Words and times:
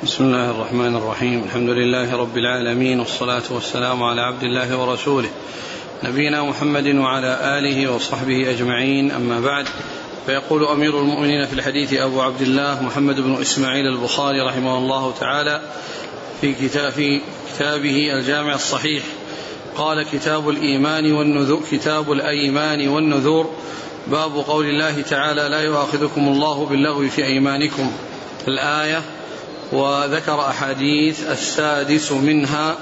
بسم 0.00 0.24
الله 0.24 0.50
الرحمن 0.50 0.96
الرحيم. 0.96 1.44
الحمد 1.44 1.68
لله 1.68 2.16
رب 2.16 2.38
العالمين 2.38 3.00
والصلاة 3.00 3.42
والسلام 3.50 4.02
على 4.02 4.20
عبد 4.20 4.42
الله 4.42 4.78
ورسوله 4.78 5.28
نبينا 6.04 6.42
محمد 6.42 6.86
وعلى 6.86 7.58
آله 7.58 7.92
وصحبه 7.92 8.50
أجمعين. 8.50 9.10
أما 9.10 9.40
بعد 9.40 9.66
فيقول 10.26 10.64
أمير 10.64 11.00
المؤمنين 11.00 11.46
في 11.46 11.52
الحديث 11.52 11.92
أبو 11.92 12.20
عبد 12.20 12.40
الله 12.40 12.82
محمد 12.82 13.20
بن 13.20 13.40
إسماعيل 13.40 13.86
البخاري 13.86 14.40
رحمه 14.40 14.78
الله 14.78 15.14
تعالى 15.20 15.62
في 16.40 16.54
كتاب 16.54 17.20
كتابه 17.54 18.12
الجامع 18.18 18.54
الصحيح. 18.54 19.02
قال 19.76 20.02
كتاب 20.02 20.48
الإيمان 20.48 21.12
والنذور 21.12 21.62
كتاب 21.70 22.12
الأيمان 22.12 22.88
والنذور. 22.88 23.50
باب 24.06 24.32
قول 24.32 24.66
الله 24.66 25.02
تعالى 25.02 25.48
لا 25.48 25.60
يؤاخذكم 25.60 26.28
الله 26.28 26.66
باللغو 26.66 27.08
في 27.08 27.24
أيمانكم. 27.24 27.92
الآية 28.48 29.02
وذكر 29.72 30.40
أحاديث 30.40 31.30
السادس 31.30 32.12
منها. 32.12 32.76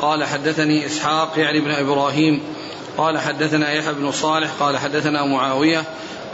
قال 0.00 0.24
حدثني 0.24 0.86
إسحاق 0.86 1.32
يعني 1.36 1.60
بن 1.60 1.70
إبراهيم. 1.70 2.40
قال 2.98 3.18
حدثنا 3.18 3.72
يحيى 3.72 3.92
بن 3.92 4.12
صالح. 4.12 4.50
قال 4.60 4.78
حدثنا 4.78 5.24
معاوية 5.24 5.84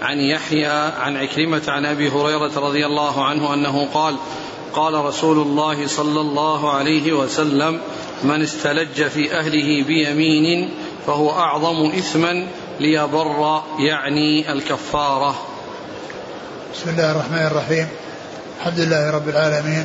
عن 0.03 0.19
يحيى 0.19 0.93
عن 1.01 1.17
عكرمة 1.17 1.63
عن 1.69 1.87
أبي 1.87 2.09
هريرة 2.09 2.53
رضي 2.57 2.87
الله 2.87 3.25
عنه 3.25 3.55
أنه 3.55 3.89
قال 3.95 4.17
قال 4.73 4.95
رسول 4.95 5.39
الله 5.39 5.87
صلى 5.87 6.21
الله 6.21 6.73
عليه 6.73 7.13
وسلم 7.13 7.81
من 8.23 8.43
استلج 8.43 9.03
في 9.03 9.39
أهله 9.39 9.85
بيمين 9.85 10.71
فهو 11.07 11.31
أعظم 11.31 11.87
إثما 11.87 12.47
ليبر 12.81 13.63
يعني 13.79 14.53
الكفارة. 14.53 15.35
بسم 16.75 16.91
الله 16.91 17.13
الرحمن 17.13 17.47
الرحيم. 17.47 17.89
الحمد 18.61 18.81
لله 18.81 19.11
رب 19.11 19.29
العالمين 19.29 19.85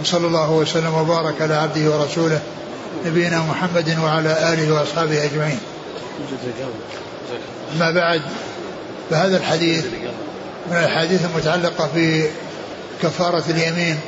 وصلى 0.00 0.26
الله 0.26 0.50
وسلم 0.50 0.94
وبارك 0.94 1.42
على 1.42 1.54
عبده 1.54 1.90
ورسوله 1.90 2.40
نبينا 3.06 3.38
محمد 3.38 3.98
وعلى 4.02 4.52
آله 4.52 4.74
وأصحابه 4.74 5.24
أجمعين. 5.24 5.58
أما 7.76 7.90
بعد 7.90 8.22
فهذا 9.10 9.36
الحديث 9.36 9.84
من 10.70 10.76
الأحاديث 10.76 11.24
المتعلقة 11.24 11.88
في 11.94 12.28
كفارة 13.02 13.44
اليمين 13.48 13.98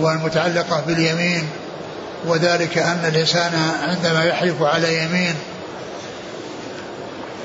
والمتعلقة 0.00 0.82
باليمين 0.86 1.48
وذلك 2.26 2.78
أن 2.78 3.10
الإنسان 3.14 3.52
عندما 3.82 4.24
يحلف 4.24 4.62
على 4.62 5.04
يمين 5.04 5.34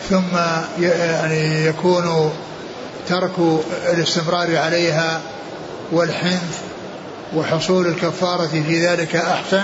ثم 0.10 0.38
يعني 0.82 1.66
يكون 1.66 2.34
ترك 3.10 3.62
الاستمرار 3.94 4.58
عليها 4.58 5.22
والحنث 5.92 6.60
وحصول 7.36 7.88
الكفارة 7.88 8.48
في 8.48 8.88
ذلك 8.88 9.16
أحسن 9.16 9.64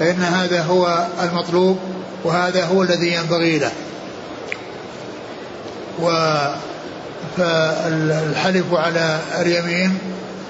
فإن 0.00 0.22
هذا 0.22 0.62
هو 0.62 1.06
المطلوب 1.22 1.78
وهذا 2.24 2.64
هو 2.64 2.82
الذي 2.82 3.12
ينبغي 3.14 3.58
له. 3.58 3.72
و 6.02 6.08
فالحلف 7.36 8.74
على 8.74 9.18
اليمين 9.40 9.98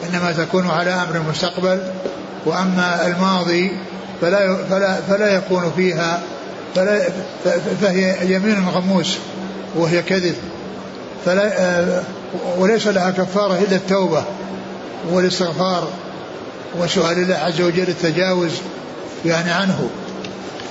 إنما 0.09 0.33
تكون 0.33 0.71
على 0.71 0.91
أمر 0.91 1.17
المستقبل 1.17 1.81
وأما 2.47 3.07
الماضي 3.07 3.73
فلا 4.21 4.57
فلا 4.71 4.95
فلا 4.95 5.35
يكون 5.35 5.73
فيها 5.77 6.23
فلا 6.75 7.09
فهي 7.81 8.35
يمين 8.35 8.69
غموس 8.69 9.19
وهي 9.75 10.03
كذب. 10.03 10.35
فلا 11.25 12.03
وليس 12.59 12.86
لها 12.86 13.11
كفارة 13.11 13.59
إلا 13.59 13.77
التوبة 13.77 14.25
والاستغفار 15.11 15.89
وسؤال 16.78 17.19
الله 17.19 17.34
عز 17.34 17.61
وجل 17.61 17.89
التجاوز 17.89 18.53
يعني 19.25 19.50
عنه 19.50 19.89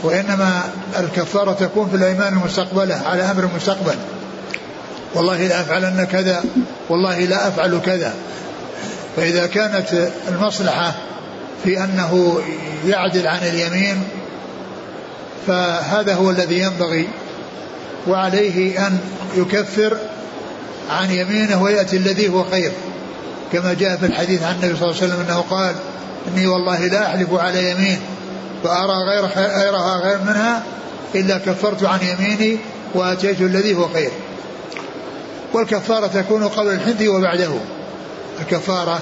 وإنما 0.03 0.61
الكفارة 0.99 1.53
تكون 1.53 1.89
في 1.89 1.95
الأيمان 1.95 2.33
المستقبلة 2.33 3.02
على 3.05 3.23
أمر 3.23 3.43
المستقبل 3.43 3.95
والله 5.15 5.47
لا 5.47 5.61
أفعلن 5.61 6.08
كذا 6.11 6.43
والله 6.89 7.20
لا 7.20 7.47
أفعل 7.47 7.80
كذا. 7.86 8.14
فإذا 9.15 9.47
كانت 9.47 10.09
المصلحة 10.27 10.93
في 11.64 11.83
أنه 11.83 12.39
يعدل 12.87 13.27
عن 13.27 13.39
اليمين 13.39 14.03
فهذا 15.47 16.14
هو 16.14 16.30
الذي 16.30 16.59
ينبغي 16.59 17.08
وعليه 18.08 18.87
أن 18.87 18.99
يكفر 19.37 19.97
عن 20.89 21.11
يمينه 21.11 21.63
ويأتي 21.63 21.97
الذي 21.97 22.29
هو 22.29 22.43
خير. 22.43 22.71
كما 23.53 23.73
جاء 23.73 23.97
في 23.97 24.05
الحديث 24.05 24.43
عن 24.43 24.55
النبي 24.55 24.75
صلى 24.79 24.89
الله 24.89 25.01
عليه 25.01 25.13
وسلم 25.13 25.25
أنه 25.27 25.41
قال 25.49 25.75
إني 26.27 26.47
والله 26.47 26.87
لا 26.87 27.05
أحلف 27.05 27.33
على 27.33 27.71
يمين 27.71 27.99
فأرى 28.63 28.93
غير 29.09 29.25
غيرها 29.35 29.97
غير 30.03 30.17
منها 30.21 30.63
إلا 31.15 31.37
كفرت 31.37 31.83
عن 31.83 31.99
يميني 32.01 32.57
وأتيت 32.93 33.41
الذي 33.41 33.75
هو 33.75 33.87
خير. 33.87 34.11
والكفارة 35.53 36.07
تكون 36.07 36.43
قبل 36.43 36.71
الحنث 36.71 37.02
وبعده. 37.02 37.53
الكفارة 38.41 38.99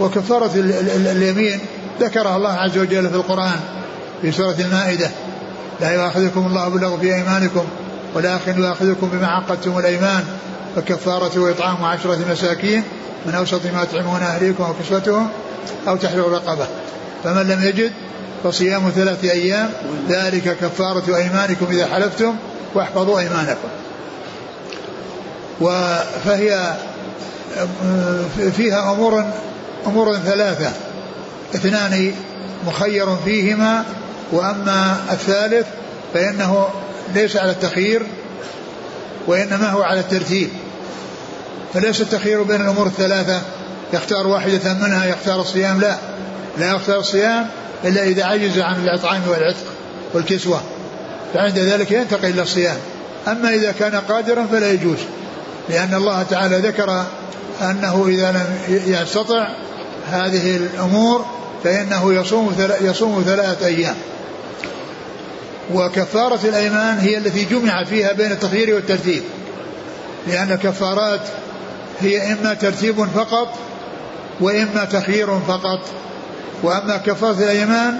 وكفارة 0.00 0.50
اليمين 0.94 1.60
ذكرها 2.00 2.36
الله 2.36 2.52
عز 2.52 2.78
وجل 2.78 3.08
في 3.08 3.16
القرآن 3.16 3.60
في 4.22 4.32
سورة 4.32 4.56
المائدة. 4.58 5.10
لا 5.80 5.92
يؤاخذكم 5.92 6.46
الله 6.46 6.68
باللغو 6.68 6.98
في 6.98 7.14
أيمانكم 7.14 7.64
ولكن 8.14 8.58
يؤاخذكم 8.58 9.08
بما 9.08 9.26
عقدتم 9.26 9.78
الأيمان. 9.78 10.24
فكفارته 10.76 11.50
إطعام 11.50 11.84
عشرة 11.84 12.18
مساكين 12.30 12.82
من 13.26 13.34
أوسط 13.34 13.66
ما 13.66 13.84
تطعمون 13.84 14.22
أهليكم 14.22 14.70
وكسوتهم 14.70 15.28
أو 15.88 15.96
تحرير 15.96 16.28
رقبة. 16.28 16.66
فمن 17.24 17.48
لم 17.48 17.62
يجد 17.62 17.92
فصيام 18.44 18.90
ثلاثة 18.90 19.30
أيام 19.30 19.70
ذلك 20.08 20.56
كفارة 20.60 21.16
أيمانكم 21.16 21.66
إذا 21.70 21.86
حلفتم 21.86 22.34
واحفظوا 22.74 23.20
أيمانكم. 23.20 23.68
فهي 26.24 26.74
فيها 28.56 28.92
أمور 28.92 29.24
أمور 29.86 30.16
ثلاثة. 30.16 30.72
اثنان 31.54 32.14
مخير 32.66 33.16
فيهما 33.16 33.84
وأما 34.32 34.96
الثالث 35.10 35.66
فإنه 36.14 36.68
ليس 37.14 37.36
على 37.36 37.50
التخيير 37.50 38.06
وإنما 39.26 39.70
هو 39.70 39.82
على 39.82 40.00
الترتيب. 40.00 40.48
فليس 41.76 42.00
التخيير 42.00 42.42
بين 42.42 42.60
الأمور 42.60 42.86
الثلاثة؟ 42.86 43.40
يختار 43.92 44.26
واحدة 44.26 44.74
منها 44.74 45.06
يختار 45.06 45.40
الصيام؟ 45.40 45.80
لا. 45.80 45.96
لا 46.58 46.70
يختار 46.70 46.98
الصيام 46.98 47.46
إلا 47.84 48.02
إذا 48.02 48.24
عجز 48.24 48.58
عن 48.58 48.84
الإطعام 48.84 49.22
والعتق 49.28 49.64
والكسوة. 50.14 50.60
فعند 51.34 51.58
ذلك 51.58 51.90
ينتقل 51.90 52.28
إلى 52.28 52.42
الصيام. 52.42 52.76
أما 53.28 53.54
إذا 53.54 53.72
كان 53.72 53.94
قادرا 53.94 54.46
فلا 54.46 54.72
يجوز 54.72 54.98
لأن 55.68 55.94
الله 55.94 56.22
تعالى 56.22 56.56
ذكر 56.56 57.04
أنه 57.62 58.06
إذا 58.08 58.32
لم 58.32 58.46
يستطع 58.86 59.48
هذه 60.10 60.56
الأمور 60.56 61.24
فإنه 61.64 62.14
يصوم 62.14 62.56
يصوم 62.80 63.22
ثلاثة 63.26 63.66
أيام. 63.66 63.96
وكفارة 65.74 66.40
الأيمان 66.44 66.98
هي 66.98 67.18
التي 67.18 67.44
جمع 67.44 67.84
فيها 67.84 68.12
بين 68.12 68.32
التخيير 68.32 68.74
والترتيب 68.74 69.22
لأن 70.26 70.52
الكفارات 70.52 71.20
هي 72.00 72.32
إما 72.32 72.54
ترتيب 72.54 73.04
فقط 73.04 73.48
وإما 74.40 74.84
تخيير 74.84 75.40
فقط. 75.40 75.80
وأما 76.62 76.96
كفارة 76.96 77.38
الأيمان 77.38 77.98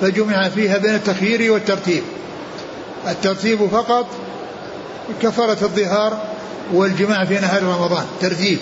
فجمع 0.00 0.48
فيها 0.48 0.78
بين 0.78 0.94
التخيير 0.94 1.52
والترتيب. 1.52 2.02
الترتيب 3.08 3.66
فقط 3.66 4.06
كفارة 5.22 5.58
الظهار 5.62 6.22
والجماع 6.72 7.24
في 7.24 7.34
نهار 7.34 7.62
رمضان 7.62 8.04
ترتيب. 8.20 8.58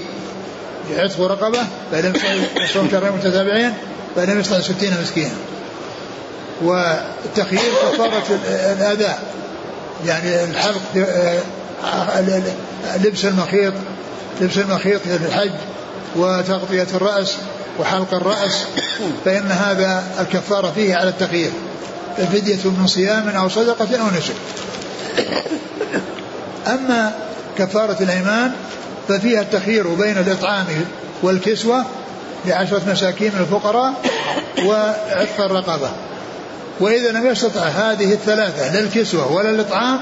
عتق 0.97 1.21
رقبة 1.21 1.61
فإن 1.93 2.15
يصوم 2.57 2.89
شهرين 2.91 3.13
متتابعين 3.13 3.73
فإن 4.17 4.41
يستطع 4.41 4.61
ستين 4.61 4.95
مسكينا. 5.03 5.35
والتخيير 6.63 7.73
كفارة 7.93 8.25
الأداء 8.73 9.33
يعني 10.07 10.45
الحلق 10.45 10.81
لبس 13.05 13.25
المخيط 13.25 13.73
لبس 14.41 14.59
المخيط 14.59 15.01
في 15.01 15.27
الحج 15.27 15.51
وتغطية 16.17 16.87
الرأس 16.95 17.37
وحلق 17.79 18.15
الرأس 18.15 18.65
فإن 19.25 19.51
هذا 19.51 20.05
الكفارة 20.21 20.71
فيه 20.71 20.95
على 20.95 21.09
التخيير 21.09 21.51
الفدية 22.19 22.71
من 22.71 22.87
صيام 22.87 23.29
أو 23.29 23.49
صدقة 23.49 24.01
أو 24.01 24.07
نسك. 24.19 24.35
أما 26.67 27.13
كفارة 27.59 27.97
الأيمان 28.01 28.53
ففيها 29.09 29.41
التخيير 29.41 29.89
بين 29.89 30.19
الإطعام 30.19 30.67
والكسوة 31.23 31.85
لعشرة 32.47 32.83
مساكين 32.89 33.33
من 33.35 33.41
الفقراء 33.41 33.95
وعتق 34.65 35.41
الرقبة. 35.41 35.91
وإذا 36.81 37.13
لم 37.13 37.27
يستطع 37.27 37.61
هذه 37.61 38.13
الثلاثة 38.13 38.73
لا 38.75 38.81
الكسوة 38.81 39.33
ولا 39.33 39.51
الإطعام 39.51 40.01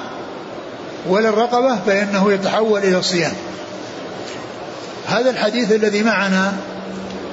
ولا 1.08 1.28
الرقبة 1.28 1.78
فإنه 1.86 2.32
يتحول 2.32 2.80
إلى 2.80 2.98
الصيام. 2.98 3.32
هذا 5.06 5.30
الحديث 5.30 5.72
الذي 5.72 6.02
معنا 6.02 6.52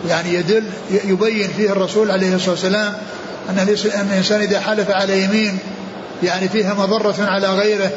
يعني 0.10 0.34
يدل 0.34 0.64
يبين 1.06 1.48
فيه 1.58 1.72
الرسول 1.72 2.12
عليه 2.12 2.36
الصلاة 2.36 2.52
والسلام 2.52 2.94
أن 3.50 3.60
الإنسان 4.10 4.42
إذا 4.42 4.60
حلف 4.60 4.90
على 4.90 5.24
يمين 5.24 5.58
يعني 6.24 6.50
فيها 6.50 6.74
مضرة 6.74 7.16
على 7.20 7.48
غيره 7.48 7.92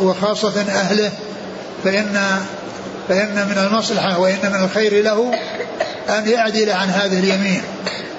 وخاصة 0.00 0.60
أهله 0.60 1.10
فإن 1.84 2.40
فإن 3.08 3.34
من 3.34 3.66
المصلحة 3.66 4.18
وإن 4.18 4.38
من 4.42 4.64
الخير 4.64 5.02
له 5.02 5.32
أن 6.08 6.28
يعدل 6.28 6.70
عن 6.70 6.88
هذه 6.88 7.18
اليمين 7.18 7.62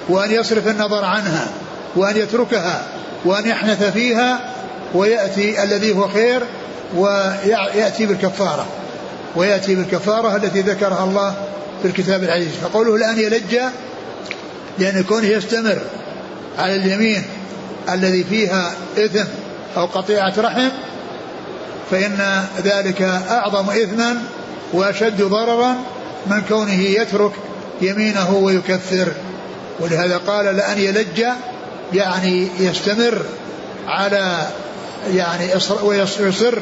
وأن 0.08 0.30
يصرف 0.30 0.68
النظر 0.68 1.04
عنها 1.04 1.48
وأن 1.96 2.16
يتركها 2.16 2.82
وأن 3.24 3.48
يحنث 3.48 3.92
فيها 3.92 4.40
ويأتي 4.94 5.62
الذي 5.62 5.92
هو 5.96 6.08
خير 6.08 6.42
ويأتي 6.96 8.06
بالكفارة. 8.06 8.66
ويأتي 9.36 9.74
بالكفارة 9.74 10.36
التي 10.36 10.60
ذكرها 10.60 11.04
الله 11.04 11.34
في 11.82 11.88
الكتاب 11.88 12.22
العزيز. 12.22 12.52
فقوله 12.62 12.94
الآن 12.94 13.18
يلج 13.18 13.56
لأن 14.78 15.02
كونه 15.02 15.26
يستمر 15.26 15.78
على 16.58 16.76
اليمين 16.76 17.22
الذي 17.88 18.24
فيها 18.24 18.72
إثم 18.98 19.24
أو 19.76 19.86
قطيعة 19.86 20.34
رحم 20.38 20.68
فإن 21.90 22.44
ذلك 22.64 23.02
أعظم 23.30 23.70
إثما 23.70 24.16
وأشد 24.72 25.22
ضررا 25.22 25.76
من 26.26 26.42
كونه 26.48 26.80
يترك 26.80 27.32
يمينه 27.80 28.34
ويكفر. 28.34 29.08
ولهذا 29.80 30.16
قال 30.16 30.44
لأن 30.44 30.78
يلج 30.78 31.24
يعني 31.92 32.48
يستمر 32.60 33.22
على 33.86 34.46
يعني 35.14 35.48
ويصر 35.82 36.58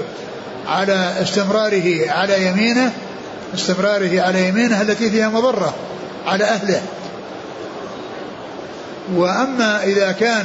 على 0.69 1.15
استمراره 1.23 2.11
على 2.11 2.47
يمينه 2.47 2.93
استمراره 3.55 4.21
على 4.21 4.49
يمينه 4.49 4.83
التي 4.83 5.11
فيها 5.11 5.29
مضرة 5.29 5.75
على 6.27 6.45
أهله. 6.45 6.83
وأما 9.15 9.85
إذا 9.85 10.13
كان 10.13 10.45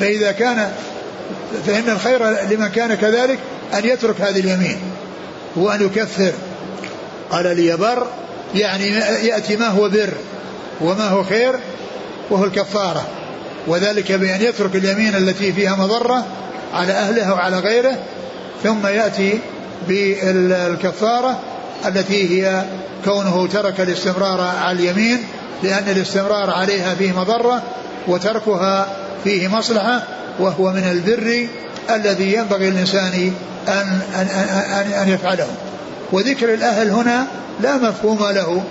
فإذا 0.00 0.32
كان 0.32 0.72
فإن 1.66 1.90
الخير 1.90 2.30
لمن 2.50 2.68
كان 2.68 2.94
كذلك 2.94 3.38
أن 3.74 3.84
يترك 3.84 4.20
هذه 4.20 4.40
اليمين 4.40 4.80
وأن 5.56 5.82
يكفر. 5.86 6.32
قال 7.30 7.56
لي 7.56 7.76
بر 7.76 8.06
يعني 8.54 8.88
يأتي 9.26 9.56
ما 9.56 9.68
هو 9.68 9.88
بر 9.88 10.12
وما 10.80 11.08
هو 11.08 11.24
خير 11.24 11.54
وهو 12.30 12.44
الكفارة. 12.44 13.06
وذلك 13.66 14.12
بأن 14.12 14.42
يترك 14.42 14.76
اليمين 14.76 15.16
التي 15.16 15.52
فيها 15.52 15.76
مضرة 15.76 16.26
على 16.74 16.92
أهله 16.92 17.30
أو 17.30 17.36
على 17.36 17.58
غيره 17.58 17.98
ثم 18.62 18.86
يأتي 18.86 19.38
بالكفارة 19.88 21.40
التي 21.86 22.30
هي 22.30 22.64
كونه 23.04 23.46
ترك 23.46 23.80
الاستمرار 23.80 24.40
على 24.40 24.78
اليمين 24.78 25.18
لأن 25.62 25.88
الاستمرار 25.88 26.50
عليها 26.50 26.94
فيه 26.94 27.12
مضرة 27.12 27.62
وتركها 28.08 28.86
فيه 29.24 29.48
مصلحة 29.48 30.02
وهو 30.38 30.72
من 30.72 30.84
البر 30.90 31.48
الذي 31.90 32.34
ينبغي 32.34 32.70
للإنسان 32.70 33.32
أن, 33.68 34.00
أن, 34.14 34.26
أن, 34.26 34.92
أن 34.92 35.08
يفعله. 35.08 35.46
وذكر 36.12 36.54
الأهل 36.54 36.90
هنا 36.90 37.26
لا 37.60 37.76
مفهوم 37.76 38.18
له 38.18 38.64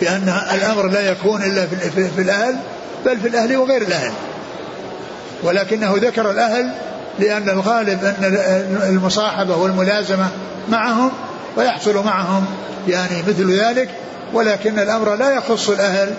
بأن 0.00 0.40
الأمر 0.54 0.88
لا 0.88 1.00
يكون 1.00 1.42
إلا 1.42 1.66
في, 1.66 2.22
الأهل 2.22 2.56
بل 3.06 3.20
في 3.20 3.28
الأهل 3.28 3.56
وغير 3.56 3.82
الأهل. 3.82 4.12
ولكنه 5.42 5.94
ذكر 5.96 6.30
الأهل 6.30 6.74
لأن 7.20 7.48
الغالب 7.48 8.04
أن 8.04 8.24
المصاحبة 8.88 9.56
والملازمة 9.56 10.28
معهم 10.68 11.10
ويحصل 11.56 12.04
معهم 12.04 12.46
يعني 12.88 13.22
مثل 13.28 13.60
ذلك 13.60 13.88
ولكن 14.32 14.78
الأمر 14.78 15.14
لا 15.14 15.30
يخص 15.30 15.68
الأهل 15.68 16.14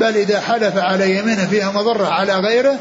بل 0.00 0.16
إذا 0.16 0.40
حلف 0.40 0.76
على 0.76 1.18
يمين 1.18 1.36
فيها 1.36 1.72
مضرة 1.72 2.06
على 2.06 2.34
غيره 2.34 2.76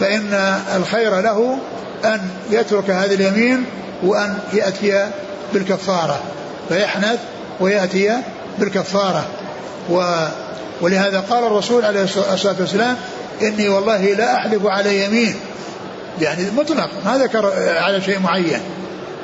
فإن 0.00 0.58
الخير 0.76 1.20
له 1.20 1.58
أن 2.04 2.20
يترك 2.50 2.90
هذه 2.90 3.14
اليمين 3.14 3.64
وأن 4.02 4.38
يأتي 4.52 5.10
بالكفارة 5.52 6.20
فيحنث 6.68 7.18
ويأتي 7.60 8.16
بالكفارة. 8.58 9.26
و 9.90 10.26
ولهذا 10.80 11.20
قال 11.30 11.44
الرسول 11.44 11.84
عليه 11.84 12.02
الصلاة 12.02 12.56
والسلام 12.60 12.96
إني 13.42 13.68
والله 13.68 14.02
لا 14.02 14.34
أحلف 14.34 14.66
على 14.66 15.04
يمين 15.04 15.34
يعني 16.22 16.50
مطلق. 16.56 16.90
ما 17.04 17.18
ذكر 17.18 17.52
على 17.78 18.00
شيء 18.00 18.18
معين. 18.18 18.60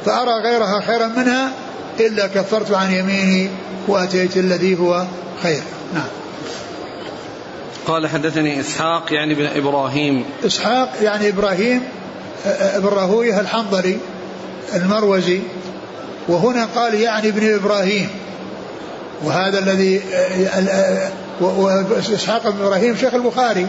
فأرى 0.05 0.31
غيرها 0.45 0.81
خيرا 0.81 1.07
منها 1.07 1.53
إلا 2.01 2.27
كفرت 2.27 2.71
عن 2.71 2.93
يميني 2.93 3.51
وأتيت 3.89 4.37
الذي 4.37 4.79
هو 4.79 5.05
خير. 5.43 5.63
نعم. 5.95 6.09
قال 7.87 8.07
حدثني 8.07 8.61
إسحاق 8.61 9.13
يعني 9.13 9.35
ابن 9.35 9.47
إبراهيم. 9.47 10.25
إسحاق 10.47 10.89
يعني 11.03 11.29
إبراهيم 11.29 11.83
ابن 12.47 12.87
راهويه 12.87 13.41
الحنظلي 13.41 13.99
المروزي. 14.75 15.41
وهنا 16.29 16.69
قال 16.75 16.95
يعني 16.95 17.29
ابن 17.29 17.55
إبراهيم. 17.55 18.09
وهذا 19.25 19.59
الذي 19.59 20.03
وإسحاق 21.41 22.49
بن 22.51 22.65
إبراهيم 22.65 22.97
شيخ 22.97 23.15
البخاري. 23.15 23.67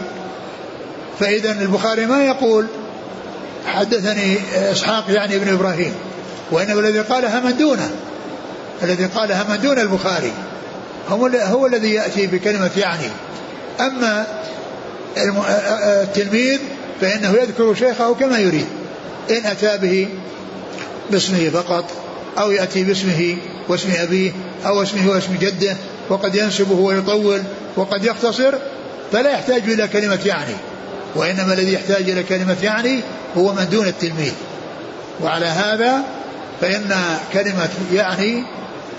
فإذا 1.20 1.52
البخاري 1.52 2.06
ما 2.06 2.24
يقول 2.24 2.66
حدثني 3.66 4.36
إسحاق 4.72 5.04
يعني 5.08 5.36
ابن 5.36 5.52
إبراهيم 5.52 5.94
وإنما 6.50 6.80
الذي 6.80 7.00
قالها 7.00 7.40
من 7.40 7.56
دونه 7.56 7.90
الذي 8.82 9.04
قالها 9.06 9.46
من 9.48 9.60
دون 9.62 9.78
البخاري 9.78 10.32
هو, 11.08 11.26
هو 11.26 11.66
الذي 11.66 11.94
يأتي 11.94 12.26
بكلمة 12.26 12.70
يعني. 12.76 13.08
أما 13.80 14.26
التلميذ 16.02 16.58
فإنه 17.00 17.32
يذكر 17.32 17.74
شيخه 17.74 18.14
كما 18.14 18.38
يريد 18.38 18.66
إن 19.30 19.46
أتى 19.46 19.78
به 19.78 20.08
باسمه 21.10 21.48
فقط 21.48 21.84
أو 22.38 22.50
يأتي 22.50 22.84
باسمه 22.84 23.36
واسم 23.68 23.88
أبيه 23.98 24.32
أو 24.66 24.82
اسمه 24.82 25.10
واسم 25.10 25.36
جده 25.40 25.76
وقد 26.08 26.34
ينسبه 26.34 26.74
ويطول 26.74 27.42
وقد 27.76 28.04
يختصر 28.04 28.54
فلا 29.12 29.30
يحتاج 29.30 29.62
إلى 29.62 29.88
كلمة 29.88 30.18
يعني. 30.26 30.54
وإنما 31.16 31.52
الذي 31.52 31.72
يحتاج 31.72 32.10
إلى 32.10 32.22
كلمة 32.22 32.56
يعني 32.62 33.00
هو 33.36 33.52
من 33.52 33.68
دون 33.70 33.86
التلميذ. 33.86 34.32
وعلى 35.22 35.46
هذا 35.46 36.02
فإن 36.60 36.94
كلمة 37.32 37.68
يعني 37.92 38.44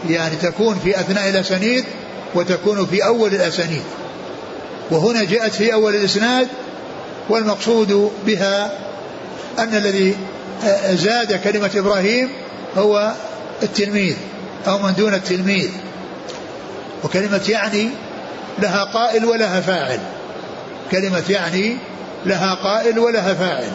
يعني 0.10 0.36
تكون 0.36 0.80
في 0.84 1.00
أثناء 1.00 1.30
الأسانيد 1.30 1.86
وتكون 2.36 2.86
في 2.86 3.06
أول 3.06 3.36
الأسانيد. 3.36 3.84
وهنا 4.92 5.24
جاءت 5.24 5.54
في 5.54 5.74
أول 5.74 5.96
الإسناد 5.96 6.48
والمقصود 7.30 8.12
بها 8.26 8.72
أن 9.60 9.76
الذي 9.76 10.16
زاد 10.92 11.34
كلمة 11.44 11.72
إبراهيم 11.76 12.30
هو 12.78 13.14
التلميذ 13.64 14.16
أو 14.68 14.78
من 14.78 14.94
دون 14.98 15.14
التلميذ. 15.14 15.70
وكلمة 17.04 17.42
يعني 17.50 17.90
لها 18.60 18.84
قائل 18.84 19.26
ولها 19.26 19.62
فاعل. 19.62 20.00
كلمة 20.92 21.24
يعني 21.30 21.78
لها 22.28 22.54
قائل 22.54 23.00
ولها 23.00 23.34
فاعل. 23.34 23.72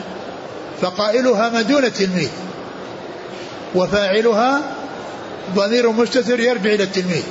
فقائلها 0.83 1.49
من 1.49 1.67
دون 1.67 1.85
التلميذ. 1.85 2.31
وفاعلها 3.75 4.61
ضمير 5.55 5.91
مستتر 5.91 6.41
يرجع 6.41 6.71
إلى 6.75 6.83
التلميذ. 6.83 7.23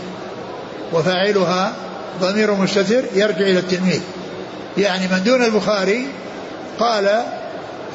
وفاعلها 0.93 1.73
ضمير 2.21 2.53
مستتر 2.53 3.03
يرجع 3.13 3.41
إلى 3.41 3.59
التلميذ. 3.59 4.01
يعني 4.77 5.07
من 5.07 5.23
دون 5.23 5.43
البخاري 5.43 6.07
قال 6.79 7.23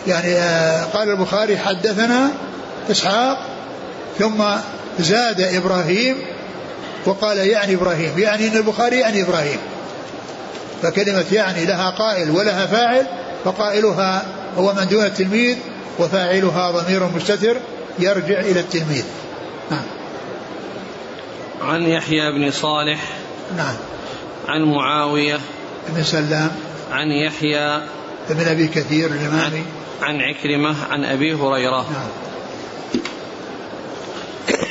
يعني 0.06 0.35
آه، 0.35 0.85
قال 0.85 1.11
البخاري 1.11 1.59
حدثنا 1.59 2.30
إسحاق 2.90 3.38
ثم 4.18 4.45
زاد 4.99 5.40
إبراهيم 5.40 6.16
وقال 7.06 7.38
يعني 7.38 7.75
إبراهيم. 7.75 8.18
يعني 8.18 8.49
أن 8.49 8.56
البخاري 8.56 8.99
يعني 8.99 9.23
إبراهيم. 9.23 9.59
فكلمة 10.87 11.25
يعني 11.33 11.64
لها 11.64 11.90
قائل 11.90 12.31
ولها 12.31 12.66
فاعل 12.66 13.07
فقائلها 13.45 14.26
هو 14.59 14.73
من 14.73 14.88
دون 14.88 15.05
التلميذ 15.05 15.57
وفاعلها 15.99 16.71
ضمير 16.71 17.05
مستتر 17.16 17.57
يرجع 17.99 18.40
إلى 18.40 18.61
التلميذ. 18.61 19.05
نعم. 19.71 19.85
عن 21.61 21.83
يحيى 21.83 22.33
بن 22.33 22.50
صالح. 22.50 23.00
نعم. 23.57 23.76
عن 24.49 24.62
معاوية. 24.62 25.38
بن 25.88 26.02
سلام. 26.02 26.50
عن 26.93 27.11
يحيى. 27.11 27.81
بن 28.31 28.49
أبي 28.49 28.69
كثير 28.69 29.07
الإمامي 29.07 29.62
عن 30.02 30.21
عكرمة. 30.21 30.75
عن 30.90 31.05
أبي 31.05 31.35
هريرة. 31.35 31.87
نعم. 31.90 32.09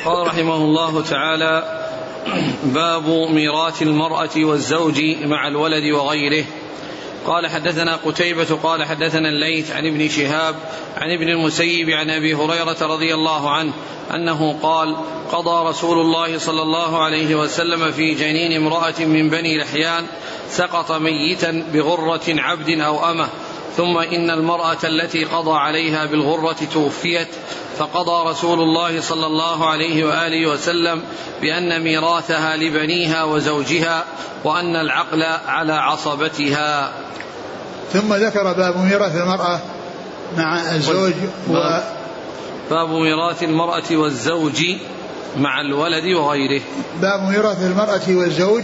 قال 0.05 0.27
رحمه 0.27 0.55
الله 0.55 1.03
تعالى 1.03 1.84
باب 2.63 3.09
ميراث 3.09 3.81
المرأة 3.81 4.29
والزوج 4.37 5.01
مع 5.25 5.47
الولد 5.47 5.91
وغيره. 5.91 6.45
قال 7.25 7.47
حدثنا 7.47 7.95
قتيبة 7.95 8.59
قال 8.63 8.83
حدثنا 8.83 9.29
الليث 9.29 9.71
عن 9.71 9.85
ابن 9.85 10.09
شهاب 10.09 10.55
عن 10.97 11.11
ابن 11.11 11.29
المسيب 11.29 11.89
عن 11.89 12.09
أبي 12.09 12.33
هريرة 12.33 12.77
رضي 12.81 13.13
الله 13.13 13.49
عنه 13.49 13.73
أنه 14.13 14.59
قال 14.63 14.95
قضى 15.31 15.69
رسول 15.69 15.99
الله 15.99 16.37
صلى 16.37 16.61
الله 16.61 17.03
عليه 17.03 17.35
وسلم 17.35 17.91
في 17.91 18.13
جنين 18.13 18.51
امرأة 18.51 18.99
من 18.99 19.29
بني 19.29 19.57
لحيان 19.57 20.05
سقط 20.49 20.91
ميتا 20.91 21.63
بغرة 21.73 22.23
عبد 22.27 22.69
أو 22.69 23.11
أمة 23.11 23.29
ثم 23.77 23.97
إن 23.97 24.29
المرأة 24.29 24.77
التي 24.83 25.23
قضى 25.23 25.57
عليها 25.57 26.05
بالغرة 26.05 26.57
توفيت 26.73 27.27
فقضى 27.77 28.29
رسول 28.29 28.59
الله 28.59 29.01
صلى 29.01 29.25
الله 29.25 29.69
عليه 29.69 30.05
وآله 30.05 30.51
وسلم 30.51 31.01
بأن 31.41 31.83
ميراثها 31.83 32.55
لبنيها 32.55 33.23
وزوجها 33.23 34.05
وأن 34.43 34.75
العقل 34.75 35.23
على 35.47 35.73
عصبتها. 35.73 36.91
ثم 37.93 38.13
ذكر 38.13 38.53
باب 38.53 38.77
ميراث 38.77 39.15
المرأة 39.15 39.59
مع 40.37 40.75
الزوج 40.75 41.13
و 41.49 41.53
باب 42.69 42.89
ميراث 42.89 43.43
المرأة 43.43 43.91
والزوج 43.91 44.63
مع 45.37 45.61
الولد 45.61 46.05
وغيره. 46.05 46.61
باب 47.01 47.29
ميراث 47.29 47.61
المرأة 47.61 48.07
والزوج 48.09 48.63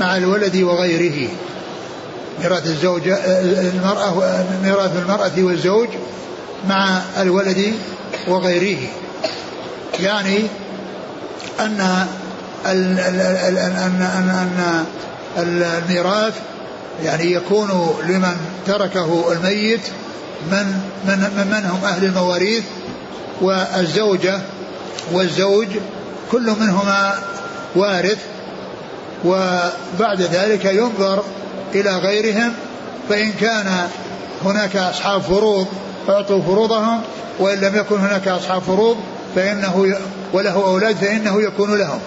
مع 0.00 0.16
الولد 0.16 0.56
وغيره. 0.56 1.28
ميراث 2.40 2.66
الزوج 2.66 3.02
المرأة 3.08 4.44
ميراث 4.62 4.90
المرأة 4.96 5.32
والزوج 5.38 5.88
مع 6.68 7.00
الولد 7.20 7.74
وغيره. 8.28 8.88
يعني 10.00 10.46
أن 11.60 12.06
أن 12.66 12.98
أن 14.36 14.84
الميراث 15.38 16.34
يعني 17.04 17.32
يكون 17.32 17.94
لمن 18.08 18.36
تركه 18.66 19.32
الميت 19.32 19.80
من 20.50 20.80
من 21.06 21.18
من 21.50 21.70
هم 21.70 21.84
أهل 21.84 22.04
المواريث 22.04 22.64
والزوجة 23.40 24.40
والزوج 25.12 25.68
كل 26.32 26.54
منهما 26.60 27.14
وارث. 27.76 28.18
وبعد 29.24 30.22
ذلك 30.22 30.64
ينظر 30.64 31.24
إلى 31.74 31.96
غيرهم 31.96 32.52
فإن 33.08 33.32
كان 33.32 33.88
هناك 34.44 34.76
أصحاب 34.76 35.22
فروض 35.22 35.66
أعطوا 36.08 36.42
فروضهم 36.42 37.00
وإن 37.38 37.58
لم 37.58 37.76
يكن 37.76 37.98
هناك 37.98 38.28
أصحاب 38.28 38.62
فروض 38.62 38.96
فإنه 39.34 39.96
وله 40.32 40.66
أولاد 40.66 40.96
فإنه 40.96 41.42
يكون 41.42 41.78
لهم. 41.78 42.00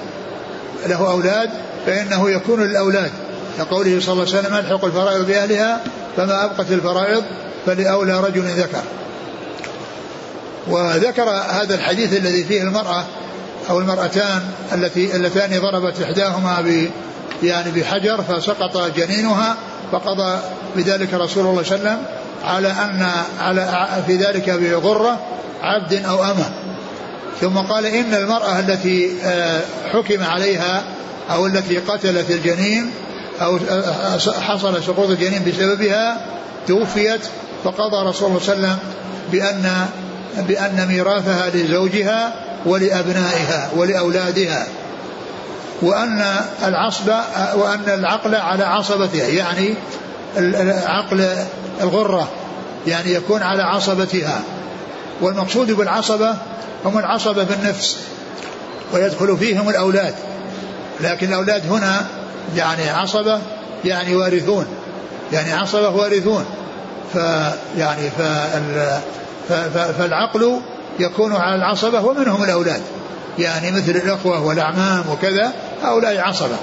له 0.87 1.11
أولاد 1.11 1.49
فإنه 1.85 2.29
يكون 2.29 2.63
للأولاد. 2.63 3.11
كقوله 3.57 3.99
صلى 3.99 4.13
الله 4.13 4.25
عليه 4.27 4.39
وسلم 4.39 4.55
الحق 4.55 4.85
الفرائض 4.85 5.27
بأهلها 5.27 5.81
فما 6.17 6.45
أبقت 6.45 6.71
الفرائض 6.71 7.23
فلأولى 7.65 8.19
رجل 8.19 8.43
ذكر. 8.43 8.81
وذكر 10.67 11.29
هذا 11.29 11.75
الحديث 11.75 12.13
الذي 12.13 12.43
فيه 12.43 12.61
المرأة 12.61 13.05
أو 13.69 13.79
المرأتان 13.79 14.41
التي 14.73 15.15
اللتان 15.15 15.59
ضربت 15.59 16.01
إحداهما 16.01 16.61
يعني 17.43 17.71
بحجر 17.71 18.21
فسقط 18.21 18.95
جنينها 18.95 19.55
فقضى 19.91 20.39
بذلك 20.75 21.13
رسول 21.13 21.45
الله 21.45 21.63
صلى 21.63 21.75
الله 21.75 21.89
عليه 21.89 21.99
وسلم 21.99 22.19
على 22.45 22.67
أن 22.67 23.11
على 23.39 23.87
في 24.07 24.15
ذلك 24.15 24.49
بغرة 24.49 25.19
عبد 25.61 26.05
أو 26.05 26.23
أمة. 26.23 26.49
ثم 27.41 27.57
قال 27.57 27.85
إن 27.85 28.13
المرأة 28.13 28.59
التي 28.59 29.11
آه، 29.23 29.61
حكم 29.93 30.23
عليها 30.23 30.83
أو 31.29 31.45
التي 31.47 31.77
قتلت 31.77 32.29
الجنين 32.29 32.91
أو 33.41 33.59
آه، 33.69 34.17
حصل 34.17 34.83
سقوط 34.83 35.09
الجنين 35.09 35.43
بسببها 35.47 36.21
توفيت 36.67 37.21
فقضى 37.63 38.09
رسول 38.09 38.29
الله 38.29 38.39
صلى 38.39 38.55
الله 38.55 38.67
عليه 38.67 38.77
وسلم 38.77 38.77
بأن 39.31 39.85
بأن 40.37 40.87
ميراثها 40.87 41.49
لزوجها 41.49 42.33
ولأبنائها 42.65 43.69
ولأولادها. 43.75 44.67
وأن 45.81 46.25
العصب 46.63 47.07
وأن 47.55 47.83
العقل 47.87 48.35
على 48.35 48.63
عصبتها 48.63 49.27
يعني 49.27 49.73
عقل 50.85 51.27
الغرة 51.81 52.27
يعني 52.87 53.13
يكون 53.13 53.43
على 53.43 53.63
عصبتها. 53.63 54.41
والمقصود 55.21 55.71
بالعصبة 55.71 56.35
هم 56.85 56.97
العصبة 56.97 57.45
في 57.45 57.53
النفس 57.53 57.97
ويدخل 58.93 59.37
فيهم 59.37 59.69
الأولاد. 59.69 60.15
لكن 61.01 61.27
الأولاد 61.27 61.71
هنا 61.71 62.05
يعني 62.55 62.89
عصبة 62.89 63.39
يعني 63.85 64.15
وارثون. 64.15 64.65
يعني 65.33 65.53
عصبة 65.53 65.89
وارثون. 65.89 66.45
فيعني 67.13 68.09
فالعقل 69.97 70.61
يكون 70.99 71.35
على 71.35 71.55
العصبة 71.55 72.05
ومنهم 72.05 72.43
الأولاد. 72.43 72.81
يعني 73.39 73.71
مثل 73.71 73.91
الأخوة 73.91 74.45
والأعمام 74.45 75.03
وكذا. 75.11 75.53
هؤلاء 75.83 76.19
عصبة. 76.19 76.57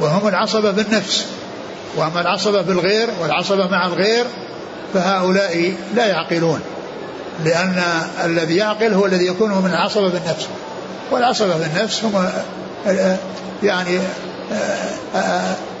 وهم 0.00 0.28
العصبة 0.28 0.70
بالنفس 0.70 1.26
وأما 1.96 2.20
العصبة 2.20 2.62
بالغير 2.62 3.08
والعصبة 3.22 3.66
مع 3.66 3.86
الغير 3.86 4.24
فهؤلاء 4.94 5.74
لا 5.94 6.06
يعقلون 6.06 6.60
لأن 7.44 7.82
الذي 8.24 8.56
يعقل 8.56 8.94
هو 8.94 9.06
الذي 9.06 9.26
يكون 9.26 9.50
من 9.50 9.70
العصبة 9.70 10.08
بالنفس. 10.08 10.46
والعصبة 11.10 11.56
بالنفس 11.56 12.04
هم 12.04 12.28
يعني 13.62 13.98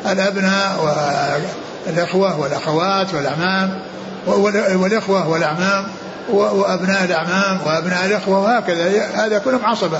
الأبناء 0.06 0.94
والإخوة 1.86 2.40
والأخوات 2.40 3.14
والأعمام 3.14 3.82
والإخوة 4.26 5.28
والأعمام 5.28 5.86
وأبناء 6.30 7.04
الأعمام 7.04 7.58
وأبناء 7.66 8.06
الإخوة 8.06 8.40
وهكذا. 8.40 9.06
هذا 9.14 9.38
كلهم 9.38 9.64
عصبة 9.64 9.98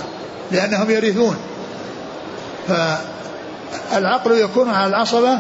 لأنهم 0.53 0.91
يرثون. 0.91 1.37
فالعقل 2.69 4.33
يكون 4.33 4.71
على 4.71 4.87
العصبة 4.87 5.39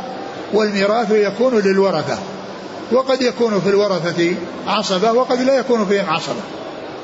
والميراث 0.53 1.11
يكون 1.11 1.59
للورثة 1.59 2.19
وقد 2.93 3.23
يكون 3.23 3.61
في 3.61 3.69
الورثة 3.69 4.35
عصبة 4.67 5.13
وقد 5.13 5.41
لا 5.41 5.59
يكون 5.59 5.87
فيهم 5.87 6.11
عصبة. 6.11 6.41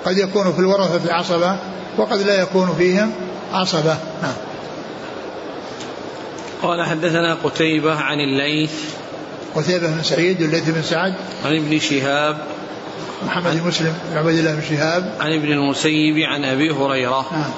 قد 0.04 0.18
يكون 0.18 0.52
في 0.52 0.58
الورثة 0.58 1.14
عصبة 1.14 1.56
وقد 1.98 2.22
لا 2.22 2.42
يكون 2.42 2.74
فيهم 2.78 3.12
عصبة. 3.52 3.96
نعم. 4.22 4.34
قال 6.62 6.86
حدثنا 6.86 7.34
قتيبة 7.44 7.94
عن 7.94 8.18
الليث. 8.20 8.72
قتيبة 9.54 9.86
بن 9.86 10.02
سعيد 10.02 10.42
والليث 10.42 10.70
بن 10.70 10.82
سعد. 10.82 11.14
عن 11.44 11.56
ابن 11.56 11.78
شهاب. 11.78 12.38
محمد 13.26 13.60
بن 13.60 13.68
مسلم 13.68 13.94
عبد 14.14 14.28
الله 14.28 14.54
بن 14.54 14.62
شهاب. 14.68 15.14
عن 15.20 15.32
ابن 15.32 15.52
المسيب 15.52 16.18
عن 16.18 16.44
أبي 16.44 16.70
هريرة. 16.70 17.26
نعم. 17.32 17.50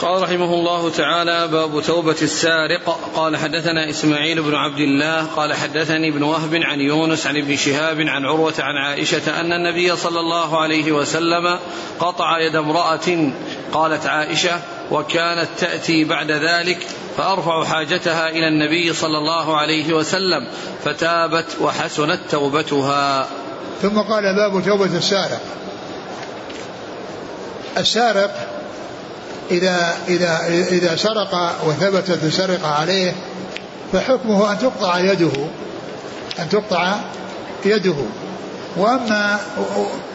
قال 0.00 0.22
رحمه 0.22 0.54
الله 0.54 0.90
تعالى 0.90 1.48
باب 1.48 1.82
توبة 1.82 2.16
السارق. 2.22 2.98
قال 3.14 3.36
حدثنا 3.36 3.90
إسماعيل 3.90 4.42
بن 4.42 4.54
عبد 4.54 4.80
الله 4.80 5.26
قال 5.26 5.54
حدثني 5.54 6.08
ابن 6.08 6.22
وهب 6.22 6.54
عن 6.54 6.80
يونس 6.80 7.26
عن 7.26 7.36
ابن 7.36 7.56
شهاب 7.56 8.00
عن 8.00 8.24
عروة 8.24 8.54
عن 8.58 8.76
عائشة 8.76 9.40
أن 9.40 9.52
النبي 9.52 9.96
صلى 9.96 10.20
الله 10.20 10.60
عليه 10.60 10.92
وسلم 10.92 11.58
قطع 11.98 12.38
يد 12.38 12.56
امرأة 12.56 13.32
قالت 13.72 14.06
عائشة 14.06 14.60
وكانت 14.90 15.48
تأتي 15.58 16.04
بعد 16.04 16.30
ذلك 16.30 16.86
فأرفع 17.16 17.64
حاجتها 17.64 18.28
إلى 18.28 18.48
النبي 18.48 18.92
صلى 18.92 19.18
الله 19.18 19.56
عليه 19.56 19.92
وسلم 19.94 20.46
فتابت 20.84 21.46
وحسنت 21.60 22.20
توبتها. 22.30 23.26
ثم 23.82 23.98
قال 23.98 24.22
باب 24.22 24.64
توبة 24.64 24.96
السارق. 24.96 25.40
السارق 27.78 28.59
إذا 29.50 29.96
إذا 30.08 30.40
إذا 30.70 30.96
سرق 30.96 31.56
وثبتت 31.66 32.24
السرقة 32.24 32.68
عليه 32.68 33.14
فحكمه 33.92 34.52
أن 34.52 34.58
تقطع 34.58 34.98
يده 34.98 35.32
أن 36.38 36.48
تقطع 36.48 36.94
يده. 37.64 37.94
وأما 38.76 39.38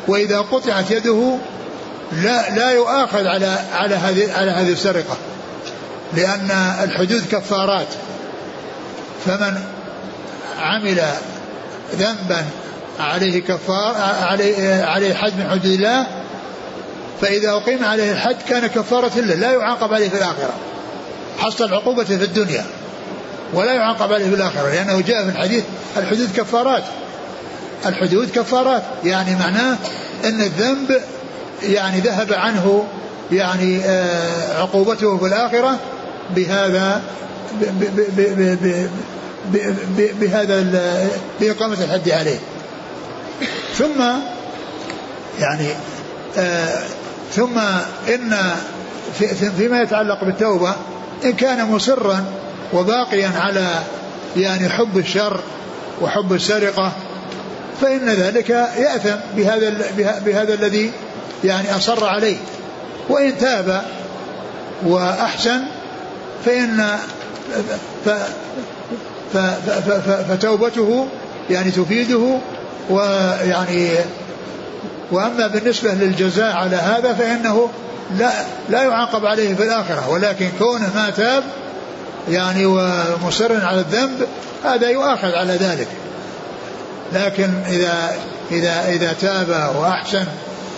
وإذا 0.07 0.39
قطعت 0.39 0.91
يده 0.91 1.37
لا 2.11 2.55
لا 2.55 2.71
يؤاخذ 2.71 3.27
على 3.27 3.57
على 3.73 3.95
هذه 3.95 4.33
على 4.33 4.51
هذه 4.51 4.71
السرقة 4.71 5.17
لأن 6.13 6.51
الحدود 6.83 7.23
كفارات. 7.31 7.87
فمن 9.25 9.63
عمل 10.59 11.01
ذنبا 11.95 12.45
عليه 12.99 13.41
كفار 13.41 13.95
عليه 14.21 14.83
عليه 14.83 15.13
حد 15.13 15.37
من 15.37 15.49
حدود 15.49 15.65
الله 15.65 16.07
فإذا 17.21 17.51
أقيم 17.51 17.83
عليه 17.83 18.11
الحد 18.11 18.35
كان 18.49 18.67
كفارة 18.67 19.19
له 19.19 19.35
لا 19.35 19.51
يعاقب 19.51 19.93
عليه 19.93 20.09
في 20.09 20.17
الآخرة. 20.17 20.53
حصل 21.39 21.73
عقوبة 21.73 22.03
في 22.03 22.23
الدنيا 22.23 22.65
ولا 23.53 23.73
يعاقب 23.73 24.13
عليه 24.13 24.29
في 24.29 24.35
الآخرة 24.35 24.69
لأنه 24.69 25.01
جاء 25.01 25.23
في 25.23 25.29
الحديث 25.29 25.63
الحدود 25.97 26.29
كفارات. 26.37 26.83
الحدود 27.85 28.29
كفارات 28.29 28.83
يعني 29.03 29.35
معناه 29.35 29.77
أن 30.25 30.41
الذنب 30.41 31.01
يعني 31.63 31.99
ذهب 31.99 32.33
عنه 32.33 32.87
يعني 33.31 33.79
آه، 33.85 34.61
عقوبته 34.61 35.17
في 35.17 35.25
الآخرة 35.25 35.79
بهذا 36.35 37.01
بهذا 40.19 40.65
بإقامة 41.39 41.77
الحد 41.83 42.09
عليه. 42.09 42.39
ثم 43.77 44.03
يعني 45.39 45.67
آه 46.37 46.83
ثم 47.31 47.57
إن 48.07 48.55
في 49.19 49.27
فيما 49.57 49.81
يتعلق 49.81 50.23
بالتوبة 50.23 50.75
إن 51.25 51.33
كان 51.33 51.71
مصرا 51.71 52.25
وباقيا 52.73 53.31
على 53.39 53.67
يعني 54.37 54.69
حب 54.69 54.97
الشر 54.97 55.39
وحب 56.01 56.33
السرقة 56.33 56.91
فإن 57.81 58.09
ذلك 58.09 58.49
يأثم 58.49 59.15
بهذا 59.35 59.91
بهذا 60.25 60.53
الذي 60.53 60.91
يعني 61.43 61.75
أصر 61.75 62.05
عليه. 62.05 62.37
وإن 63.09 63.37
تاب 63.37 63.85
وأحسن 64.85 65.61
فإن 66.45 66.87
فتوبته 70.29 71.07
يعني 71.49 71.71
تفيده 71.71 72.37
ويعني 72.89 73.89
وأما 75.11 75.47
بالنسبة 75.47 75.93
للجزاء 75.93 76.55
على 76.55 76.75
هذا 76.75 77.13
فإنه 77.13 77.69
لا 78.17 78.31
لا 78.69 78.83
يعاقب 78.83 79.25
عليه 79.25 79.55
في 79.55 79.63
الآخرة. 79.63 80.09
ولكن 80.09 80.49
كونه 80.59 80.89
ما 80.95 81.09
تاب 81.09 81.43
يعني 82.29 82.65
ومصر 82.65 83.65
على 83.65 83.79
الذنب 83.79 84.27
هذا 84.63 84.89
يؤاخذ 84.89 85.31
على 85.31 85.53
ذلك. 85.53 85.87
لكن 87.13 87.49
إذا 87.69 88.15
إذا 88.51 88.89
إذا 88.89 89.13
تاب 89.21 89.75
وأحسن 89.75 90.25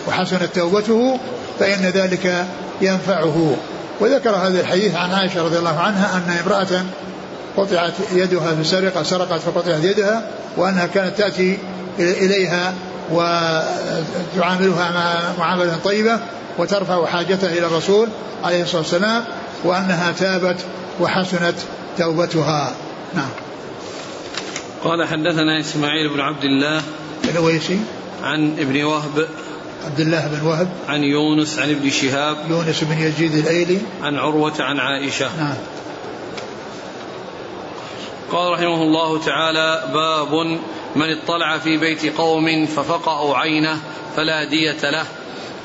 وحسنت 0.07 0.55
توبته 0.55 1.19
فإن 1.59 1.81
ذلك 1.81 2.45
ينفعه. 2.81 3.57
وذكر 3.99 4.29
هذا 4.29 4.59
الحديث 4.59 4.95
عن 4.95 5.13
عائشة 5.13 5.43
رضي 5.43 5.57
الله 5.57 5.79
عنها 5.79 6.17
أن 6.17 6.37
امرأة 6.45 6.83
قطعت 7.57 7.93
يدها 8.13 8.55
في 8.55 8.63
سرقة 8.63 9.03
سرقت 9.03 9.39
فقطعت 9.39 9.83
يدها 9.83 10.21
وأنها 10.57 10.87
كانت 10.87 11.17
تأتي 11.17 11.57
إليها 11.99 12.73
وتعاملها 13.11 14.89
معاملة 15.39 15.77
طيبة 15.83 16.19
وترفع 16.57 17.05
حاجتها 17.05 17.49
إلى 17.49 17.65
الرسول 17.65 18.09
عليه 18.43 18.63
الصلاة 18.63 18.81
والسلام 18.81 19.23
وأنها 19.63 20.11
تابت 20.11 20.57
وحسنت 20.99 21.55
توبتها. 21.97 22.75
نعم. 23.15 23.29
قال 24.83 25.07
حدثنا 25.07 25.59
إسماعيل 25.59 26.09
بن 26.09 26.19
عبد 26.19 26.43
الله 26.43 26.81
الويسي 27.35 27.79
عن 28.23 28.55
ابن 28.59 28.83
وهب 28.83 29.27
عبد 29.85 29.99
الله 29.99 30.27
بن 30.27 30.47
وهب. 30.47 30.67
عن 30.87 31.03
يونس 31.03 31.59
عن 31.59 31.69
ابن 31.69 31.89
شهاب 31.89 32.37
يونس 32.49 32.83
بن 32.83 32.97
يزيد 32.97 33.35
الأيلي. 33.35 33.79
عن 34.03 34.15
عروة 34.15 34.53
عن 34.59 34.79
عائشة. 34.79 35.29
نعم. 35.37 35.57
قال 38.31 38.53
رحمه 38.53 38.81
الله 38.81 39.19
تعالى 39.25 39.83
باب 39.93 40.59
من 40.97 41.17
اطلع 41.17 41.57
في 41.57 41.77
بيت 41.77 42.17
قوم 42.17 42.65
ففقأوا 42.65 43.37
عينه 43.37 43.79
فلا 44.15 44.43
دية 44.43 44.89
له. 44.89 45.05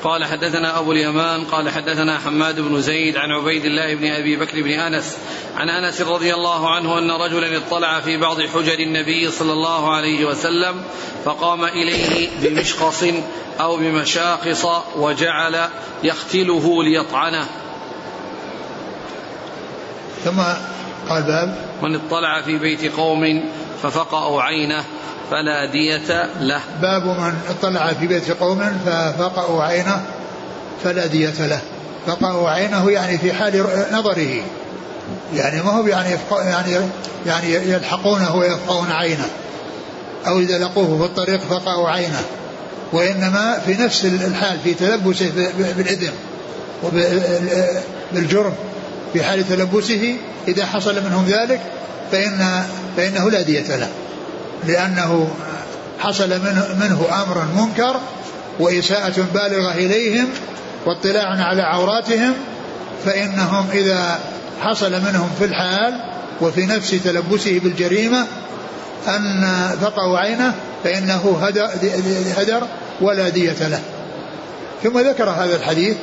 قال 0.03 0.25
حدثنا 0.25 0.79
أبو 0.79 0.91
اليمان 0.91 1.43
قال 1.43 1.69
حدثنا 1.69 2.19
حماد 2.19 2.59
بن 2.59 2.81
زيد 2.81 3.17
عن 3.17 3.31
عبيد 3.31 3.65
الله 3.65 3.95
بن 3.95 4.11
أبي 4.11 4.35
بكر 4.35 4.61
بن 4.61 4.71
أنس 4.71 5.17
عن 5.57 5.69
أنس 5.69 6.01
رضي 6.01 6.33
الله 6.33 6.69
عنه 6.69 6.99
أن 6.99 7.11
رجلا 7.11 7.57
اطلع 7.57 7.99
في 7.99 8.17
بعض 8.17 8.41
حجر 8.41 8.79
النبي 8.79 9.31
صلى 9.31 9.51
الله 9.51 9.93
عليه 9.93 10.25
وسلم 10.25 10.83
فقام 11.25 11.63
إليه 11.63 12.29
بمشقص 12.41 13.03
أو 13.59 13.77
بمشاقص 13.77 14.65
وجعل 14.95 15.69
يختله 16.03 16.83
ليطعنه. 16.83 17.47
ثم 20.23 20.41
قال 21.09 21.23
باب 21.23 21.57
من 21.81 21.95
اطلع 21.95 22.41
في 22.41 22.57
بيت 22.57 22.95
قوم 22.95 23.43
ففقأوا 23.83 24.41
عينه 24.41 24.83
فلا 25.31 25.65
دية 25.65 26.29
له. 26.39 26.61
باب 26.81 27.03
من 27.05 27.33
اطلع 27.49 27.93
في 27.93 28.07
بيت 28.07 28.31
قوم 28.31 28.79
ففقأوا 28.85 29.63
عينه 29.63 30.05
فلا 30.83 31.05
دية 31.05 31.47
له. 31.47 31.59
فقأوا 32.07 32.49
عينه 32.49 32.91
يعني 32.91 33.17
في 33.17 33.33
حال 33.33 33.65
نظره. 33.91 34.43
يعني 35.33 35.61
ما 35.61 35.71
هو 35.71 35.87
يعني 35.87 36.17
يعني 36.31 36.75
يعني 37.25 37.53
يلحقونه 37.53 38.35
ويفقون 38.35 38.91
عينه. 38.91 39.25
أو 40.27 40.39
إذا 40.39 40.57
لقوه 40.57 40.97
في 40.97 41.03
الطريق 41.03 41.39
فقأوا 41.39 41.89
عينه. 41.89 42.21
وإنما 42.93 43.59
في 43.65 43.73
نفس 43.73 44.05
الحال 44.05 44.59
في 44.63 44.73
تلبسه 44.73 45.31
بالإثم 45.57 46.13
وبالجرم 46.83 48.53
في 49.13 49.23
حال 49.23 49.49
تلبسه 49.49 50.15
إذا 50.47 50.65
حصل 50.65 51.03
منهم 51.03 51.25
ذلك 51.25 51.61
فإن 52.13 52.63
فإنه 52.97 53.29
لا 53.29 53.41
دية 53.41 53.75
له 53.75 53.89
لأنه 54.67 55.27
حصل 55.99 56.29
منه, 56.29 56.67
منه 56.79 57.05
أمر 57.23 57.45
منكر 57.57 57.99
وإساءة 58.59 59.25
بالغة 59.33 59.71
إليهم 59.71 60.27
واطلاع 60.85 61.27
على 61.27 61.61
عوراتهم 61.61 62.33
فإنهم 63.05 63.67
إذا 63.73 64.19
حصل 64.61 64.91
منهم 64.91 65.29
في 65.39 65.45
الحال 65.45 65.99
وفي 66.41 66.65
نفس 66.65 66.91
تلبسه 67.03 67.59
بالجريمة 67.59 68.25
أن 69.07 69.69
فقعوا 69.81 70.17
عينه 70.17 70.53
فإنه 70.83 71.49
هدر 72.37 72.67
ولا 73.01 73.29
دية 73.29 73.67
له. 73.67 73.79
ثم 74.83 74.99
ذكر 74.99 75.29
هذا 75.29 75.55
الحديث 75.55 75.95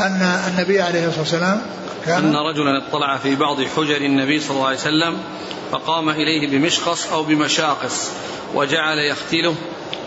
أن 0.00 0.38
النبي 0.48 0.82
عليه 0.82 1.06
الصلاة 1.06 1.20
والسلام 1.20 1.60
كان 2.06 2.24
أن 2.24 2.36
رجلا 2.36 2.88
اطلع 2.88 3.16
في 3.16 3.36
بعض 3.36 3.62
حجر 3.62 3.96
النبي 3.96 4.40
صلى 4.40 4.50
الله 4.56 4.66
عليه 4.66 4.78
وسلم 4.78 5.18
فقام 5.72 6.08
إليه 6.08 6.50
بمشقص 6.50 7.12
أو 7.12 7.22
بمشاقص 7.22 8.10
وجعل 8.54 8.98
يختله 8.98 9.54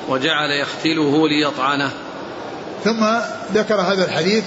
وجعل 0.10 0.52
يختله 0.52 1.28
ليطعنه. 1.28 1.92
ثم 2.84 3.06
ذكر 3.54 3.82
هذا 3.82 4.06
الحديث 4.06 4.44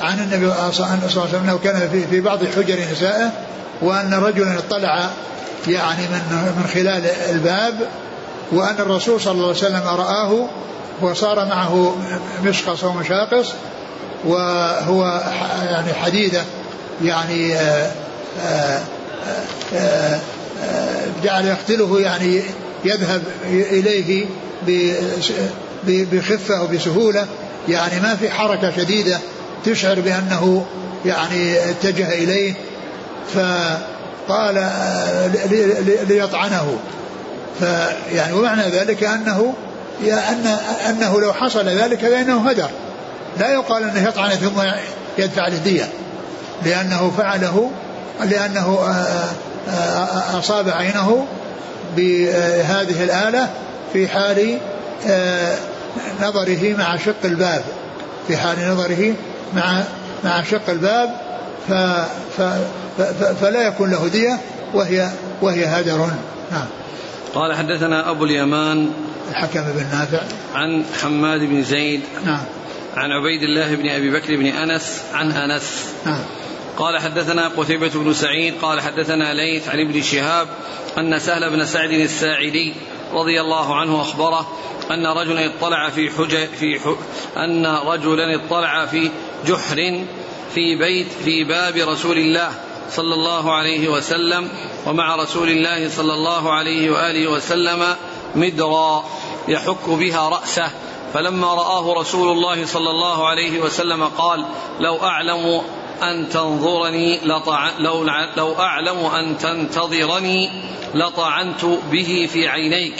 عن 0.00 0.18
النبي 0.18 0.50
صلى 0.50 0.86
الله 0.86 0.88
عليه 0.88 1.04
وسلم 1.04 1.42
أنه 1.44 1.58
كان 1.58 1.88
في, 1.90 2.06
في 2.06 2.20
بعض 2.20 2.38
حجر 2.44 2.78
نسائه 2.92 3.30
وأن 3.82 4.14
رجلا 4.14 4.58
اطلع 4.58 5.10
يعني 5.68 6.02
من 6.02 6.52
من 6.56 6.66
خلال 6.74 7.06
الباب 7.30 7.74
وأن 8.52 8.74
الرسول 8.78 9.20
صلى 9.20 9.32
الله 9.32 9.46
عليه 9.46 9.56
وسلم 9.56 9.82
رآه 9.86 10.48
وصار 11.00 11.44
معه 11.46 11.96
مشقص 12.44 12.84
ومشاقص 12.84 13.52
وهو 14.24 15.22
يعني 15.70 15.92
حديده. 15.94 16.44
يعني 17.02 17.54
آآ 17.54 17.90
آآ 18.46 18.80
آآ 19.74 20.18
جعل 21.24 21.46
يقتله 21.46 22.00
يعني 22.00 22.42
يذهب 22.84 23.22
إليه 23.50 24.26
بخفة 25.86 26.62
وبسهولة 26.62 27.26
يعني 27.68 28.00
ما 28.00 28.16
في 28.16 28.30
حركة 28.30 28.72
شديدة 28.76 29.18
تشعر 29.64 30.00
بأنه 30.00 30.66
يعني 31.06 31.70
اتجه 31.70 32.08
إليه. 32.08 32.54
فقال 33.34 34.68
ليطعنه. 36.08 36.78
فيعني 37.60 38.32
ومعنى 38.32 38.62
ذلك 38.62 39.04
أنه 39.04 39.54
أن 40.02 40.46
أنه 40.88 41.20
لو 41.20 41.32
حصل 41.32 41.68
ذلك 41.68 41.98
فإنه 41.98 42.50
هدر. 42.50 42.68
لا 43.40 43.52
يقال 43.52 43.82
أنه 43.82 44.08
يطعن 44.08 44.30
ثم 44.30 44.62
يدفع 45.18 45.46
الدية 45.46 45.88
لأنه 46.62 47.12
فعله 47.18 47.70
لأنه 48.20 48.78
آه، 48.80 49.28
آه، 49.68 49.72
آه، 49.72 50.38
أصاب 50.38 50.68
عينه 50.68 51.26
بهذه 51.96 53.04
الآلة 53.04 53.48
في 53.92 54.08
حال 54.08 54.58
نظره 56.22 56.76
مع 56.78 56.96
شق 56.96 57.24
الباب. 57.24 57.64
في 58.28 58.36
حال 58.36 58.70
نظره 58.70 59.14
مع 59.56 59.82
مع 60.24 60.42
شق 60.42 60.70
الباب 60.70 61.16
ف 61.68 61.72
ف 62.36 62.42
ف 62.98 63.02
فلا 63.40 63.62
يكون 63.62 63.90
له 63.90 64.08
دية 64.08 64.38
وهي 64.74 65.10
وهي 65.42 65.64
هدر. 65.64 66.10
نعم. 66.50 66.66
قال 67.34 67.56
حدثنا 67.56 68.10
أبو 68.10 68.24
اليمان 68.24 68.90
الحكم 69.30 69.62
بن 69.62 69.86
نافع. 69.92 70.20
عن 70.54 70.84
حماد 71.02 71.40
بن 71.40 71.62
زيد 71.62 72.00
نعم. 72.24 72.40
عن 72.96 73.10
عبيد 73.10 73.42
الله 73.42 73.74
بن 73.74 73.88
أبي 73.88 74.10
بكر 74.10 74.36
بن 74.36 74.46
أنس 74.46 75.00
عن 75.14 75.32
أنس. 75.32 75.84
نعم. 76.06 76.20
قال 76.78 76.98
حدثنا 76.98 77.48
قتيبة 77.48 77.90
بن 77.94 78.12
سعيد 78.12 78.54
قال 78.62 78.80
حدثنا 78.80 79.34
ليث 79.34 79.68
عن 79.68 79.80
ابن 79.80 80.02
شهاب 80.02 80.48
أن 80.98 81.18
سهل 81.18 81.50
بن 81.50 81.66
سعد 81.66 81.90
الساعدي 81.90 82.74
رضي 83.12 83.40
الله 83.40 83.74
عنه 83.74 84.00
أخبره 84.00 84.52
أن 84.90 85.06
رجلا 85.06 85.46
اطلع 85.46 85.90
في 85.90 86.10
حج 86.10 86.36
في. 86.36 86.96
أن 87.36 87.66
رجلا 87.66 88.34
اطلع 88.34 88.86
في 88.86 89.10
جحر 89.46 90.04
في 90.54 90.76
بيت 90.76 91.06
في 91.24 91.44
باب 91.44 91.76
رسول 91.76 92.18
الله 92.18 92.50
صلى 92.90 93.14
الله 93.14 93.52
عليه 93.54 93.88
وسلم 93.88 94.48
ومع 94.86 95.16
رسول 95.16 95.48
الله 95.48 95.88
صلى 95.88 96.14
الله 96.14 96.52
عليه 96.52 96.90
وآله 96.90 97.30
وسلم 97.30 97.96
مدرا 98.34 99.04
يحك 99.48 99.88
بها 99.88 100.28
رأسه 100.28 100.70
فلما 101.14 101.54
رآه 101.54 102.00
رسول 102.00 102.32
الله 102.32 102.66
صلى 102.66 102.90
الله 102.90 103.28
عليه 103.28 103.60
وسلم 103.60 104.04
قال 104.04 104.44
لو 104.80 104.96
أعلم 104.96 105.62
أن 106.02 106.28
تنظرني 106.28 107.20
لطع 107.24 107.70
لو, 107.78 108.04
لو 108.36 108.52
أعلم 108.58 108.98
أن 108.98 109.38
تنتظرني 109.38 110.50
لطعنت 110.94 111.64
به 111.64 112.28
في 112.32 112.48
عينيك. 112.48 112.94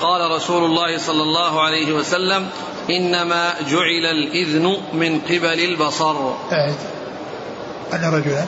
قال 0.00 0.30
رسول 0.30 0.64
الله 0.64 0.98
صلى 0.98 1.22
الله 1.22 1.62
عليه 1.62 1.92
وسلم 1.92 2.48
إنما 2.90 3.54
جعل 3.70 4.06
الإذن 4.06 4.76
من 4.92 5.20
قبل 5.20 5.60
البصر. 5.60 6.16
أن 7.92 8.04
رجلا 8.14 8.44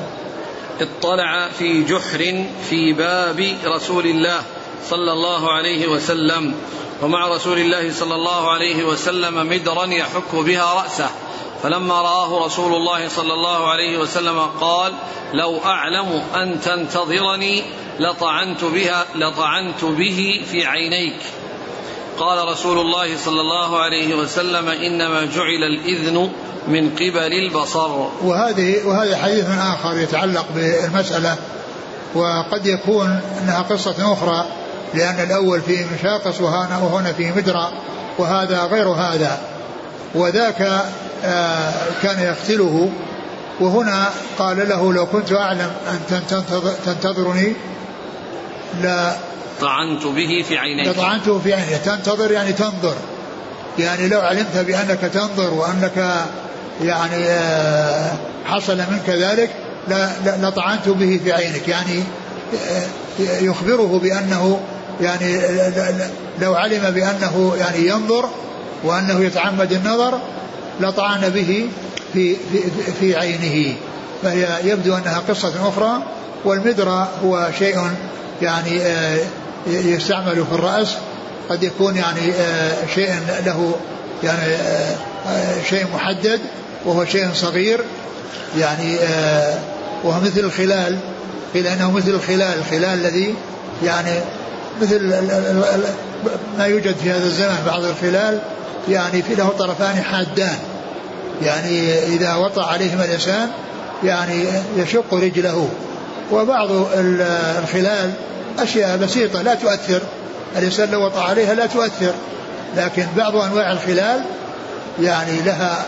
اطلع 0.80 1.48
في 1.58 1.82
جحر 1.82 2.44
في 2.70 2.92
باب 2.92 3.56
رسول 3.64 4.06
الله 4.06 4.42
صلى 4.88 5.12
الله 5.12 5.52
عليه 5.52 5.86
وسلم 5.86 6.54
ومع 7.02 7.28
رسول 7.28 7.58
الله 7.58 7.92
صلى 7.92 8.14
الله 8.14 8.50
عليه 8.50 8.84
وسلم 8.84 9.48
مدرا 9.48 9.84
يحك 9.86 10.34
بها 10.34 10.74
رأسه. 10.74 11.10
فلما 11.62 12.02
رآه 12.02 12.46
رسول 12.46 12.74
الله 12.74 13.08
صلى 13.08 13.32
الله 13.32 13.70
عليه 13.70 13.98
وسلم 13.98 14.38
قال 14.60 14.92
لو 15.32 15.58
أعلم 15.64 16.22
أن 16.34 16.60
تنتظرني 16.60 17.62
لطعنت 17.98 18.64
بها 18.64 19.06
لطعنت 19.14 19.84
به 19.84 20.44
في 20.50 20.66
عينيك. 20.66 21.20
قال 22.18 22.48
رسول 22.48 22.78
الله 22.78 23.16
صلى 23.16 23.40
الله 23.40 23.78
عليه 23.78 24.14
وسلم 24.14 24.68
إنما 24.68 25.24
جعل 25.24 25.64
الإذن 25.64 26.32
من 26.68 26.90
قبل 26.90 27.32
البصر. 27.32 27.90
وهذه 28.22 28.86
وهذا 28.86 29.16
حديث 29.16 29.44
آخر 29.50 29.96
يتعلق 29.98 30.46
بالمسألة 30.54 31.36
وقد 32.14 32.66
يكون 32.66 33.20
أنها 33.40 33.62
قصة 33.62 34.12
أخرى 34.12 34.46
لأن 34.94 35.20
الأول 35.20 35.60
في 35.60 35.84
مشاقص 35.94 36.40
وهنا 36.40 36.78
وهنا 36.78 37.12
في 37.12 37.32
مدرى 37.32 37.72
وهذا 38.18 38.64
غير 38.64 38.88
هذا. 38.88 39.40
وذاك 40.14 40.84
كان 42.02 42.20
يقتله. 42.20 42.90
وهنا 43.60 44.10
قال 44.38 44.68
له 44.68 44.92
لو 44.92 45.06
كنت 45.06 45.32
أعلم 45.32 45.70
أن 45.88 46.22
تنتظرني 46.84 47.52
لا. 48.82 49.12
طعنت 49.60 50.06
به 50.06 50.44
في 50.48 50.58
عينيك. 50.58 50.88
لطعنته 50.88 51.38
في 51.38 51.54
عينيك 51.54 51.80
تنتظر 51.84 52.30
يعني 52.30 52.52
تنظر. 52.52 52.94
يعني 53.78 54.08
لو 54.08 54.20
علمت 54.20 54.56
بأنك 54.56 55.00
تنظر 55.00 55.54
وأنك 55.54 56.24
يعني 56.82 57.24
آه، 57.24 58.12
حصل 58.44 58.76
منك 58.76 59.08
ذلك 59.08 59.50
لطعنت 60.42 60.88
به 60.88 61.20
في 61.24 61.32
عينك. 61.32 61.68
يعني 61.68 62.02
آه، 62.70 62.82
يخبره 63.40 64.00
بأنه 64.02 64.60
يعني 65.00 65.40
لو 66.40 66.54
علم 66.54 66.90
بأنه 66.90 67.52
يعني 67.58 67.86
ينظر 67.86 68.28
وأنه 68.84 69.24
يتعمد 69.24 69.72
النظر 69.72 70.18
لطعن 70.80 71.28
به 71.28 71.68
في, 72.12 72.36
في, 72.36 72.62
في 73.00 73.16
عينه. 73.16 73.74
فهي 74.22 74.60
يبدو 74.64 74.96
أنها 74.96 75.22
قصة 75.28 75.68
أخرى 75.68 76.02
والمدرى 76.44 77.08
هو 77.24 77.50
شيء 77.58 77.76
يعني 78.42 78.80
آه، 78.80 79.18
يستعمل 79.66 80.44
في 80.50 80.52
الرأس. 80.52 80.88
قد 81.48 81.62
يكون 81.62 81.96
يعني 81.96 82.32
شيء 82.94 83.10
له 83.46 83.74
يعني 84.24 84.56
شيء 85.68 85.86
محدد 85.94 86.40
وهو 86.84 87.04
شيء 87.04 87.28
صغير. 87.34 87.80
يعني 88.58 88.96
آه 88.98 89.58
وهو 90.04 90.20
مثل 90.20 90.40
الخلال. 90.40 90.98
قيل 91.54 91.66
إنه 91.66 91.90
مثل 91.90 92.10
الخلال. 92.10 92.58
الخلال 92.58 92.84
الذي 92.84 93.34
يعني 93.84 94.20
مثل 94.82 95.14
ما 96.58 96.66
يوجد 96.66 96.96
في 96.96 97.10
هذا 97.10 97.24
الزمان 97.24 97.58
بعض 97.66 97.84
الخلال. 97.84 98.40
يعني 98.88 99.22
في 99.22 99.34
له 99.34 99.48
طرفان 99.58 100.02
حادان. 100.02 100.58
يعني 101.42 101.92
إذا 101.98 102.34
وطأ 102.34 102.64
عليهما 102.64 103.04
الانسان 103.04 103.48
يعني 104.04 104.44
يشق 104.76 105.14
رجله. 105.14 105.68
وبعض 106.32 106.68
الخلال 107.62 108.12
أشياء 108.58 108.96
بسيطة 108.96 109.42
لا 109.42 109.54
تؤثر. 109.54 110.02
الانسان 110.56 110.90
لو 110.90 111.04
وطأ 111.04 111.22
عليها 111.22 111.54
لا 111.54 111.66
تؤثر. 111.66 112.12
لكن 112.76 113.06
بعض 113.16 113.36
أنواع 113.36 113.72
الخلال 113.72 114.20
يعني 115.00 115.40
لها 115.40 115.86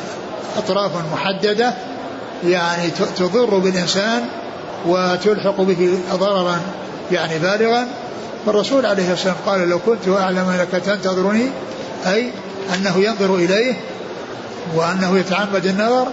أطراف 0.59 0.91
محددة 1.13 1.75
يعني 2.47 2.91
تضر 3.17 3.59
بالإنسان 3.59 4.23
وتلحق 4.87 5.61
به 5.61 5.99
ضررا 6.13 6.61
يعني 7.13 7.39
بالغا. 7.39 7.87
فالرسول 8.47 8.87
عليه 8.87 9.13
الصلاة 9.13 9.35
والسلام 9.37 9.37
قال 9.47 9.69
لو 9.69 9.79
كنت 9.79 10.09
أعلم 10.09 10.49
أنك 10.49 10.83
تنتظرني. 10.83 11.51
أي 12.07 12.31
أنه 12.75 12.99
ينظر 12.99 13.35
إليه 13.35 13.75
وأنه 14.75 15.19
يتعمد 15.19 15.67
النظر 15.67 16.07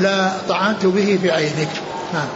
لا 0.00 0.32
طعنت 0.48 0.86
به 0.86 1.18
في 1.22 1.30
عينك. 1.30 1.68
نعم 2.14 2.28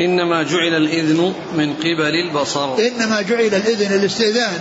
إنما 0.00 0.42
جعل 0.42 0.74
الإذن 0.74 1.34
من 1.56 1.74
قبل 1.74 2.14
البصر. 2.14 2.78
إنما 2.78 3.22
جعل 3.22 3.40
الإذن 3.40 3.94
الاستئذان 3.94 4.58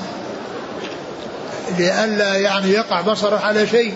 لئلا 1.78 2.36
يعني 2.36 2.70
يقع 2.70 3.02
بصره 3.02 3.38
على 3.38 3.68
شيء. 3.68 3.94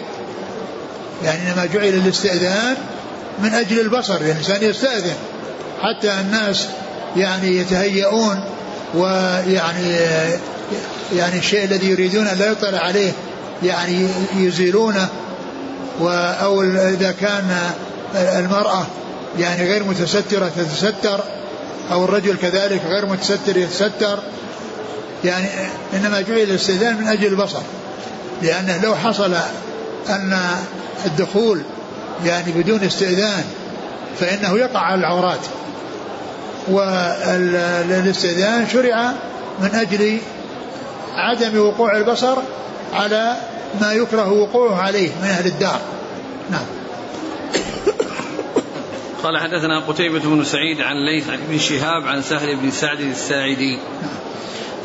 يعني 1.24 1.52
إنما 1.52 1.66
جعل 1.66 1.90
الاستئذان 1.90 2.76
من 3.40 3.54
أجل 3.54 3.80
البصر 3.80 4.22
يعني 4.22 4.32
الإنسان 4.32 4.64
يستأذن 4.64 5.16
حتى 5.82 6.20
الناس 6.20 6.68
يعني 7.18 7.58
يتهيئون 7.58 8.44
ويعني 8.96 9.96
يعني 11.16 11.38
الشيء 11.38 11.64
الذي 11.64 11.90
يريدون 11.90 12.28
أن 12.28 12.38
لا 12.38 12.52
يطلع 12.52 12.80
عليه. 12.80 13.12
يعني 13.66 14.08
يزيلونه 14.36 15.08
أو 16.42 16.64
إذا 16.64 17.12
كان 17.12 17.58
المرأة 18.16 18.86
يعني 19.40 19.72
غير 19.72 19.84
متسترة 19.84 20.52
تتستر 20.58 21.20
أو 21.92 22.06
الرجل 22.06 22.38
كذلك 22.38 22.82
غير 22.88 23.06
متستر 23.06 23.58
يتستر 23.58 24.20
يعني 25.26 25.46
إنما 25.94 26.22
جعل 26.22 26.38
الاستئذان 26.38 26.98
من 26.98 27.08
أجل 27.08 27.28
البصر 27.28 27.62
لأنه 28.42 28.82
لو 28.84 28.96
حصل 28.96 29.34
أن 30.10 30.40
الدخول 31.06 31.62
يعني 32.26 32.52
بدون 32.52 32.84
استئذان 32.84 33.44
فإنه 34.20 34.58
يقع 34.58 34.80
على 34.80 35.00
العورات 35.00 35.40
والاستئذان 36.68 38.68
شرع 38.68 39.12
من 39.60 39.76
أجل 39.76 40.18
عدم 41.16 41.60
وقوع 41.60 41.98
البصر 41.98 42.38
على 42.94 43.36
ما 43.82 43.94
يكره 43.94 44.32
وقوعه 44.32 44.76
عليه 44.76 45.10
من 45.10 45.28
أهل 45.28 45.46
الدار. 45.46 45.82
نعم. 46.50 46.66
قال 49.24 49.38
حدثنا 49.38 49.80
قتيبة 49.80 50.20
بن 50.20 50.44
سعيد 50.44 50.82
عن 50.82 50.96
ليث 50.96 51.30
ابن 51.30 51.60
شهاب 51.60 52.08
عن 52.08 52.22
سهل 52.22 52.56
بن 52.56 52.72
سعد 52.72 53.00
الساعدي. 53.00 53.80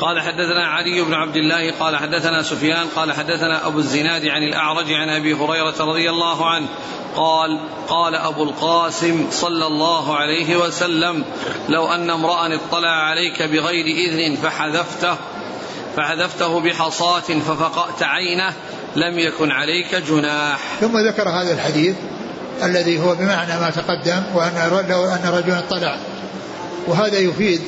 قال 0.00 0.20
حدثنا 0.20 0.66
علي 0.66 1.02
بن 1.02 1.14
عبد 1.14 1.36
الله 1.36 1.72
قال 1.72 1.96
حدثنا 1.96 2.42
سفيان 2.42 2.86
قال 2.96 3.12
حدثنا 3.12 3.66
أبو 3.66 3.78
الزناد 3.78 4.26
عن 4.26 4.42
الأعرج 4.42 4.92
عن 4.92 5.08
أبي 5.08 5.34
هريرة 5.34 5.74
رضي 5.80 6.10
الله 6.10 6.46
عنه. 6.46 6.66
قال 7.16 7.60
قال 7.88 8.14
أبو 8.14 8.42
القاسم 8.42 9.26
صلى 9.30 9.66
الله 9.66 10.16
عليه 10.16 10.56
وسلم 10.56 11.24
لو 11.68 11.86
أن 11.86 12.10
امرأ 12.10 12.54
اطلع 12.54 12.88
عليك 12.88 13.42
بغير 13.42 13.84
إذن 13.86 14.36
فحذفته 14.36 15.16
فحذفته 15.96 16.60
بحصاة 16.60 17.20
ففقأت 17.20 18.02
عينه 18.02 18.52
لم 18.96 19.18
يكن 19.18 19.50
عليك 19.50 19.94
جناح. 19.94 20.58
ثم 20.80 20.98
ذكر 20.98 21.28
هذا 21.28 21.52
الحديث 21.52 21.94
الذي 22.62 23.00
هو 23.00 23.14
بمعنى 23.14 23.60
ما 23.60 23.70
تقدم 23.70 24.22
وأن 24.34 24.56
أن 25.24 25.30
رجلا 25.32 25.58
اطلع. 25.58 25.96
وهذا 26.86 27.18
يفيد 27.18 27.60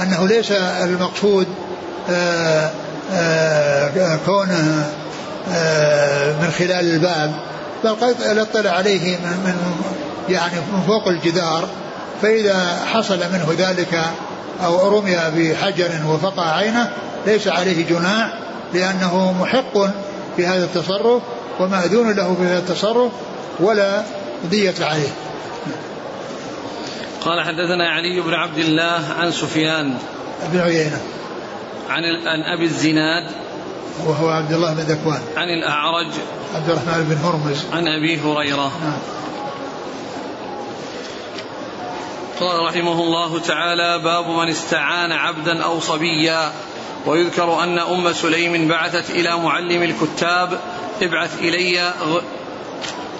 أنه 0.00 0.28
ليس 0.28 0.52
المقصود 0.52 1.46
آه، 2.10 2.70
آه، 3.12 4.18
كونه 4.26 4.90
آه، 5.52 6.32
من 6.32 6.50
خلال 6.58 6.94
الباب 6.94 7.34
بل 7.84 7.90
قد 7.90 8.16
اطلع 8.22 8.70
عليه 8.70 9.16
من, 9.16 9.40
من 9.44 9.54
يعني 10.28 10.54
من 10.72 10.82
فوق 10.86 11.08
الجدار 11.08 11.68
فإذا 12.22 12.78
حصل 12.92 13.18
منه 13.18 13.54
ذلك 13.58 14.00
أو 14.64 14.98
رمي 14.98 15.16
بحجر 15.36 15.90
وفقع 16.08 16.56
عينه 16.56 16.90
ليس 17.26 17.48
عليه 17.48 17.86
جناح 17.86 18.34
لأنه 18.74 19.34
محق 19.40 19.78
في 20.36 20.46
هذا 20.46 20.64
التصرف 20.64 21.22
ومأذون 21.60 22.12
له 22.12 22.34
في 22.34 22.42
هذا 22.42 22.58
التصرف 22.58 23.12
ولا 23.60 24.04
دية 24.50 24.74
عليه. 24.80 25.08
قال 27.24 27.40
حدثنا 27.40 27.88
علي 27.88 28.20
بن 28.20 28.34
عبد 28.34 28.58
الله 28.58 29.00
عن 29.18 29.32
سفيان 29.32 29.98
بن 30.52 30.60
عيينة. 30.60 31.00
عن 31.90 32.02
عن 32.04 32.42
أبي 32.42 32.64
الزناد 32.64 33.30
وهو 34.06 34.28
عبد 34.28 34.52
الله 34.52 34.74
بن 34.74 34.80
ذكوان. 34.80 35.22
عن 35.36 35.48
الأعرج 35.48 36.06
عبد 36.54 36.70
الرحمن 36.70 37.04
بن 37.04 37.16
هرمز. 37.16 37.64
عن 37.72 37.88
أبي 37.88 38.20
هريرة. 38.20 38.72
نعم. 38.84 38.98
قال 42.40 42.60
رحمه 42.60 42.92
الله 42.92 43.40
تعالى 43.40 43.98
باب 44.04 44.28
من 44.28 44.48
استعان 44.48 45.12
عبدا 45.12 45.62
أو 45.62 45.80
صبيا. 45.80 46.52
ويذكر 47.06 47.62
أن 47.62 47.78
أم 47.78 48.12
سليم 48.12 48.68
بعثت 48.68 49.10
إلى 49.10 49.38
معلم 49.38 49.82
الكتاب 49.82 50.60
ابعث 51.02 51.38
إلي 51.38 51.92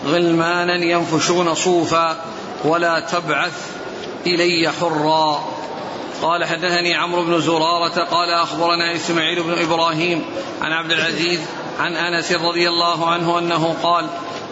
غلمانا 0.07 0.75
ينفشون 0.75 1.55
صوفا 1.55 2.25
ولا 2.65 3.01
تبعث 3.01 3.71
إلي 4.27 4.73
حرا. 4.81 5.45
قال 6.23 6.45
حدثني 6.45 6.95
عمرو 6.95 7.23
بن 7.23 7.41
زرارة 7.41 8.05
قال 8.05 8.31
أخبرنا 8.31 8.95
إسماعيل 8.95 9.43
بن 9.43 9.63
إبراهيم 9.63 10.25
عن 10.63 10.73
عبد 10.73 10.93
العزيز 10.93 11.41
عن 11.79 11.97
أنس 11.97 12.33
رضي 12.33 12.69
الله 12.69 13.11
عنه 13.11 13.39
أنه 13.39 13.77
قال 13.83 14.07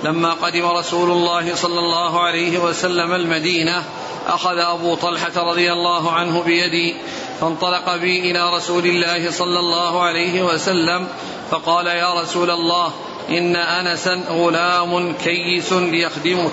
لما 0.05 0.33
قدم 0.33 0.67
رسول 0.67 1.11
الله 1.11 1.55
صلى 1.55 1.79
الله 1.79 2.21
عليه 2.21 2.59
وسلم 2.59 3.15
المدينة 3.15 3.85
أخذ 4.29 4.59
أبو 4.59 4.95
طلحة 4.95 5.51
رضي 5.51 5.73
الله 5.73 6.13
عنه 6.13 6.43
بيدي 6.43 6.97
فانطلق 7.41 7.97
بي 7.97 8.31
إلى 8.31 8.57
رسول 8.57 8.87
الله 8.87 9.31
صلى 9.31 9.59
الله 9.59 10.03
عليه 10.03 10.43
وسلم 10.43 11.09
فقال 11.51 11.87
يا 11.87 12.21
رسول 12.23 12.51
الله 12.51 12.93
إن 13.31 13.57
أنسا 13.57 14.23
غلام 14.31 15.13
كيس 15.13 15.73
ليخدمه 15.73 16.51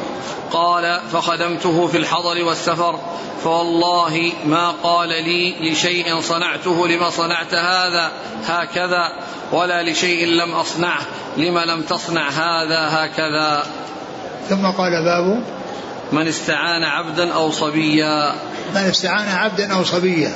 قال 0.51 0.99
فخدمته 1.11 1.87
في 1.87 1.97
الحضر 1.97 2.43
والسفر. 2.43 2.99
فوالله 3.43 4.31
ما 4.45 4.71
قال 4.83 5.09
لي 5.09 5.71
لشيء 5.71 6.19
صنعته 6.19 6.87
لما 6.87 7.09
صنعت 7.09 7.53
هذا 7.53 8.11
هكذا 8.45 9.11
ولا 9.51 9.83
لشيء 9.83 10.25
لم 10.25 10.53
أصنعه. 10.53 11.01
لما 11.37 11.65
لم 11.65 11.81
تصنع 11.81 12.29
هذا 12.29 12.89
هكذا. 12.89 13.63
ثم 14.49 14.65
قال 14.65 14.91
باب 15.05 15.43
من 16.11 16.27
استعان 16.27 16.83
عبدا 16.83 17.33
أو 17.33 17.51
صبيا. 17.51 18.35
من 18.75 18.81
استعان 18.81 19.27
عبدا 19.27 19.73
أو 19.73 19.83
صبيا. 19.83 20.35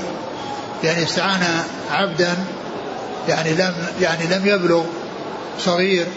يعني 0.84 1.04
استعان 1.04 1.41
عبدا 1.91 2.34
يعني 3.30 3.54
لم 3.54 3.74
يعني 4.02 4.28
لم 4.28 4.48
يبلغ 4.48 4.84
صغير 5.60 6.08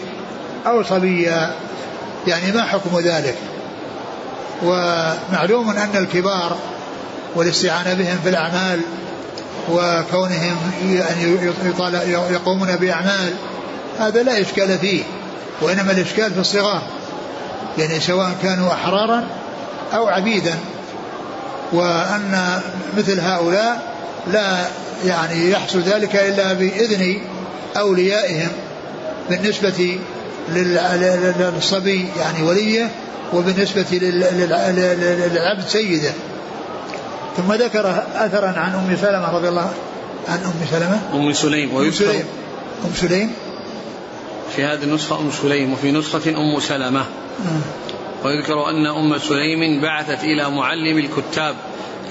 أو 0.67 0.83
صبيا 0.83 1.55
يعني 2.27 2.51
ما 2.51 2.63
حكم 2.63 2.99
ذلك؟ 2.99 3.35
ومعلوم 4.63 5.69
أن 5.69 5.95
الكبار 5.95 6.57
والاستعانة 7.35 7.93
بهم 7.93 8.17
في 8.23 8.29
الأعمال 8.29 8.79
وكونهم 9.71 10.57
يعني 10.85 11.37
يقومون 12.31 12.75
بأعمال 12.75 13.33
هذا 13.99 14.23
لا 14.23 14.41
إشكال 14.41 14.79
فيه 14.79 15.03
وإنما 15.61 15.91
الإشكال 15.91 16.33
في 16.33 16.39
الصغار 16.39 16.81
يعني 17.77 17.99
سواء 17.99 18.31
كانوا 18.43 18.73
أحرارا 18.73 19.23
أو 19.93 20.07
عبيدا 20.07 20.55
وأن 21.73 22.61
مثل 22.97 23.19
هؤلاء 23.19 23.94
لا 24.31 24.65
يعني 25.05 25.51
يحصل 25.51 25.79
ذلك 25.79 26.15
إلا 26.15 26.53
بإذن 26.53 27.17
أوليائهم 27.77 28.49
بالنسبة 29.29 29.99
للصبي 30.49 32.07
يعني 32.19 32.43
وليه 32.43 32.89
وبالنسبة 33.33 33.85
للعبد 33.91 35.67
سيده. 35.67 36.11
ثم 37.37 37.53
ذكر 37.53 38.03
أثرا 38.15 38.47
عن 38.47 38.73
أم 38.73 38.97
سلمة 39.01 39.35
رضي 39.35 39.47
الله 39.49 39.73
عن 40.27 40.37
أم 40.37 40.53
سلمة؟ 40.71 40.99
أم 41.13 41.33
سليم 41.33 41.77
أم 41.77 41.91
سليم. 41.91 42.23
أم 42.85 42.91
سليم؟ 42.95 43.31
في 44.55 44.63
هذه 44.63 44.83
النسخة 44.83 45.19
أم 45.19 45.31
سليم 45.41 45.73
وفي 45.73 45.91
نسخة 45.91 46.29
أم 46.29 46.59
سلمة. 46.59 46.99
آه. 46.99 48.25
ويذكر 48.25 48.69
أن 48.69 48.85
أم 48.85 49.17
سليم 49.17 49.81
بعثت 49.81 50.23
إلى 50.23 50.49
معلم 50.49 50.97
الكتاب 50.97 51.55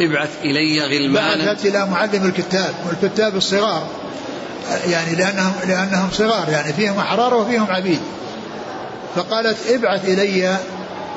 ابعث 0.00 0.30
إلي 0.44 0.80
غلمانا. 0.80 1.44
بعثت 1.44 1.66
إلى 1.66 1.86
معلم 1.86 2.24
الكتاب 2.26 2.74
والكتاب 2.86 3.36
الصغار. 3.36 3.86
يعني 4.86 5.14
لأنهم 5.14 5.52
لأنهم 5.68 6.08
صغار 6.12 6.48
يعني 6.48 6.72
فيهم 6.72 6.98
أحرار 6.98 7.34
وفيهم 7.34 7.66
عبيد. 7.70 8.00
فقالت 9.16 9.56
ابعث 9.70 10.04
إلي 10.04 10.56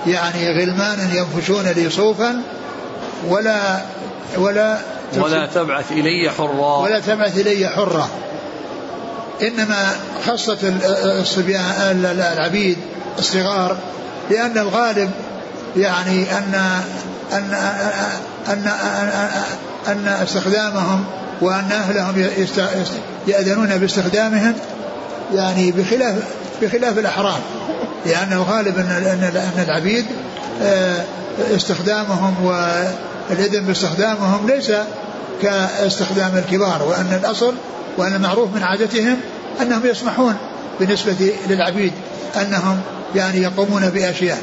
يعني 0.07 0.49
غلمانا 0.49 1.09
ينفشون 1.13 1.65
لي 1.65 1.89
صوفا 1.89 2.41
ولا 3.27 3.79
ولا 4.37 4.77
ولا 5.17 5.45
تبعث 5.45 5.91
إلي 5.91 6.31
حرا 6.37 6.77
ولا 6.77 6.99
تبعث 6.99 7.37
إلي 7.37 7.67
حرا 7.67 8.09
إنما 9.41 9.95
خصت 10.27 10.57
الصبيان 11.21 12.05
العبيد 12.35 12.77
الصغار 13.19 13.77
لأن 14.29 14.57
الغالب 14.57 15.11
يعني 15.77 16.31
أن 16.37 16.81
أن 17.31 17.57
أن 18.47 18.67
أن 19.87 20.07
أن 20.07 20.25
وأن 21.41 21.71
أهلهم 21.71 22.29
يأذنون 23.27 23.77
باستخدامهم 23.77 24.53
يعني 25.33 25.71
بخلاف 25.71 26.15
بخلاف 26.61 26.97
الأحرام 26.97 27.39
لأن 28.05 28.33
الغالب 28.33 28.77
أن 28.77 29.31
أن 29.57 29.63
العبيد 29.63 30.05
آه، 30.61 31.03
استخدامهم 31.55 32.45
والإذن 32.45 33.65
باستخدامهم 33.65 34.47
ليس 34.47 34.71
كاستخدام 35.41 36.31
الكبار 36.37 36.83
وأن 36.83 37.19
الأصل 37.23 37.53
وأن 37.97 38.15
المعروف 38.15 38.55
من 38.55 38.63
عادتهم 38.63 39.17
أنهم 39.61 39.81
يسمحون 39.85 40.35
بالنسبة 40.79 41.33
للعبيد 41.49 41.93
أنهم 42.41 42.79
يعني 43.15 43.41
يقومون 43.41 43.89
بأشياء. 43.89 44.41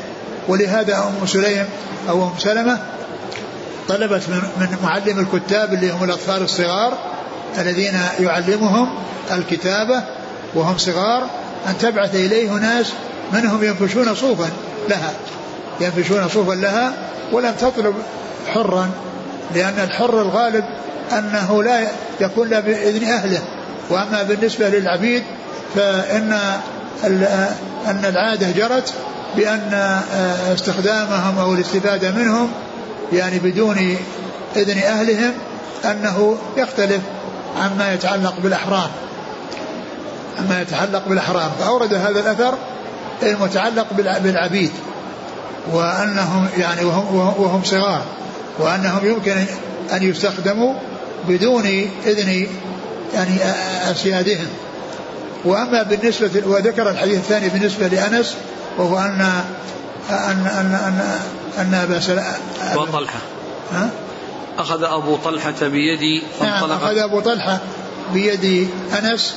ولهذا 0.49 0.99
أم 0.99 1.27
سليم 1.27 1.65
أو 2.09 2.23
أم 2.23 2.33
سلمة 2.39 2.79
طلبت 3.89 4.23
من 4.29 4.77
معلم 4.83 5.19
الكتاب 5.19 5.75
اللي 5.75 5.91
هم 5.91 6.05
الأطفال 6.05 6.43
الصغار 6.43 6.99
الذين 7.59 7.99
يعلمهم 8.21 8.89
الكتابة 9.33 10.03
وهم 10.55 10.79
صغار 10.79 11.23
أن 11.69 11.79
تبعث 11.79 12.15
إليه 12.15 12.51
ناس 12.51 12.93
منهم 13.33 13.65
ينفشون 13.65 14.15
صوفا 14.15 14.51
لها 14.89 15.13
ينفشون 15.81 16.29
صوفا 16.29 16.53
لها 16.53 16.93
ولم 17.33 17.53
تطلب 17.61 17.95
حرا 18.55 18.91
لأن 19.55 19.79
الحر 19.85 20.23
الغالب 20.23 20.65
أنه 21.13 21.63
لا 21.63 21.87
يكون 22.21 22.49
لا 22.49 22.61
بإذن 22.61 23.05
أهله 23.05 23.41
وأما 23.91 24.23
بالنسبة 24.23 24.69
للعبيد 24.69 25.23
فإن 25.75 26.33
أن 27.87 28.05
العادة 28.05 28.51
جرت 28.51 28.95
بأن 29.37 30.01
استخدامهم 30.53 31.39
أو 31.39 31.55
الاستفادة 31.55 32.11
منهم 32.11 32.51
يعني 33.13 33.39
بدون 33.39 33.97
إذن 34.57 34.79
أهلهم 34.79 35.33
أنه 35.85 36.37
يختلف 36.57 37.01
عما 37.57 37.95
يتعلق 37.95 38.35
بالأحرام. 38.43 38.91
عما 40.39 40.63
يتعلق 40.63 41.09
بالأحرام. 41.09 41.51
فأورد 41.59 41.95
هذا 41.95 42.21
الأثر 42.21 42.55
المتعلق 43.23 43.87
بالعبيد. 44.23 44.71
وأنهم 45.73 46.49
يعني 46.59 46.85
وهم, 46.85 47.17
وهم 47.39 47.65
صغار. 47.65 48.03
وأنهم 48.59 49.07
يمكن 49.07 49.37
أن 49.93 50.03
يستخدموا 50.03 50.75
بدون 51.29 51.91
إذن 52.07 52.47
يعني 53.15 53.39
أسيادهم 53.91 54.47
وأما 55.45 55.83
بالنسبة 55.83 56.43
وذكر 56.47 56.91
الحديث 56.91 57.17
الثاني 57.19 57.49
بالنسبة 57.49 57.87
لأنس 57.89 58.35
وهو 58.79 58.99
أن 58.99 59.21
أن 60.11 60.47
أن 60.47 60.75
أن 60.75 61.19
أن 61.59 61.75
أبا 61.75 62.01
أبو 62.63 62.85
طلحة 62.85 63.19
ها؟ 63.73 63.91
أخذ 64.59 64.85
أبو 64.85 65.17
طلحة 65.17 65.55
بيدي 65.63 66.23
نعم 66.41 66.71
أخذ 66.71 66.99
أبو 66.99 67.21
طلحة 67.21 67.59
بيد 68.13 68.69
أنس 68.99 69.35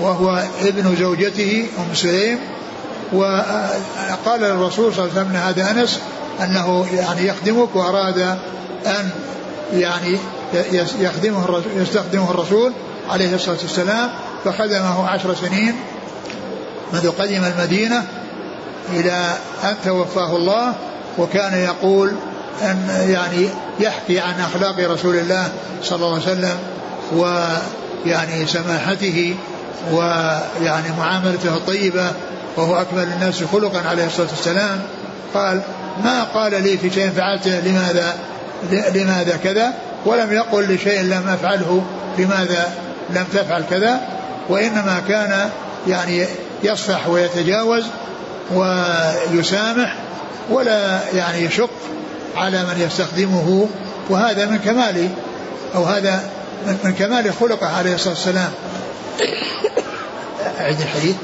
وهو 0.00 0.42
ابن 0.62 0.96
زوجته 0.96 1.66
أم 1.78 1.94
سليم 1.94 2.38
وقال 3.12 4.40
للرسول 4.40 4.94
صلى 4.94 5.04
الله 5.04 5.18
عليه 5.18 5.20
وسلم 5.20 5.36
هذا 5.36 5.70
أنس 5.70 6.00
أنه 6.40 6.86
يعني 6.92 7.26
يخدمك 7.26 7.76
وأراد 7.76 8.18
أن 8.86 9.10
يعني 9.72 10.18
يخدمه 10.98 11.62
يستخدمه 11.76 12.30
الرسول 12.30 12.72
عليه 13.10 13.34
الصلاة 13.34 13.58
والسلام 13.62 14.10
فخدمه 14.44 15.08
عشر 15.08 15.34
سنين 15.34 15.74
منذ 16.92 17.10
قدم 17.10 17.44
المدينة 17.44 18.04
إلى 18.92 19.36
أن 19.64 19.76
توفاه 19.84 20.36
الله. 20.36 20.74
وكان 21.18 21.54
يقول 21.54 22.12
أن 22.62 23.06
يعني 23.08 23.48
يحكي 23.80 24.20
عن 24.20 24.40
أخلاق 24.40 24.90
رسول 24.90 25.16
الله 25.16 25.48
صلى 25.82 25.96
الله 25.96 26.12
عليه 26.12 26.22
وسلم 26.22 26.56
ويعني 27.12 28.46
سماحته 28.46 29.36
ويعني 29.92 30.88
معاملته 30.98 31.56
الطيبة 31.56 32.12
وهو 32.56 32.80
أكمل 32.80 33.02
الناس 33.02 33.44
خلقا 33.52 33.88
عليه 33.88 34.06
الصلاة 34.06 34.28
والسلام. 34.30 34.80
قال 35.34 35.60
ما 36.04 36.22
قال 36.22 36.62
لي 36.62 36.78
في 36.78 36.90
شيء 36.90 37.10
فعلته 37.10 37.60
لماذا؟ 37.60 38.14
لماذا 38.70 39.36
كذا؟ 39.44 39.72
ولم 40.06 40.32
يقل 40.32 40.74
لشيء 40.74 41.02
لم 41.02 41.28
أفعله 41.28 41.84
لماذا 42.18 42.74
لم 43.10 43.24
تفعل 43.32 43.64
كذا؟ 43.70 44.00
وإنما 44.48 45.02
كان 45.08 45.50
يعني 45.88 46.26
يصفح 46.62 47.08
ويتجاوز 47.08 47.84
ويسامح 48.54 49.96
ولا 50.50 51.00
يعني 51.12 51.44
يشق 51.44 51.70
على 52.36 52.62
من 52.62 52.80
يستخدمه 52.80 53.68
وهذا 54.10 54.46
من 54.46 54.58
كمال 54.58 55.08
أو 55.74 55.84
هذا 55.84 56.30
من 56.84 56.94
كمال 56.98 57.32
خلقه 57.40 57.66
عليه 57.66 57.94
الصلاة 57.94 58.14
والسلام. 58.14 58.50
أعد 60.60 60.80
الحديث. 60.80 61.16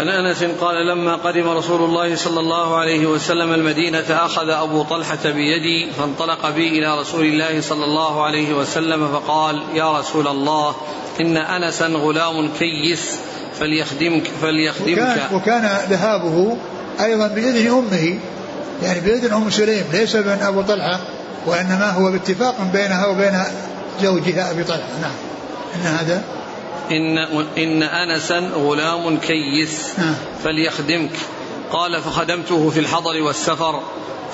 عن 0.00 0.08
أنس 0.08 0.44
قال 0.44 0.86
لما 0.86 1.16
قدم 1.16 1.48
رسول 1.48 1.82
الله 1.82 2.16
صلى 2.16 2.40
الله 2.40 2.76
عليه 2.76 3.06
وسلم 3.06 3.52
المدينة 3.52 4.04
أخذ 4.10 4.48
أبو 4.48 4.82
طلحة 4.82 5.18
بيدي 5.24 5.90
فانطلق 5.98 6.50
بي 6.50 6.68
إلى 6.68 7.00
رسول 7.00 7.24
الله 7.24 7.60
صلى 7.60 7.84
الله 7.84 8.22
عليه 8.22 8.54
وسلم 8.54 9.08
فقال 9.08 9.62
يا 9.74 9.98
رسول 9.98 10.28
الله 10.28 10.74
إن 11.20 11.36
انسا 11.36 11.86
غلام 11.86 12.48
كيس 12.58 13.20
فليخدمك 13.62 14.30
فليخدمك. 14.42 14.98
وكان, 14.98 15.34
وكان 15.34 15.78
ذهابه 15.90 16.56
أيضا 17.00 17.26
باذن 17.26 17.66
أمه 17.66 18.18
يعني 18.82 19.00
باذن 19.00 19.32
أم 19.32 19.50
سليم 19.50 19.84
ليس 19.92 20.16
من 20.16 20.38
أبو 20.42 20.62
طلحة 20.62 21.00
وإنما 21.46 21.90
هو 21.90 22.10
باتفاق 22.10 22.56
بينها 22.72 23.06
وبين 23.06 23.42
زوجها 24.02 24.50
أبي 24.50 24.64
طلحة. 24.64 24.88
نعم. 25.02 25.12
إن 25.74 25.80
هذا 25.80 26.22
إن, 26.90 27.18
إن 27.58 27.82
أنسا 27.82 28.38
غلام 28.38 29.18
كيس. 29.18 29.98
نعم. 29.98 30.14
فليخدمك. 30.44 31.16
قال 31.72 32.02
فخدمته 32.02 32.70
في 32.70 32.80
الحضر 32.80 33.22
والسفر. 33.22 33.80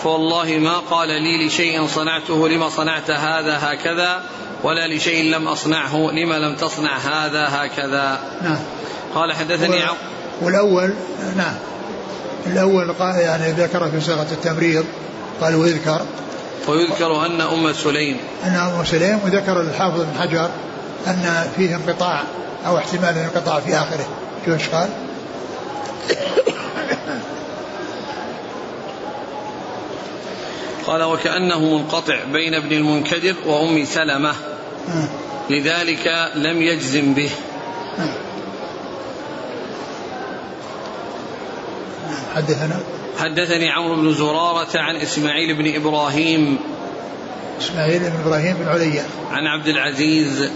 فوالله 0.03 0.59
ما 0.59 0.79
قال 0.79 1.09
لي 1.09 1.47
لشيء 1.47 1.87
صنعته 1.87 2.49
لما 2.49 2.69
صنعت 2.69 3.11
هذا 3.11 3.59
هكذا 3.63 4.23
ولا 4.63 4.95
لشيء 4.95 5.25
لم 5.25 5.49
أصنعه 5.49 6.11
لما 6.11 6.35
لم 6.35 6.55
تصنع 6.55 6.97
هذا 6.97 7.49
هكذا. 7.51 8.21
نعم. 8.43 8.59
قال 9.15 9.33
حدثني 9.33 9.83
عم 9.83 9.97
والأول 10.43 10.95
نعم. 11.37 11.55
الأول 12.47 12.93
قال 12.93 13.21
يعني 13.21 13.53
ذكر 13.53 13.91
في 13.91 14.01
صيغة 14.01 14.27
التمريض 14.33 14.85
قال 15.41 15.55
ويذكر. 15.55 16.01
ويذكر 16.69 17.27
أن 17.27 17.41
أم 17.41 17.73
سليم. 17.73 18.17
أن 18.45 18.55
أم 18.55 18.85
سليم 18.85 19.21
وذكر 19.25 19.61
الحافظ 19.61 20.01
بن 20.01 20.21
حجر 20.21 20.51
أن 21.07 21.51
فيه 21.57 21.77
انقطاع 21.77 22.23
أو 22.67 22.79
احتمال 22.79 23.11
الانقطاع 23.11 23.61
في 23.61 23.77
آخره. 23.77 24.07
شو 24.47 24.53
إيش 24.53 24.69
قال؟ 24.69 24.89
قال 30.87 31.03
وكأنه 31.03 31.77
منقطع 31.79 32.25
بين 32.33 32.55
ابن 32.55 32.73
المنكدر 32.73 33.35
وأم 33.47 33.85
سلمة. 33.85 34.35
لذلك 35.51 36.31
لم 36.35 36.63
يجزم 36.63 37.15
به. 37.15 37.31
حدثنا؟ 42.39 42.81
حدثني 43.19 43.71
عمرو 43.71 43.95
بن 43.95 44.15
زرارة 44.15 44.79
عن 44.79 44.97
إسماعيل 44.97 45.55
بن 45.55 45.75
إبراهيم. 45.75 46.59
إسماعيل 47.61 48.01
بن 48.01 48.21
إبراهيم 48.27 48.57
بن 48.57 48.69
عليا. 48.69 49.05
عن 49.31 49.47
عبد 49.47 49.69
العزيز. 49.69 50.51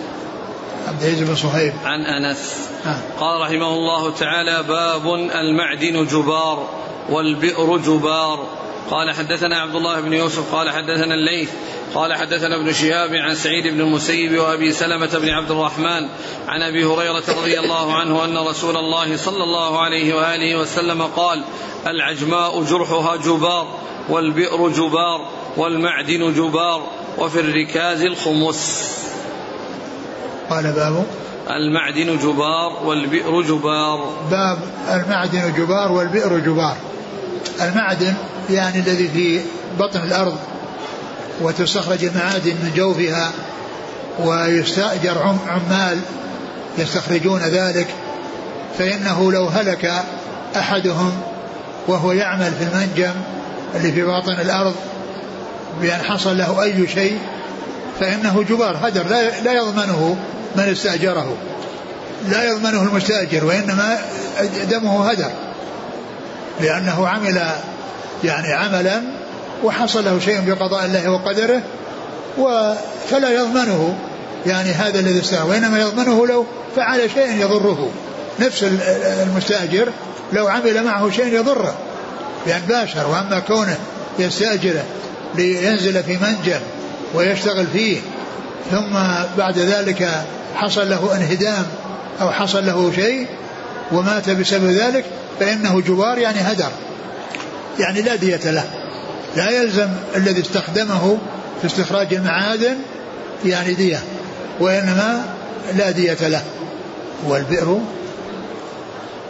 عبد 0.89 1.03
العزيز 1.03 1.29
بن 1.29 1.37
صهيب. 1.37 1.73
عن 1.85 2.01
أنس. 2.01 2.69
آه. 2.87 2.99
قال 3.21 3.41
رحمه 3.41 3.69
الله 3.69 4.11
تعالى 4.11 4.63
باب 4.69 5.15
المعدن 5.15 6.07
جبار 6.07 6.69
والبئر 7.11 7.79
جبار. 7.79 8.47
قال 8.91 9.15
حدثنا 9.15 9.61
عبد 9.61 9.75
الله 9.75 10.01
بن 10.01 10.13
يوسف 10.13 10.55
قال 10.55 10.71
حدثنا 10.71 11.15
الليث. 11.15 11.51
قال 11.95 12.15
حدثنا 12.15 12.57
ابن 12.57 12.73
شهاب 12.73 13.15
عن 13.15 13.35
سعيد 13.35 13.67
بن 13.67 13.81
المسيب 13.81 14.39
وأبي 14.39 14.73
سلمة 14.73 15.19
بن 15.19 15.29
عبد 15.29 15.51
الرحمن 15.51 16.09
عن 16.49 16.63
أبي 16.63 16.85
هريرة 16.85 17.23
رضي 17.29 17.59
الله 17.61 17.95
عنه 17.95 18.25
أن 18.25 18.39
رسول 18.39 18.77
الله 18.77 19.17
صلى 19.17 19.45
الله 19.45 19.81
عليه 19.81 20.15
وآله 20.15 20.57
وسلم 20.57 21.03
قال 21.03 21.43
العجماء 21.87 22.63
جرحها 22.63 23.17
جبار 23.17 23.67
والبئر 24.09 24.69
جبار 24.69 25.29
والمعدن 25.57 26.35
جبار 26.35 26.83
وفي 27.19 27.41
الركاز 27.41 28.03
الخمس. 28.03 28.93
قال 30.51 30.73
باب؟ 30.73 31.07
المعدن 31.51 32.19
جبار 32.19 32.87
والبئر 32.87 33.43
جبار. 33.43 34.17
باب 34.31 34.59
المعدن 34.89 35.53
جبار 35.57 35.93
والبئر 35.93 36.39
جبار. 36.39 36.77
المعدن 37.61 38.15
يعني 38.51 38.79
الذي 38.79 39.09
في 39.09 39.41
بطن 39.79 40.01
الأرض 40.01 40.39
وتستخرج 41.43 42.05
المعادن 42.05 42.51
من 42.51 42.73
جوفها 42.77 43.33
ويستأجر 44.21 45.37
عمال 45.49 45.99
يستخرجون 46.79 47.41
ذلك 47.41 47.87
فإنه 48.79 49.33
لو 49.33 49.47
هلك 49.47 49.93
أحدهم 50.57 51.13
وهو 51.89 52.13
يعمل 52.13 52.53
في 52.53 52.65
المنجم 52.65 53.15
اللي 53.75 53.93
في 53.93 54.03
باطن 54.03 54.33
الأرض 54.33 54.75
بأن 55.81 56.03
حصل 56.03 56.39
له 56.39 56.63
أي 56.63 56.89
شيء 56.89 57.19
فإنه 58.01 58.45
جبار 58.49 58.79
هدر 58.83 59.07
لا 59.45 59.53
يضمنه 59.53 60.17
من 60.57 60.63
استأجره. 60.63 61.37
لا 62.29 62.45
يضمنه 62.45 62.83
المستأجر 62.83 63.45
وإنما 63.45 63.99
دمه 64.71 65.11
هدر 65.11 65.31
لأنه 66.61 67.09
عمل 67.09 67.43
يعني 68.25 68.53
عملا 68.53 69.03
وحصل 69.65 70.05
له 70.05 70.19
شيء 70.19 70.41
بقضاء 70.47 70.85
الله 70.85 71.11
وقدره 71.11 71.63
فلا 73.11 73.31
يضمنه. 73.31 73.99
يعني 74.47 74.71
هذا 74.71 75.01
الذي 75.01 75.21
استأجر 75.21 75.47
وإنما 75.47 75.81
يضمنه 75.81 76.27
لو 76.27 76.47
فعل 76.77 77.11
شيء 77.15 77.41
يضره. 77.41 77.91
نفس 78.41 78.65
المستأجر 79.23 79.89
لو 80.33 80.49
عمل 80.49 80.85
معه 80.85 81.11
شيء 81.11 81.27
يضره. 81.27 81.75
بأن 82.47 82.61
باشر 82.69 83.07
وأما 83.09 83.39
كونه 83.39 83.77
يستأجره 84.19 84.85
لينزل 85.35 86.03
في 86.03 86.17
منجم 86.17 86.61
ويشتغل 87.15 87.67
فيه 87.73 88.01
ثم 88.71 88.99
بعد 89.39 89.59
ذلك 89.59 90.09
حصل 90.55 90.91
له 90.91 91.17
انهدام 91.17 91.67
أو 92.21 92.31
حصل 92.31 92.67
له 92.67 92.93
شيء 92.97 93.27
ومات 93.93 94.31
بسبب 94.31 94.71
ذلك 94.71 95.05
فإنه 95.41 95.81
جوار 95.81 96.19
يعني 96.19 96.41
هدر. 96.41 96.71
يعني 97.79 98.03
لا 98.03 98.15
دية 98.15 98.51
له. 98.51 98.82
لا 99.37 99.51
يلزم 99.51 99.89
الذي 100.17 100.41
استخدمه 100.41 101.19
في 101.61 101.67
استخراج 101.67 102.15
المعادن 102.15 102.77
يعني 103.45 103.75
دية 103.75 104.03
وإنما 104.61 105.25
لا 105.75 105.91
دية 105.91 106.29
له. 106.29 106.43
والبئر؟ 107.27 107.79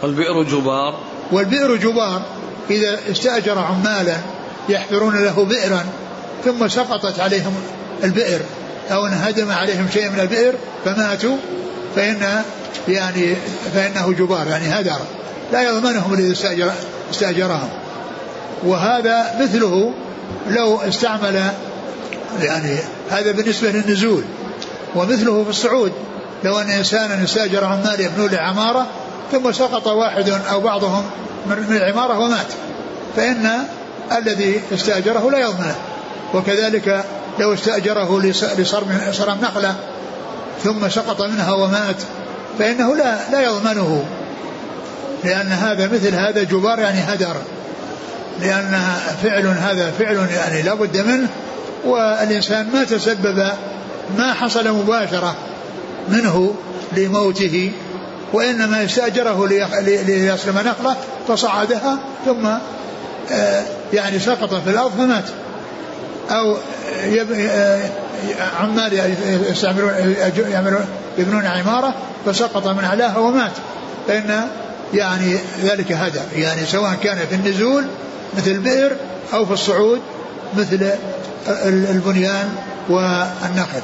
والبئر 0.03 0.43
جبار. 0.43 0.99
والبئر 1.31 1.75
جبار. 1.75 2.21
إذا 2.69 2.99
استأجر 3.11 3.59
عمالا 3.59 4.17
يحفرون 4.69 5.23
له 5.23 5.45
بئرا 5.45 5.85
ثم 6.45 6.67
سقطت 6.67 7.19
عليهم 7.19 7.55
البئر 8.03 8.41
أو 8.91 9.07
انهدم 9.07 9.51
عليهم 9.51 9.87
شيء 9.93 10.09
من 10.09 10.19
البئر 10.19 10.55
فماتوا. 10.85 11.37
فإن 11.95 12.43
يعني 12.87 13.35
فإنه 13.73 14.13
جبار 14.13 14.47
يعني 14.47 14.79
هدر. 14.79 14.99
لا 15.51 15.61
يضمنهم 15.61 16.13
الذي 16.13 16.31
استأجر 16.31 16.71
استأجرهم. 17.11 17.69
وهذا 18.65 19.35
مثله 19.39 19.93
لو 20.47 20.77
استعمل 20.77 21.51
يعني 22.41 22.77
هذا 23.09 23.31
بالنسبة 23.31 23.71
للنزول 23.71 24.23
ومثله 24.95 25.43
في 25.43 25.49
الصعود 25.49 25.91
لو 26.43 26.59
أن 26.59 26.69
إنسانا 26.69 27.23
استأجر 27.23 27.65
عمال 27.65 28.01
يبنون 28.01 28.31
له 28.31 28.37
عمارة 28.37 28.87
ثم 29.31 29.51
سقط 29.51 29.87
واحد 29.87 30.29
أو 30.29 30.59
بعضهم 30.59 31.03
من 31.45 31.77
العمارة 31.77 32.19
ومات 32.19 32.47
فإن 33.15 33.49
الذي 34.17 34.61
استأجره 34.73 35.31
لا 35.31 35.37
يضمنه 35.37 35.75
وكذلك 36.33 37.05
لو 37.39 37.53
استأجره 37.53 38.21
لصرم 38.57 39.37
نخلة 39.41 39.75
ثم 40.63 40.89
سقط 40.89 41.21
منها 41.21 41.51
ومات 41.51 41.95
فإنه 42.59 42.95
لا 42.95 43.31
لا 43.31 43.41
يضمنه 43.41 44.05
لأن 45.23 45.47
هذا 45.47 45.87
مثل 45.87 46.15
هذا 46.15 46.43
جبار 46.43 46.79
يعني 46.79 46.99
هدر. 46.99 47.35
لأن 48.41 48.81
فعل 49.23 49.47
هذا 49.47 49.91
فعل 49.99 50.27
يعني 50.35 50.61
لا 50.61 50.73
بد 50.73 50.97
منه 50.97 51.27
والإنسان 51.85 52.69
ما 52.73 52.83
تسبب 52.83 53.47
ما 54.17 54.33
حصل 54.33 54.69
مباشرة 54.69 55.35
منه 56.09 56.55
لموته 56.97 57.71
وإنما 58.33 58.85
استأجره 58.85 59.47
ليسلم 59.47 60.59
نخلة 60.59 60.95
فصعدها 61.27 61.99
ثم 62.25 62.45
آه، 63.31 63.63
يعني 63.93 64.19
سقط 64.19 64.53
في 64.53 64.69
الأرض 64.69 64.91
فمات. 64.91 65.23
أو 66.31 66.57
عمال 68.59 69.13
يستعملون 69.51 70.15
يعملون 70.51 70.85
يبنون 71.17 71.45
عمارة 71.45 71.93
فسقط 72.25 72.67
من 72.67 72.83
أعلاها 72.83 73.17
ومات. 73.17 73.51
فإن 74.07 74.47
يعني 74.93 75.35
ذلك 75.63 75.91
هدر 75.91 76.21
يعني 76.35 76.65
سواء 76.65 76.93
كان 77.03 77.17
في 77.29 77.35
النزول 77.35 77.85
مثل 78.37 78.51
البئر 78.51 78.91
أو 79.33 79.45
في 79.45 79.51
الصعود 79.51 80.01
مثل 80.57 80.89
البنيان 81.65 82.49
والنخل. 82.89 83.81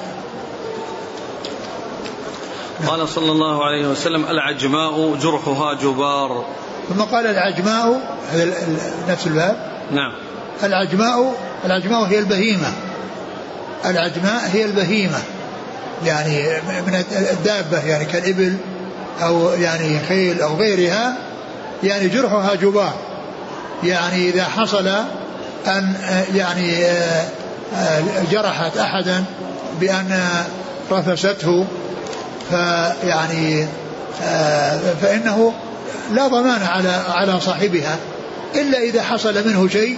قال 2.87 3.09
صلى 3.09 3.31
الله 3.31 3.65
عليه 3.65 3.87
وسلم 3.87 4.25
العجماء 4.25 5.15
جرحها 5.15 5.73
جبار. 5.73 6.45
ثم 6.89 7.01
قال 7.01 7.27
العجماء 7.27 8.17
هذا 8.31 8.53
نفس 9.09 9.27
الباب. 9.27 9.71
نعم. 9.91 10.11
العجماء 10.63 11.33
العجماء 11.65 12.03
هي 12.03 12.19
البهيمة. 12.19 12.73
العجماء 13.85 14.49
هي 14.53 14.65
البهيمة. 14.65 15.19
يعني 16.05 16.61
من 16.87 17.03
الدابة 17.31 17.85
يعني 17.85 18.05
كالإبل 18.05 18.57
أو 19.21 19.49
يعني 19.49 19.99
خيل 19.99 20.41
أو 20.41 20.55
غيرها 20.55 21.17
يعني 21.83 22.07
جرحها 22.07 22.55
جبار. 22.55 22.93
يعني 23.83 24.29
إذا 24.29 24.43
حصل 24.43 24.87
أن 25.67 25.95
يعني 26.35 26.83
جرحت 28.31 28.77
أحدا 28.77 29.23
بأن 29.79 30.19
رفسته 30.91 31.65
فيعني 32.49 33.67
فإنه 35.01 35.53
لا 36.13 36.27
ضمان 36.27 36.63
على 36.63 36.89
على 37.09 37.39
صاحبها 37.39 37.97
إلا 38.55 38.79
إذا 38.79 39.01
حصل 39.01 39.47
منه 39.47 39.67
شيء 39.67 39.97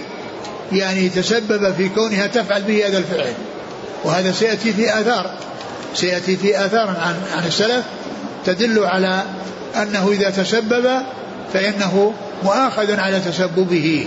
يعني 0.72 1.08
تسبب 1.08 1.74
في 1.76 1.88
كونها 1.88 2.26
تفعل 2.26 2.62
به 2.62 2.86
هذا 2.86 2.98
الفعل. 2.98 3.32
وهذا 4.04 4.32
سيأتي 4.32 4.72
في 4.72 5.00
آثار 5.00 5.30
سيأتي 5.94 6.36
في 6.36 6.64
آثار 6.66 6.88
عن 6.88 7.14
عن 7.36 7.46
السلف 7.46 7.84
تدل 8.46 8.84
على 8.84 9.22
أنه 9.76 10.08
إذا 10.12 10.30
تسبب 10.30 11.02
فإنه 11.52 12.12
مؤاخذ 12.44 13.00
على 13.00 13.20
تسببه 13.20 14.06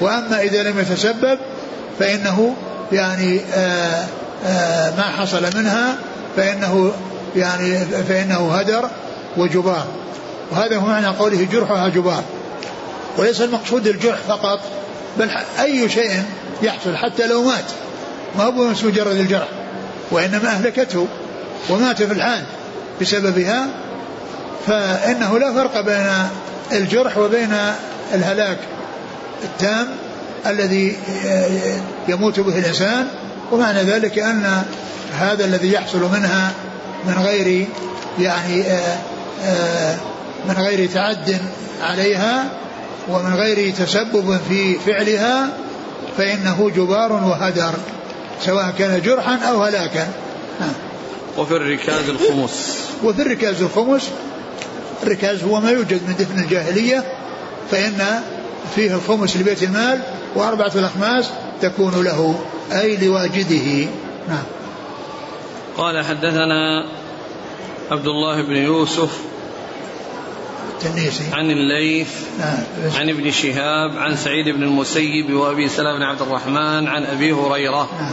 وأما 0.00 0.40
إذا 0.40 0.62
لم 0.62 0.78
يتسبب 0.78 1.38
فإنه 1.98 2.54
يعني 2.92 3.40
آآ 3.54 4.06
آآ 4.46 4.90
ما 4.96 5.02
حصل 5.02 5.42
منها 5.56 5.98
فإنه 6.36 6.92
يعني 7.36 7.78
فإنه 8.08 8.54
هدر 8.54 8.90
وجبار. 9.36 9.86
وهذا 10.50 10.76
هو 10.76 10.86
معنى 10.86 11.06
قوله 11.06 11.46
جرحها 11.52 11.88
جبار. 11.88 12.22
وليس 13.16 13.40
المقصود 13.40 13.86
الجرح 13.86 14.18
فقط 14.28 14.60
بل 15.18 15.30
أي 15.60 15.88
شيء 15.88 16.22
يحصل 16.62 16.96
حتى 16.96 17.26
لو 17.26 17.42
مات. 17.42 17.64
ما 18.38 18.44
هو 18.44 18.70
بس 18.70 18.84
مجرد 18.84 19.16
الجرح 19.16 19.48
وإنما 20.10 20.48
أهلكته 20.48 21.06
ومات 21.70 22.02
في 22.02 22.12
الحال 22.12 22.44
بسببها. 23.00 23.66
فإنه 24.66 25.38
لا 25.38 25.54
فرق 25.54 25.80
بين 25.80 26.06
الجرح 26.72 27.18
وبين 27.18 27.56
الهلاك 28.14 28.58
التام 29.44 29.86
الذي 30.46 30.96
يموت 32.08 32.40
به 32.40 32.58
الإنسان 32.58 33.06
ومعنى 33.52 33.82
ذلك 33.82 34.18
أن 34.18 34.62
هذا 35.12 35.44
الذي 35.44 35.72
يحصل 35.72 36.00
منها 36.00 36.52
من 37.04 37.14
غير 37.14 37.66
يعني 38.18 38.64
من 40.48 40.54
غير 40.58 40.88
تعد 40.88 41.38
عليها 41.82 42.44
ومن 43.08 43.34
غير 43.34 43.74
تسبب 43.74 44.40
في 44.48 44.78
فعلها 44.78 45.48
فإنه 46.18 46.70
جبار 46.76 47.12
وهدر 47.12 47.72
سواء 48.44 48.74
كان 48.78 49.02
جرحا 49.02 49.36
أو 49.36 49.62
هلاكا. 49.62 50.08
وفي 51.38 51.56
الركاز 51.56 52.08
الخمس. 52.08 52.78
وفي 53.04 53.22
الركاز 53.22 53.62
الخمس 53.62 54.10
الركاز 55.02 55.44
هو 55.44 55.60
ما 55.60 55.70
يوجد 55.70 56.00
من 56.08 56.14
دفن 56.18 56.38
الجاهلية 56.38 57.04
فإن 57.70 58.22
فيه 58.74 58.94
الخمس 58.94 59.36
لبيت 59.36 59.62
المال 59.62 60.00
وأربعة 60.34 60.72
الأخماس 60.74 61.30
تكون 61.62 62.04
له 62.04 62.44
أي 62.72 62.96
لواجده. 62.96 63.88
نعم. 64.28 64.44
قال 65.76 66.04
حدثنا 66.04 66.84
عبد 67.90 68.06
الله 68.06 68.42
بن 68.42 68.56
يوسف 68.56 69.18
التنيسي. 70.74 71.24
عن 71.32 71.50
الليث 71.50 72.10
نعم. 72.38 72.58
عن 72.96 73.08
ابن 73.08 73.30
شهاب 73.30 73.98
عن 73.98 74.16
سعيد 74.16 74.48
بن 74.48 74.62
المسيب 74.62 75.34
وأبي 75.34 75.68
سلمة 75.68 75.96
بن 75.96 76.02
عبد 76.02 76.22
الرحمن 76.22 76.88
عن 76.88 77.04
أبي 77.04 77.32
هريرة. 77.32 77.88
نعم. 78.00 78.12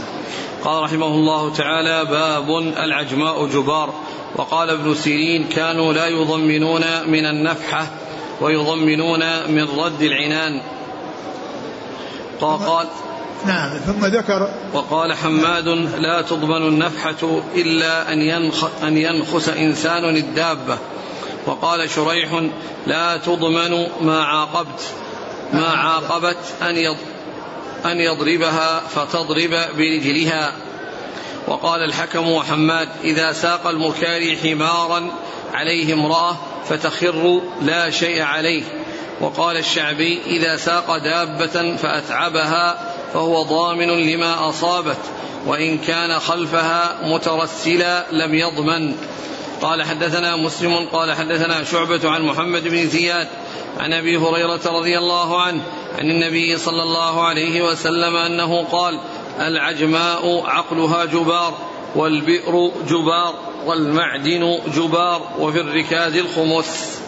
قال 0.66 0.82
رحمه 0.82 1.06
الله 1.06 1.52
تعالى 1.52 2.04
باب 2.04 2.50
العجماء 2.58 3.46
جبار. 3.46 3.94
وقال 4.36 4.70
ابن 4.70 4.94
سيرين 4.94 5.48
كانوا 5.48 5.92
لا 5.92 6.06
يضمنون 6.06 6.82
من 7.06 7.26
النفحة 7.26 7.86
ويضمنون 8.40 9.20
من 9.48 9.68
رد 9.78 10.02
العنان. 10.02 10.60
قال 12.40 12.86
نعم 13.46 13.78
ثم 13.78 14.06
ذكر 14.06 14.48
وقال 14.74 15.12
حماد 15.12 15.68
لا 15.98 16.22
تضمن 16.22 16.68
النفحة 16.68 17.40
إلا 17.54 18.12
أن 18.12 18.18
ينخ 18.18 18.64
أن 18.82 18.96
ينخس 18.96 19.48
إنسان 19.48 20.16
الدابة. 20.16 20.78
وقال 21.46 21.90
شريح 21.90 22.42
لا 22.86 23.16
تضمن 23.16 23.86
ما 24.00 24.24
عاقبت 24.24 24.80
ما 25.52 25.66
عاقبت 25.66 26.38
أن 26.62 26.76
أن 27.84 28.00
يضربها 28.00 28.80
فتضرب 28.80 29.50
برجلها. 29.76 30.52
وقال 31.48 31.82
الحكم 31.82 32.30
وحماد 32.30 32.88
إذا 33.04 33.32
ساق 33.32 33.66
المكاري 33.66 34.36
حمارا 34.36 35.10
عليه 35.54 35.94
امرأة 35.94 36.36
فتخر 36.68 37.40
لا 37.62 37.90
شيء 37.90 38.22
عليه. 38.22 38.62
وقال 39.20 39.56
الشعبي 39.56 40.20
إذا 40.26 40.56
ساق 40.56 40.96
دابة 40.96 41.76
فأتعبها 41.76 42.92
فهو 43.12 43.42
ضامن 43.42 43.88
لما 43.88 44.48
أصابت 44.48 44.98
وإن 45.46 45.78
كان 45.78 46.18
خلفها 46.18 46.96
مترسلا 47.02 48.06
لم 48.12 48.34
يضمن. 48.34 48.94
قال 49.62 49.82
حدثنا 49.82 50.36
مسلم 50.36 50.88
قال 50.92 51.14
حدثنا 51.14 51.64
شعبة 51.64 52.10
عن 52.10 52.22
محمد 52.22 52.68
بن 52.68 52.88
زياد 52.88 53.28
عن 53.78 53.92
أبي 53.92 54.16
هريرة 54.16 54.60
رضي 54.66 54.98
الله 54.98 55.42
عنه 55.42 55.62
عن 55.98 56.10
النبي 56.10 56.58
صلى 56.58 56.82
الله 56.82 57.26
عليه 57.26 57.62
وسلم 57.62 58.16
أنه 58.16 58.64
قال 58.64 59.00
العجماء 59.40 60.42
عقلها 60.46 61.04
جبار 61.04 61.54
والبئر 61.96 62.70
جبار 62.88 63.34
والمعدن 63.66 64.58
جبار 64.76 65.22
وفي 65.38 65.60
الركاز 65.60 66.16
الخمس. 66.16 66.98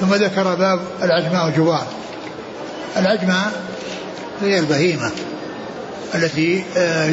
ثم 0.00 0.14
ذكر 0.14 0.54
باب 0.54 0.80
العجماء 1.02 1.50
جبار. 1.50 1.86
العجماء 2.96 3.52
هي 4.42 4.58
البهيمة 4.58 5.10
التي 6.14 6.64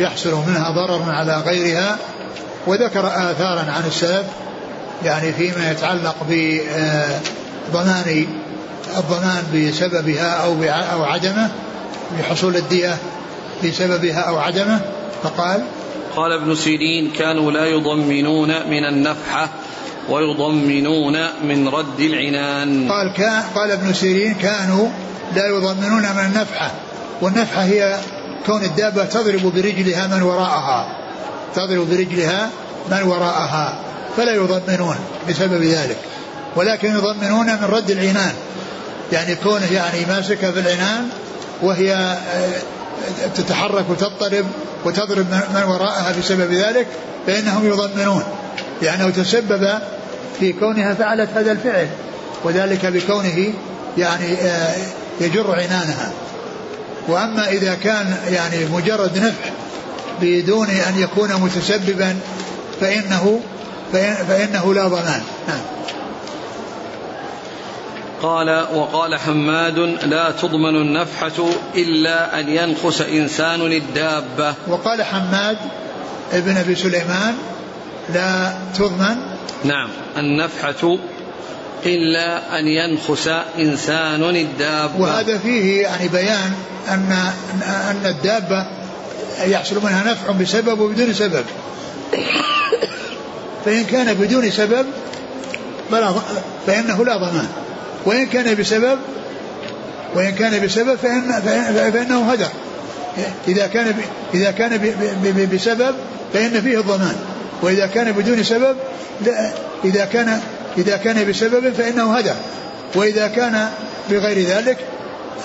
يحصل 0.02 0.34
منها 0.48 0.72
ضرر 0.72 1.04
على 1.12 1.38
غيرها 1.46 1.98
وذكر 2.68 3.08
آثارا 3.08 3.72
عن 3.72 3.84
السلف 3.88 4.26
يعني 5.04 5.34
فيما 5.34 5.72
يتعلق 5.72 6.16
بضمان 7.72 8.28
الضمان 8.98 9.44
بسببها 9.54 10.30
أو 10.46 10.64
أو 10.64 11.04
عدمه 11.04 11.52
بحصول 12.20 12.56
الدية 12.56 12.98
بسببها 13.64 14.20
أو 14.20 14.38
عدمه 14.38 14.80
فقال 15.24 15.64
قال 16.16 16.32
ابن 16.32 16.56
سيرين 16.56 17.12
كانوا 17.12 17.52
لا 17.52 17.66
يضمنون 17.66 18.48
من 18.70 18.86
النفحة 18.86 19.50
ويضمنون 20.10 21.18
من 21.44 21.68
رد 21.68 22.00
العنان. 22.00 22.92
قال 22.92 23.14
كان 23.14 23.44
قال 23.56 23.72
ابن 23.72 23.94
سيرين 23.94 24.34
كانوا 24.34 24.88
لا 25.36 25.48
يضمنون 25.48 26.02
من 26.02 26.26
النفحة 26.26 26.72
والنفحة 27.22 27.64
هي 27.64 27.98
كون 28.46 28.64
الدابة 28.64 29.06
تضرب 29.06 29.54
برجلها 29.56 30.08
من 30.08 30.22
وراءها 30.22 30.98
تضرب 31.56 31.90
برجلها 31.90 32.50
من 32.92 33.04
وراءها 33.04 33.80
فلا 34.18 34.36
يضمنون 34.36 34.96
بسبب 35.30 35.64
ذلك 35.64 35.98
ولكن 36.56 36.88
يضمنون 36.88 37.46
من 37.46 37.68
رد 37.72 37.92
العنان. 37.92 38.34
يعني 39.12 39.36
كونه 39.36 39.74
يعني 39.74 40.06
ماسكة 40.06 40.52
في 40.52 40.60
العنان 40.60 41.08
وهي 41.62 42.18
تتحرك 43.36 43.90
وتضطرب 43.90 44.46
وتضرب 44.86 45.26
من 45.56 45.64
وراءها 45.64 46.16
بسبب 46.20 46.52
ذلك 46.52 46.88
فإنهم 47.28 47.68
يضمنون. 47.68 48.24
لأنه 48.82 49.10
تسبب 49.10 49.70
في 50.40 50.54
كونها 50.54 50.94
فعلت 50.94 51.30
هذا 51.36 51.52
الفعل 51.52 51.88
وذلك 52.44 52.86
بكونه 52.86 53.54
يعني 53.98 54.38
يجر 55.22 55.52
عنانها. 55.52 56.12
وأما 57.08 57.50
إذا 57.50 57.76
كان 57.76 58.18
يعني 58.30 58.66
مجرد 58.66 59.18
نفع 59.18 59.50
بدون 60.22 60.68
أن 60.68 61.00
يكون 61.00 61.34
متسببا 61.34 62.16
فإنه 62.82 63.40
فإنه 64.28 64.74
لا 64.74 64.88
ضمان. 64.88 65.22
نعم. 65.48 65.83
قال 68.24 68.66
وقال 68.74 69.16
حماد 69.16 69.78
لا 70.04 70.32
تضمن 70.32 70.76
النفحة 70.76 71.50
إلا 71.76 72.40
أن 72.40 72.50
ينخس 72.50 73.02
إنسان 73.02 73.62
الدابة 73.62 74.54
وقال 74.68 75.04
حماد 75.04 75.58
ابن 76.34 76.58
أبي 76.58 76.76
سليمان 76.76 77.36
لا 78.14 78.54
تضمن. 78.76 79.16
نعم 79.64 79.90
النفحة 80.18 80.98
إلا 81.86 82.60
أن 82.60 82.68
ينخس 82.68 83.28
إنسان 83.60 84.24
الدابة 84.24 85.02
وهذا 85.02 85.38
فيه 85.38 85.82
يعني 85.82 86.08
بيان 86.08 86.54
أن 86.90 87.32
أن 87.64 88.06
الدابة 88.06 88.68
يحصل 89.46 89.76
منها 89.84 90.12
نفع 90.12 90.32
بسبب 90.32 90.80
وبدون 90.80 91.14
سبب. 91.14 91.46
فإن 93.66 93.84
كان 93.84 94.14
بدون 94.14 94.52
سبب 94.52 94.86
فلا 95.92 96.14
فإنه 96.68 97.06
لا 97.06 97.18
ضمان. 97.18 97.48
وإن 98.06 98.26
كان 98.26 98.56
بسبب 98.56 99.00
وإن 100.16 100.32
كان 100.32 100.66
بسبب 100.66 100.96
فإن 100.96 101.42
فإنه 101.92 102.32
هدر. 102.32 102.48
إذا 103.48 103.68
كان 103.68 103.96
إذا 104.34 104.52
كان 104.52 104.94
بسبب 105.54 105.96
فإن 106.34 106.62
فيه 106.62 106.80
الضمان. 106.80 107.16
وإذا 107.62 107.88
كان 107.88 108.12
بدون 108.12 108.44
سبب 108.44 108.76
إذا 109.86 110.06
كان 110.06 110.40
إذا 110.78 110.98
كان 110.98 111.30
بسبب 111.30 111.74
فإنه 111.74 112.18
هدر. 112.18 112.36
وإذا 112.96 113.28
كان 113.28 113.70
بغير 114.10 114.48
ذلك 114.48 114.78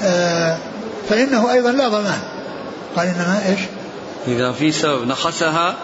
آه، 0.02 0.58
فإنه 1.08 1.52
أيضا 1.52 1.72
لا 1.72 1.88
ضمان. 1.88 2.20
قال 2.96 3.06
إنما 3.06 3.42
إيش؟ 3.48 3.60
إذا 4.26 4.52
في 4.52 4.72
سبب 4.72 5.06
نخسها 5.06 5.76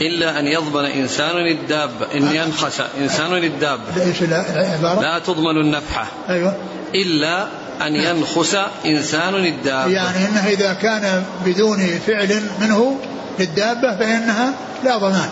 إلا 0.00 0.38
أن 0.38 0.46
يضمن 0.46 0.84
إنسان 0.84 1.36
الدابة 1.36 2.06
إن 2.14 2.34
ينخس 2.34 2.82
إنسان 3.00 3.34
الدابة 3.34 3.82
إيش 4.06 4.22
العبارة؟ 4.22 5.00
لا 5.00 5.18
تضمن 5.18 5.60
النفحة. 5.60 6.06
أيوة. 6.28 6.56
إلا 6.94 7.46
أن 7.86 7.96
ينخس 7.96 8.56
إنسان 8.86 9.34
الدابة 9.34 9.92
يعني 9.92 10.28
أنه 10.28 10.48
إذا 10.48 10.72
كان 10.72 11.24
بدون 11.46 11.86
فعل 12.06 12.42
منه 12.60 12.98
للدابة 13.38 13.96
فإنها 13.96 14.52
لا 14.84 14.96
ضمان. 14.96 15.28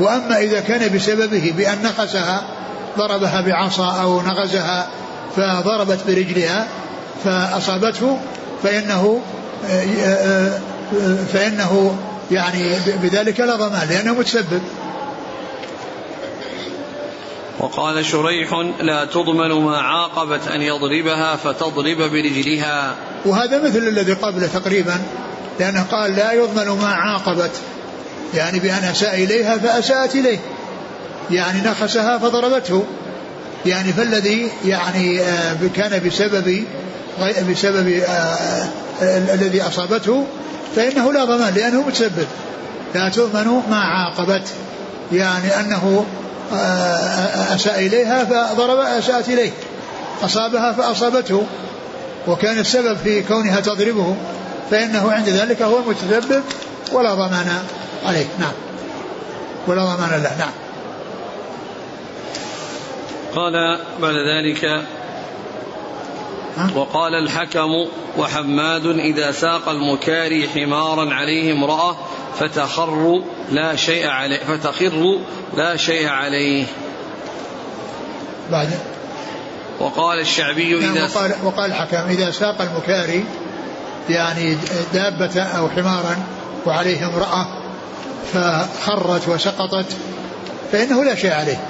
وأما 0.00 0.38
إذا 0.38 0.60
كان 0.60 0.96
بسببه 0.96 1.54
بأن 1.56 1.82
نخسها 1.82 2.42
ضربها 2.98 3.40
بعصا 3.40 4.02
أو 4.02 4.22
نغزها 4.22 4.88
فضربت 5.36 5.98
برجلها 6.06 6.66
فأصابته 7.24 8.18
فإنه 8.62 9.20
فإنه 11.32 11.98
يعني 12.30 12.76
بذلك 13.02 13.40
لا 13.40 13.56
ضمان 13.56 13.88
لأنه 13.88 14.14
متسبب. 14.14 14.62
وقال 17.58 18.04
شريح 18.04 18.52
لا 18.80 19.04
تضمن 19.04 19.52
ما 19.52 19.78
عاقبت 19.78 20.48
أن 20.48 20.62
يضربها 20.62 21.36
فتضرب 21.36 21.96
برجلها. 21.96 22.94
وهذا 23.24 23.64
مثل 23.64 23.78
الذي 23.78 24.12
قبله 24.12 24.46
تقريبا 24.46 25.00
لأنه 25.60 25.82
قال 25.82 26.16
لا 26.16 26.32
يضمن 26.32 26.68
ما 26.68 26.88
عاقبت. 26.88 27.50
يعني 28.34 28.58
بأن 28.58 28.84
أساء 28.84 29.14
إليها 29.14 29.58
فأساءت 29.58 30.14
إليه. 30.14 30.38
يعني 31.30 31.60
نخسها 31.60 32.18
فضربته. 32.18 32.84
يعني 33.66 33.92
فالذي 33.92 34.50
يعني 34.64 35.20
آه، 35.20 35.56
كان 35.76 36.02
بسبب 36.06 36.64
بسبب 37.50 37.88
آه، 37.88 38.68
الذي 39.34 39.62
أصابته 39.62 40.26
فإنه 40.76 41.12
لا 41.12 41.24
ضمان 41.24 41.54
لأنه 41.54 41.82
متسبب 41.82 42.26
لا 42.94 43.08
تؤمن 43.08 43.62
ما 43.70 43.76
عاقبت. 43.76 44.48
يعني 45.12 45.60
أنه 45.60 46.06
آه، 46.52 47.54
أساء 47.54 47.78
إليها 47.78 48.24
فضرب 48.24 48.78
أساءت 48.78 49.28
إليه. 49.28 49.50
أصابها 50.22 50.72
فأصابته. 50.72 51.46
وكان 52.28 52.58
السبب 52.58 52.96
في 53.04 53.22
كونها 53.22 53.60
تضربه 53.60 54.16
فإنه 54.70 55.12
عند 55.12 55.28
ذلك 55.28 55.62
هو 55.62 55.78
المتسبب 55.78 56.42
ولا 56.92 57.14
ضمان 57.14 57.62
عليه. 58.06 58.26
نعم. 58.40 58.52
ولا 59.66 59.84
ضمان 59.84 60.22
له. 60.22 60.36
نعم. 60.38 60.52
قال 63.34 63.78
بعد 64.02 64.14
ذلك 64.14 64.82
وقال 66.74 67.14
الحكم 67.14 67.86
وحماد 68.18 68.86
إذا 68.86 69.32
ساق 69.32 69.68
المكاري 69.68 70.48
حمارا 70.48 71.14
عليه 71.14 71.52
امرأة 71.52 71.96
فتخر 72.38 73.22
لا 73.50 73.76
شيء 73.76 74.08
عليه 74.08 74.38
فتخر 74.38 75.18
لا 75.56 75.76
شيء 75.76 76.08
عليه. 76.08 76.64
بعد. 78.50 78.68
وقال 79.80 80.20
الشعبي 80.20 80.80
نعم 80.80 80.96
إذا 80.96 81.04
وقال, 81.04 81.34
وقال 81.44 81.70
الحكم 81.70 82.08
إذا 82.08 82.30
ساق 82.30 82.60
المكاري 82.62 83.24
يعني 84.08 84.56
دابة 84.94 85.42
أو 85.42 85.68
حمارا 85.68 86.16
وعليه 86.66 87.06
امرأة 87.06 87.46
فخرت 88.32 89.28
وسقطت 89.28 89.96
فإنه 90.72 91.04
لا 91.04 91.14
شيء 91.14 91.32
عليه 91.32 91.60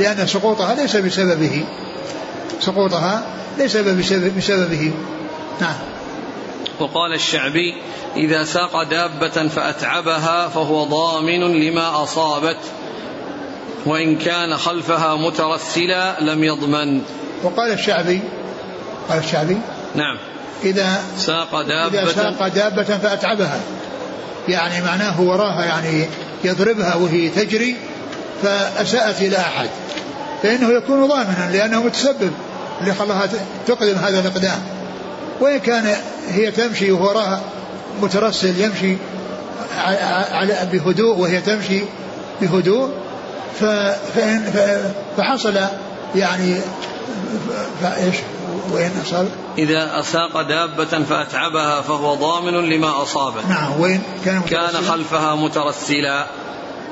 لأن 0.00 0.26
سقوطها 0.26 0.74
ليس 0.74 0.96
بسببه. 0.96 1.64
سقوطها 2.60 3.22
ليس 3.58 3.76
بسبب 3.76 4.36
بسببه. 4.36 4.92
نعم. 5.60 5.74
وقال 6.80 7.14
الشعبي 7.14 7.74
إذا 8.16 8.44
ساق 8.44 8.82
دابة 8.82 9.48
فأتعبها 9.48 10.48
فهو 10.48 10.84
ضامن 10.84 11.40
لما 11.40 12.02
أصابت 12.02 12.58
وإن 13.86 14.16
كان 14.18 14.56
خلفها 14.56 15.14
مترسلا 15.16 16.20
لم 16.20 16.44
يضمن. 16.44 17.02
وقال 17.42 17.72
الشعبي 17.72 18.20
قال 19.08 19.18
الشعبي 19.18 19.58
نعم. 19.94 20.18
إذا 20.64 21.02
ساق 21.18 21.62
دابة. 21.62 22.02
إذا 22.02 22.12
ساق 22.12 22.48
دابة 22.48 22.82
فأتعبها. 22.82 23.60
يعني 24.48 24.84
معناه 24.84 25.20
وراها 25.20 25.64
يعني 25.64 26.06
يضربها 26.44 26.94
وهي 26.94 27.28
تجري 27.28 27.76
فأساءت 28.42 29.22
إلى 29.22 29.36
أحد. 29.36 29.68
فإنه 30.44 30.70
يكون 30.70 31.08
ضامنا 31.08 31.50
لأنه 31.52 31.82
متسبب 31.82 32.32
اللي 32.80 32.94
خلاها 32.94 33.28
تقدم 33.66 33.94
هذا 33.94 34.20
الإقدام 34.20 34.58
وإن 35.40 35.58
كان 35.58 35.96
هي 36.28 36.50
تمشي 36.50 36.92
وراها 36.92 37.40
مترسل 38.02 38.60
يمشي 38.60 38.96
بهدوء 40.72 41.18
وهي 41.18 41.40
تمشي 41.40 41.80
بهدوء 42.40 42.90
فإن 44.14 44.52
فحصل 45.16 45.54
يعني 46.16 46.56
فإيش؟ 47.82 48.16
وين 48.72 48.90
أصاب؟ 49.06 49.28
إذا 49.58 50.00
أساق 50.00 50.42
دابة 50.42 51.04
فأتعبها 51.04 51.80
فهو 51.80 52.14
ضامن 52.14 52.70
لما 52.70 53.02
أصابه. 53.02 53.48
نعم 53.48 53.80
وين 53.80 54.02
كان 54.24 54.42
كان 54.42 54.72
خلفها 54.88 55.34
مترسلا 55.34 56.26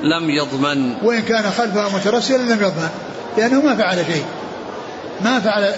لم 0.02 0.30
يضمن. 0.30 0.94
وإن 1.02 1.22
كان 1.22 1.50
خلفها 1.50 1.88
مترسلا 1.88 2.36
لم 2.36 2.62
يضمن. 2.62 2.88
لأنه 3.36 3.60
ما 3.60 3.76
فعل 3.76 3.96
شيء. 4.06 4.24
ما 5.24 5.40
فعل 5.40 5.74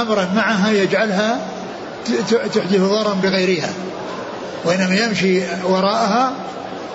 أمرا 0.00 0.28
معها 0.34 0.70
يجعلها 0.70 1.38
تحدث 2.30 2.80
ضررا 2.80 3.14
بغيرها. 3.22 3.70
وإنما 4.64 4.94
يمشي 4.94 5.40
وراءها 5.64 6.32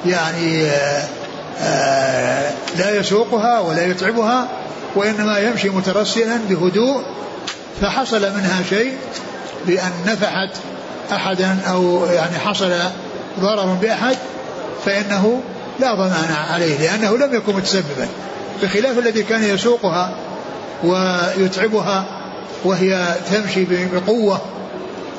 يعني 0.06 0.66
آه، 0.66 1.04
آآ 1.62 2.52
لا 2.78 3.00
يسوقها 3.00 3.60
ولا 3.60 3.86
يتعبها 3.86 4.48
وإنما 4.96 5.40
يمشي 5.40 5.70
مترسلا 5.70 6.38
بهدوء 6.50 7.04
فحصل 7.82 8.22
منها 8.22 8.64
شيء 8.70 8.94
بأن 9.68 9.92
نفحت 10.08 10.50
أحدا 11.12 11.58
أو 11.70 12.06
يعني 12.06 12.40
حصل 12.40 12.74
ضرر 13.40 13.66
بأحد 13.66 14.18
فإنه 14.86 15.42
لا 15.80 15.94
ضمان 15.94 16.36
عليه 16.52 16.78
لأنه 16.78 17.18
لم 17.18 17.36
يكن 17.36 17.56
متسببا. 17.56 18.08
بخلاف 18.64 19.00
الذي 19.00 19.24
كان 19.24 19.44
يسوقها 19.44 20.16
ويتعبها 20.84 22.06
وهي 22.64 23.16
تمشي 23.32 23.66
بقوة 23.70 24.42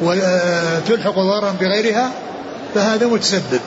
وتلحق 0.03 1.15
ضررا 1.15 1.55
بغيرها 1.61 2.11
فهذا 2.75 3.07
متسبب. 3.07 3.61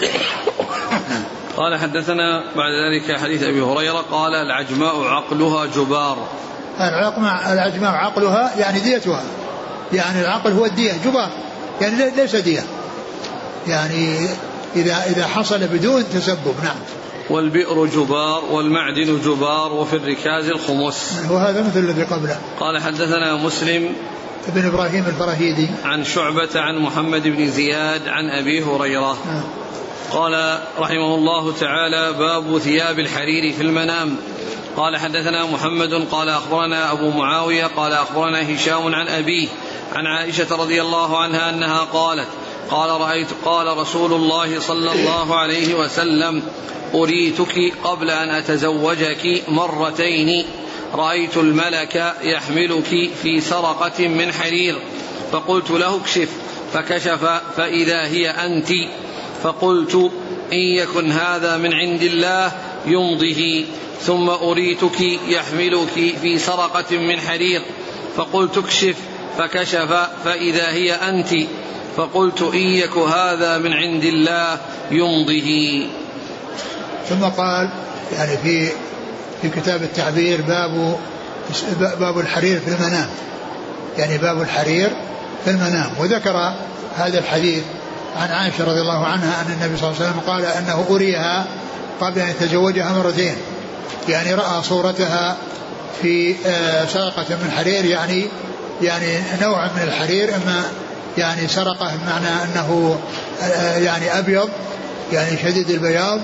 قال 1.56 1.78
حدثنا 1.78 2.44
بعد 2.56 2.72
ذلك 2.72 3.20
حديث 3.20 3.42
أبي 3.42 3.62
هريرة 3.62 4.04
قال 4.10 4.34
العجماء 4.34 5.04
عقلها 5.04 5.66
جبار. 5.66 6.18
العجماء 7.52 7.92
عقلها 7.92 8.52
يعني 8.58 8.80
ديتها. 8.80 9.22
يعني 9.92 10.20
العقل 10.20 10.52
هو 10.52 10.64
الدية 10.64 10.92
جبار. 11.04 11.28
يعني 11.80 12.10
ليس 12.16 12.36
دية. 12.36 12.64
يعني 13.66 14.28
إذا 14.76 15.04
إذا 15.06 15.26
حصل 15.26 15.58
بدون 15.58 16.04
تسبب 16.14 16.54
نعم. 16.64 16.76
والبئر 17.30 17.86
جبار 17.86 18.44
والمعدن 18.44 19.20
جبار 19.24 19.72
وفي 19.72 19.96
الركاز 19.96 20.48
الخمس. 20.48 21.20
وهذا 21.30 21.62
مثل 21.62 21.78
الذي 21.78 22.02
قبله. 22.02 22.38
قال 22.60 22.82
حدثنا 22.82 23.36
مسلم 23.36 23.92
ابن 24.48 24.66
إبراهيم 24.66 25.04
الفراهيدي. 25.06 25.68
عن 25.84 26.04
شعبة 26.04 26.48
عن 26.54 26.78
محمد 26.78 27.22
بن 27.22 27.50
زياد 27.50 28.08
عن 28.08 28.30
أبي 28.30 28.64
هريرة. 28.64 29.18
نعم. 29.26 29.42
قال 30.12 30.58
رحمه 30.78 31.14
الله 31.14 31.52
تعالى 31.52 32.12
باب 32.12 32.58
ثياب 32.58 32.98
الحرير 32.98 33.52
في 33.52 33.62
المنام. 33.62 34.16
قال 34.76 34.96
حدثنا 34.96 35.46
محمد 35.46 35.94
قال 36.10 36.28
أخبرنا 36.28 36.92
أبو 36.92 37.10
معاوية 37.10 37.66
قال 37.66 37.92
أخبرنا 37.92 38.54
هشام 38.54 38.94
عن 38.94 39.08
أبيه 39.08 39.48
عن 39.94 40.06
عائشة 40.06 40.56
رضي 40.56 40.82
الله 40.82 41.18
عنها 41.18 41.50
أنها 41.50 41.80
قالت 41.80 42.28
قال 42.70 43.00
رأيت 43.00 43.28
قال 43.44 43.76
رسول 43.76 44.12
الله 44.12 44.60
صلى 44.60 44.92
الله 44.92 45.36
عليه 45.36 45.74
وسلم 45.74 46.42
أريتك 46.94 47.72
قبل 47.84 48.10
أن 48.10 48.30
أتزوجك 48.30 49.42
مرتين. 49.48 50.44
رأيت 50.94 51.36
الملك 51.36 52.14
يحملك 52.22 53.10
في 53.22 53.40
سرقة 53.40 54.08
من 54.08 54.32
حرير. 54.32 54.78
فقلت 55.32 55.70
له 55.70 55.96
اكشف. 55.96 56.28
فكشف 56.72 57.40
فإذا 57.56 58.06
هي 58.06 58.30
أنت. 58.30 58.72
فقلت 59.42 60.10
إن 60.52 60.58
يكن 60.58 61.12
هذا 61.12 61.56
من 61.56 61.74
عند 61.74 62.02
الله 62.02 62.52
يمضه 62.86 63.64
ثم 64.00 64.30
أريتك 64.30 65.00
يحملك 65.28 66.14
في 66.22 66.38
سرقة 66.38 66.96
من 66.96 67.20
حرير. 67.20 67.62
فقلت 68.16 68.58
اكشف. 68.58 68.96
فكشف 69.38 70.08
فإذا 70.24 70.72
هي 70.72 70.92
أنت. 70.92 71.34
فقلت 71.96 72.42
ان 72.42 72.58
يك 72.58 72.96
هذا 72.96 73.58
من 73.58 73.72
عند 73.72 74.04
الله 74.04 74.58
يمضه 74.90 75.86
ثم 77.08 77.24
قال 77.24 77.68
يعني 78.12 78.36
في 78.36 78.68
في 79.42 79.48
كتاب 79.60 79.82
التعبير 79.82 80.40
باب 80.40 80.98
باب 81.80 82.18
الحرير 82.18 82.60
في 82.60 82.68
المنام. 82.68 83.08
يعني 83.98 84.18
باب 84.18 84.42
الحرير 84.42 84.90
في 85.44 85.50
المنام. 85.50 85.90
وذكر 86.00 86.52
هذا 86.96 87.18
الحديث 87.18 87.62
عن 88.16 88.30
عائشة 88.30 88.64
رضي 88.64 88.80
الله 88.80 89.06
عنها 89.06 89.42
أن 89.42 89.52
النبي 89.52 89.76
صلى 89.76 89.88
الله 89.90 90.00
عليه 90.00 90.10
وسلم 90.10 90.20
قال 90.26 90.44
أنه 90.44 90.86
أريها 90.90 91.46
قبل 92.00 92.20
أن 92.20 92.28
يتزوجها 92.28 92.92
مرتين. 92.92 93.36
يعني 94.08 94.34
رأى 94.34 94.62
صورتها 94.62 95.36
في 96.02 96.34
آه، 96.46 96.86
سرقة 96.86 97.24
من 97.28 97.50
حرير 97.56 97.84
يعني 97.84 98.26
يعني 98.82 99.18
نوع 99.42 99.64
من 99.66 99.82
الحرير 99.82 100.28
إما 100.36 100.64
يعني 101.18 101.48
سرقة 101.48 101.92
بمعنى 101.96 102.28
أنه 102.44 102.98
آه، 103.42 103.76
يعني 103.76 104.18
أبيض 104.18 104.48
يعني 105.12 105.38
شديد 105.42 105.70
البياض 105.70 106.20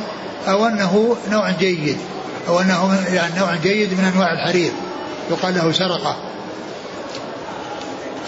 أو 0.49 0.67
أنه 0.67 1.17
نوع 1.31 1.51
جيد 1.51 1.99
أو 2.49 2.61
أنه 2.61 3.05
يعني 3.13 3.39
نوع 3.39 3.55
جيد 3.55 3.93
من 3.93 4.05
أنواع 4.05 4.33
الحرير 4.33 4.73
يقال 5.31 5.55
له 5.55 5.73
سرقة. 5.73 6.17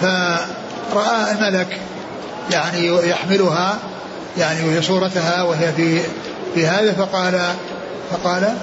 فرأى 0.01 1.33
الملك 1.33 1.81
يعني 2.51 2.87
يحملها 2.87 3.79
يعني 4.39 4.69
وهي 4.69 4.83
صورتها 4.83 5.43
وهي 5.43 5.73
في 5.73 6.01
في 6.55 6.67
هذا 6.67 6.93
فقال 6.93 7.55
فقال 8.11 8.55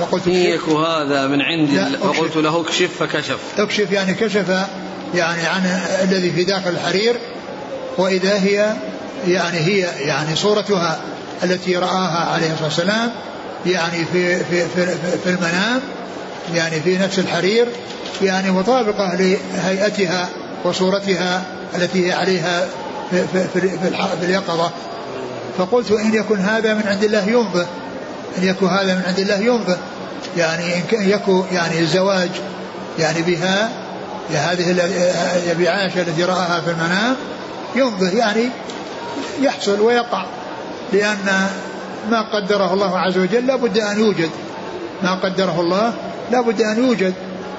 فقلت 0.00 0.26
يك 0.26 0.68
هذا 0.68 1.26
من 1.26 1.42
عند 1.42 1.98
فقلت 2.02 2.36
له 2.36 2.60
اكشف 2.60 2.90
فكشف. 2.98 3.38
اكشف 3.58 3.92
يعني 3.92 4.14
كشف 4.14 4.48
يعني 5.14 5.46
عن 5.46 5.80
الذي 6.02 6.30
في 6.30 6.44
داخل 6.44 6.70
الحرير 6.70 7.16
وإذا 7.98 8.34
هي 8.34 8.72
يعني 9.28 9.58
هي 9.58 9.88
يعني 10.00 10.36
صورتها 10.36 11.00
التي 11.42 11.76
رآها 11.76 12.32
عليه 12.32 12.52
الصلاة 12.52 12.64
والسلام 12.64 13.10
يعني 13.66 14.04
في 14.12 14.44
في 14.44 14.66
في, 14.68 14.86
في 15.24 15.30
المنام 15.30 15.80
يعني 16.54 16.80
في 16.80 16.98
نفس 16.98 17.18
الحرير 17.18 17.66
يعني 18.22 18.50
مطابقة 18.50 19.14
لهيئتها 19.14 20.28
وصورتها 20.64 21.42
التي 21.74 22.06
هي 22.06 22.12
عليها 22.12 22.68
في, 23.10 23.26
في, 23.32 23.48
في, 23.48 23.60
في, 23.60 23.90
في 24.20 24.24
اليقظة. 24.24 24.70
فقلت 25.58 25.90
إن 25.90 26.14
يكن 26.14 26.38
هذا 26.38 26.74
من 26.74 26.82
عند 26.86 27.04
الله 27.04 27.28
ينبه 27.28 27.66
أن 28.38 28.44
يكن 28.44 28.66
هذا 28.66 28.94
من 28.94 29.02
عند 29.06 29.18
الله 29.18 29.34
ينبه 29.34 29.76
يعني 30.36 30.74
إن 30.74 30.82
يكن 30.92 31.42
يعني 31.52 31.80
الزواج 31.80 32.30
يعني 32.98 33.22
بها 33.22 33.70
هذه 34.30 34.72
بعائشه 35.58 36.00
التي 36.00 36.24
رآها 36.24 36.60
في 36.60 36.70
المنام 36.70 37.16
ينبه 37.76 38.18
يعني 38.18 38.48
يحصل 39.40 39.80
ويقع. 39.80 40.24
لأن 40.92 41.48
ما 42.10 42.22
قدره 42.22 42.74
الله 42.74 42.98
عز 42.98 43.18
وجل 43.18 43.46
لابد 43.46 43.78
أن 43.78 43.98
يوجد. 43.98 44.30
ما 45.02 45.14
قدره 45.14 45.60
الله 45.60 45.92
لابد 46.30 46.62
أن 46.62 46.84
يوجد. 46.84 47.14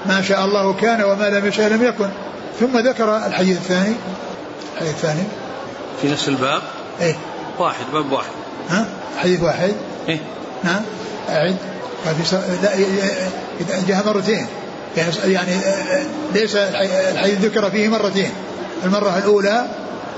ما 0.05 0.21
شاء 0.21 0.45
الله 0.45 0.73
كان 0.73 1.03
وما 1.03 1.30
لم 1.30 1.45
يشاء 1.45 1.69
لم 1.69 1.84
يكن. 1.84 2.09
ثم 2.59 2.78
ذكر 2.78 3.17
الحديث 3.17 3.57
الثاني. 3.57 3.95
الحديث 4.73 4.91
الثاني. 4.91 5.23
في 6.01 6.11
نفس 6.11 6.28
الباب؟ 6.28 6.61
إيه. 7.01 7.15
واحد 7.59 7.86
باب 7.93 8.11
واحد. 8.11 8.32
ها؟ 8.69 8.86
حديث 9.17 9.41
واحد. 9.41 9.73
إيه. 10.09 10.19
نعم 10.64 10.82
أعد. 11.30 11.55
في 12.03 12.38
لا 13.70 13.82
جاء 13.88 14.05
مرتين. 14.05 14.47
يعني 14.97 15.12
يعني 15.26 15.51
ليس 16.34 16.55
الحديث 16.55 17.39
ذكر 17.41 17.72
فيه 17.72 17.88
مرتين. 17.88 18.32
المرة 18.84 19.18
الأولى 19.18 19.66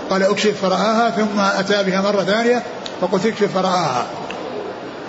قال 0.10 0.24
اكشف 0.24 0.62
فرآها 0.62 1.10
ثم 1.10 1.40
أتى 1.40 1.84
بها 1.84 2.02
مرة 2.02 2.24
ثانية 2.24 2.64
فقلت 3.02 3.26
اكشف 3.26 3.54
فرآها 3.54 4.06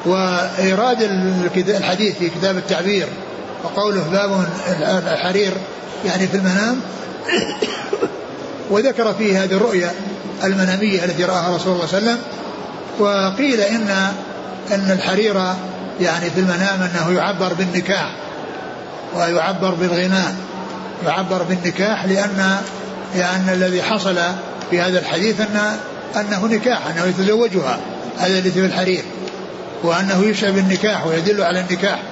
وإيراد 0.07 1.03
الحديث 1.57 2.19
في 2.19 2.31
كتاب 2.31 2.57
التعبير 2.57 3.07
وقوله 3.65 4.03
باب 4.13 4.45
الحرير 5.07 5.53
يعني 6.05 6.27
في 6.27 6.37
المنام. 6.37 6.81
وذكر 8.71 9.15
فيه 9.15 9.45
هذه 9.45 9.53
الرؤيا 9.53 9.93
المنامية 10.45 11.05
التي 11.05 11.25
رآها 11.25 11.57
رسول 11.57 11.73
الله 11.73 11.87
صلى 11.87 11.99
الله 11.99 12.11
عليه 12.11 12.19
وسلم. 12.19 12.19
وقيل 12.99 13.61
إن 13.61 14.13
أن 14.71 14.91
الحرير 14.91 15.35
يعني 16.01 16.31
في 16.31 16.41
المنام 16.41 16.83
أنه 16.83 17.13
يعبر 17.13 17.55
بالنكاح 17.55 18.15
ويعبر 19.15 19.71
بالغناء 19.71 20.35
يعبر 21.07 21.43
بالنكاح 21.43 22.05
لأن 22.05 22.57
لأن 23.15 23.49
الذي 23.53 23.83
حصل 23.83 24.19
في 24.71 24.81
هذا 24.81 24.99
الحديث 24.99 25.41
أن 25.41 25.77
أنه 26.17 26.47
نكاح 26.47 26.87
أنه 26.87 27.05
يتزوجها 27.05 27.79
هذا 28.19 28.39
الذي 28.39 28.51
في 28.51 28.67
الحرير 28.67 29.05
وأنه 29.83 30.25
يشعر 30.25 30.51
بالنكاح 30.51 31.07
ويدل 31.07 31.43
على 31.43 31.61
النكاح. 31.61 32.03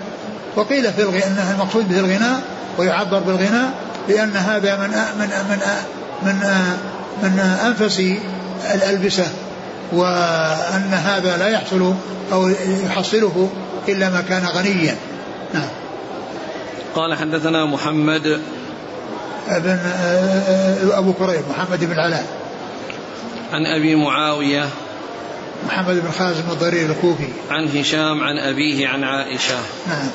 وقيل 0.57 0.93
في 0.93 1.03
الغناء 1.03 1.55
المقصود 1.55 1.89
به 1.89 1.99
الغناء 1.99 2.41
ويعبر 2.79 3.19
بالغناء 3.19 3.71
لأن 4.09 4.37
هذا 4.37 4.77
من 4.77 4.91
من 5.19 5.29
من 5.51 5.59
من 6.23 6.37
من 7.23 7.39
أنفس 7.67 8.03
الألبسة. 8.75 9.25
وأن 9.93 10.95
هذا 10.95 11.37
لا 11.37 11.49
يحصل 11.49 11.95
أو 12.33 12.49
يحصله 12.87 13.51
إلا 13.89 14.11
ما 14.11 14.21
كان 14.21 14.47
غنيا. 14.47 14.97
نعم. 15.55 15.69
قال 16.95 17.19
حدثنا 17.19 17.65
محمد 17.65 18.41
ابن 19.49 19.79
أبو 20.93 21.13
كريب 21.13 21.43
محمد 21.51 21.85
بن 21.85 21.99
علاء. 21.99 22.27
عن 23.53 23.67
أبي 23.67 23.95
معاوية. 23.95 24.69
محمد 25.67 25.95
بن 25.95 26.11
خازم 26.19 26.51
الضرير 26.51 26.91
الكوفي. 26.91 27.29
عن 27.51 27.69
هشام 27.69 28.25
عن 28.25 28.39
أبيه 28.39 28.89
عن 28.89 29.05
عائشة. 29.05 29.59
نعم. 29.89 30.11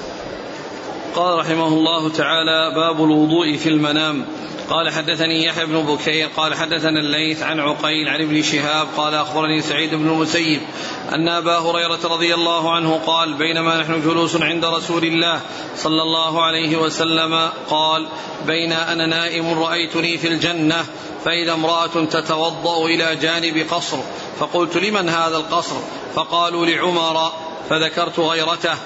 قال 1.16 1.40
رحمه 1.40 1.68
الله 1.68 2.10
تعالى 2.10 2.76
باب 2.76 3.04
الوضوء 3.04 3.58
في 3.58 3.70
المنام. 3.70 4.26
قال 4.70 4.90
حدثني 4.90 5.46
يحيى 5.46 5.66
بن 5.66 5.82
بكير 5.82 6.28
قال 6.38 6.54
حدثنا 6.54 7.00
الليث 7.00 7.44
عن 7.44 7.60
عقيل 7.60 8.10
عن 8.10 8.22
ابن 8.22 8.42
شهاب 8.42 8.88
قال 8.98 9.14
أخبرني 9.14 9.62
سعيد 9.62 9.96
بن 9.96 10.10
المسيب 10.10 10.62
أن 11.14 11.28
أبا 11.28 11.58
هريرة 11.58 12.00
رضي 12.04 12.34
الله 12.34 12.72
عنه 12.72 13.00
قال 13.06 13.34
بينما 13.34 13.82
نحن 13.82 14.02
جلوس 14.02 14.36
عند 14.36 14.66
رسول 14.66 15.04
الله 15.04 15.42
صلى 15.76 16.02
الله 16.02 16.44
عليه 16.44 16.78
وسلم 16.78 17.50
قال 17.70 18.08
بين 18.48 18.72
أنا 18.72 19.06
نائم 19.06 19.60
رأيتني 19.64 20.18
في 20.18 20.28
الجنة 20.28 20.86
فإذا 21.26 21.54
امرأة 21.54 22.06
تتوضأ 22.12 22.86
إلى 22.86 23.16
جانب 23.16 23.66
قصر 23.72 23.98
فقلت 24.40 24.78
لمن 24.78 25.10
هذا 25.10 25.38
القصر؟ 25.38 25.76
فقالوا 26.16 26.66
لعمر 26.66 27.32
فذكرت 27.70 28.20
غيرته. 28.20 28.78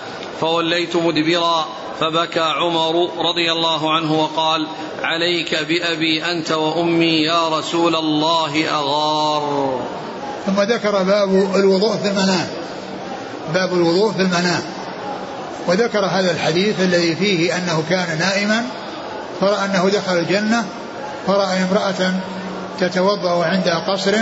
فوليت 0.41 0.95
مدبرا 0.95 1.65
فبكى 1.99 2.39
عمر 2.39 3.09
رضي 3.29 3.51
الله 3.51 3.93
عنه 3.93 4.13
وقال 4.13 4.67
عليك 5.03 5.55
بأبي 5.55 6.25
أنت 6.31 6.51
وأمي 6.51 7.21
يا 7.21 7.47
رسول 7.47 7.95
الله 7.95 8.69
أغار. 8.69 9.79
ثم 10.45 10.61
ذكر 10.61 11.03
باب 11.03 11.29
الوضوء 11.55 11.97
في 11.97 12.07
المنام. 12.07 12.47
باب 13.53 13.73
الوضوء 13.73 14.11
في 14.11 14.21
المنام. 14.21 14.61
وذكر 15.67 16.05
هذا 16.05 16.31
الحديث 16.31 16.81
الذي 16.81 17.15
فيه 17.15 17.57
أنه 17.57 17.83
كان 17.89 18.19
نائما 18.19 18.65
فرأى 19.41 19.65
أنه 19.65 19.89
دخل 19.89 20.17
الجنة 20.17 20.65
فرأى 21.27 21.63
امرأة 21.63 22.13
تتوضأ 22.79 23.45
عند 23.45 23.69
قصر. 23.69 24.15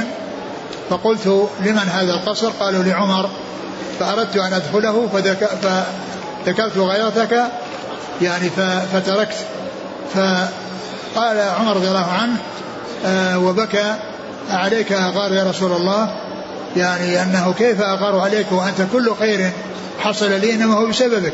فقلت 0.90 1.50
لمن 1.60 1.90
هذا 1.90 2.14
القصر؟ 2.14 2.50
قالوا 2.50 2.84
لعمر. 2.84 3.30
فأردت 4.00 4.38
أن 4.38 4.54
أدخله 4.54 5.10
فذكرت 6.46 6.78
غيرتك 6.78 7.44
يعني 8.22 8.50
فتركت. 8.94 9.36
فقال 10.14 11.40
عمر 11.60 11.76
رضي 11.76 11.88
الله 11.88 12.12
عنه 12.12 12.38
آه 13.06 13.40
وبكى 13.40 13.96
عليك 14.50 14.92
أغار 14.92 15.34
يا 15.34 15.44
رسول 15.44 15.72
الله 15.72 16.16
يعني 16.78 17.24
أنه 17.24 17.54
كيف 17.58 17.82
أغار 17.82 18.20
عليك 18.20 18.52
وأنت 18.52 18.82
كل 18.94 19.16
خير 19.20 19.52
حصل 20.00 20.32
لي 20.32 20.54
إنما 20.54 20.74
هو 20.74 20.86
بسببك. 20.86 21.34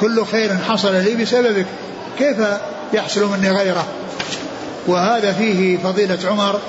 كل 0.00 0.24
خير 0.24 0.56
حصل 0.68 0.94
لي 0.94 1.14
بسببك. 1.14 1.66
كيف 2.18 2.36
يحصل 2.92 3.24
مني 3.24 3.50
غيره؟ 3.50 3.86
وهذا 4.86 5.32
فيه 5.32 5.78
فضيلة 5.78 6.18
عمر 6.24 6.60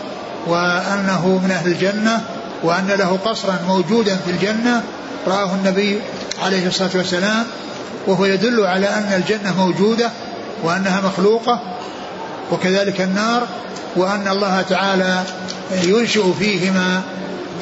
وأنه 0.47 1.41
من 1.43 1.51
أهل 1.51 1.71
الجنة 1.71 2.21
وأن 2.63 2.87
له 2.87 3.19
قصرا 3.25 3.59
موجودا 3.67 4.15
في 4.25 4.31
الجنة. 4.31 4.83
رآه 5.27 5.55
النبي 5.55 6.01
عليه 6.41 6.67
الصلاة 6.67 6.89
والسلام 6.95 7.45
وهو 8.07 8.25
يدل 8.25 8.65
على 8.65 8.87
أن 8.87 9.13
الجنة 9.13 9.65
موجودة 9.65 10.09
وأنها 10.63 11.01
مخلوقة 11.01 11.61
وكذلك 12.51 13.01
النار 13.01 13.47
وأن 13.95 14.27
الله 14.27 14.61
تعالى 14.61 15.23
ينشئ 15.83 16.33
فيهما 16.39 17.01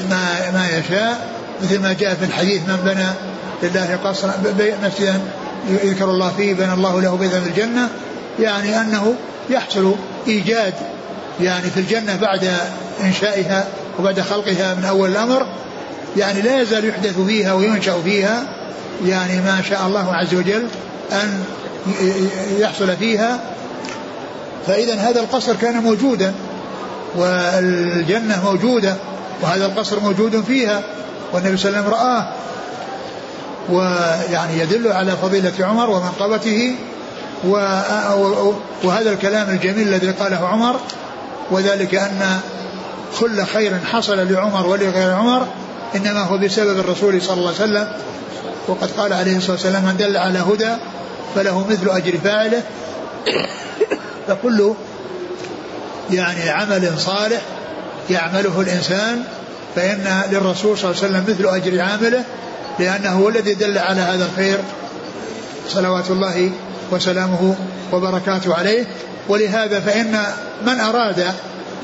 ما 0.10 0.52
ما 0.52 0.68
يشاء 0.78 1.30
مثل 1.64 1.82
ما 1.82 1.94
جاء 1.94 2.16
في 2.16 2.26
الحديث 2.26 2.62
من 2.62 2.80
بنى 2.86 3.08
لله 3.64 4.00
قصرا 4.04 4.34
مسجدا 4.84 5.20
يذكر 5.84 6.06
الله 6.06 6.34
فيه 6.38 6.54
بنى 6.54 6.74
الله 6.74 7.02
له 7.02 7.16
بيتا 7.16 7.40
في 7.40 7.50
الجنة 7.50 7.90
يعني 8.40 8.82
أنه 8.82 9.16
يحصل 9.50 9.96
إيجاد 10.28 10.74
يعني 11.42 11.70
في 11.70 11.80
الجنة 11.80 12.16
بعد 12.16 12.52
إنشائها 13.02 13.68
وبعد 14.00 14.22
خلقها 14.22 14.74
من 14.74 14.86
أول 14.86 15.10
الأمر 15.10 15.48
يعني 16.18 16.42
لا 16.42 16.62
يزال 16.62 16.86
يحدث 16.86 17.20
فيها 17.20 17.54
وينشأ 17.54 18.02
فيها 18.04 18.44
يعني 19.06 19.42
ما 19.42 19.62
شاء 19.70 19.88
الله 19.88 20.16
عز 20.16 20.36
وجل 20.36 20.68
أن 21.12 21.44
يحصل 22.58 22.98
فيها 22.98 23.40
فإذا 24.68 24.96
هذا 24.96 25.20
القصر 25.20 25.56
كان 25.56 25.78
موجودا 25.78 26.34
والجنة 27.16 28.44
موجودة 28.44 28.96
وهذا 29.42 29.66
القصر 29.66 30.00
موجود 30.00 30.44
فيها 30.48 30.82
والنبي 31.34 31.58
صلى 31.58 31.70
الله 31.70 31.80
عليه 31.80 31.90
وسلم 31.90 32.00
رآه. 32.00 32.34
ويعني 33.70 34.60
يدل 34.60 34.92
على 34.92 35.12
فضيلة 35.12 35.54
عمر 35.60 35.90
ومنقبته 35.90 36.76
وهذا 38.84 39.12
الكلام 39.12 39.50
الجميل 39.50 39.88
الذي 39.88 40.12
قاله 40.12 40.48
عمر 40.48 40.80
وذلك 41.52 41.96
أن 41.96 42.40
كل 43.20 43.44
خير 43.46 43.80
حصل 43.92 44.34
لعمر 44.34 44.68
ولغير 44.68 45.14
عمر 45.14 45.48
إنما 45.96 46.24
هو 46.24 46.38
بسبب 46.38 46.80
الرسول 46.80 47.22
صلى 47.22 47.34
الله 47.34 47.54
عليه 47.54 47.64
وسلم. 47.64 47.88
وقد 48.70 48.92
قال 48.92 49.14
عليه 49.14 49.38
الصلاة 49.38 49.52
والسلام 49.52 49.86
من 49.86 49.98
دل 49.98 50.18
على 50.18 50.40
هدى 50.40 50.76
فله 51.36 51.68
مثل 51.68 51.90
أجر 51.90 52.18
فاعله 52.24 52.64
فكل 54.28 54.74
يعني 56.12 56.50
عمل 56.50 57.00
صالح 57.00 57.42
يعمله 58.10 58.62
الإنسان 58.62 59.24
فإن 59.76 60.22
للرسول 60.32 60.78
صلى 60.78 60.92
الله 60.92 61.04
عليه 61.04 61.14
وسلم 61.14 61.36
مثل 61.36 61.56
أجر 61.56 61.82
عامله 61.82 62.24
لأنه 62.80 63.10
هو 63.10 63.30
الذي 63.30 63.54
دل 63.54 63.78
على 63.78 64.02
هذا 64.02 64.26
الخير. 64.26 64.58
صلوات 65.70 66.12
الله 66.12 66.52
وسلامه 66.92 67.56
وبركاته 67.92 68.56
عليه. 68.56 68.86
ولهذا 69.30 69.80
فإن 69.80 70.24
من 70.66 70.80
أراد 70.80 71.20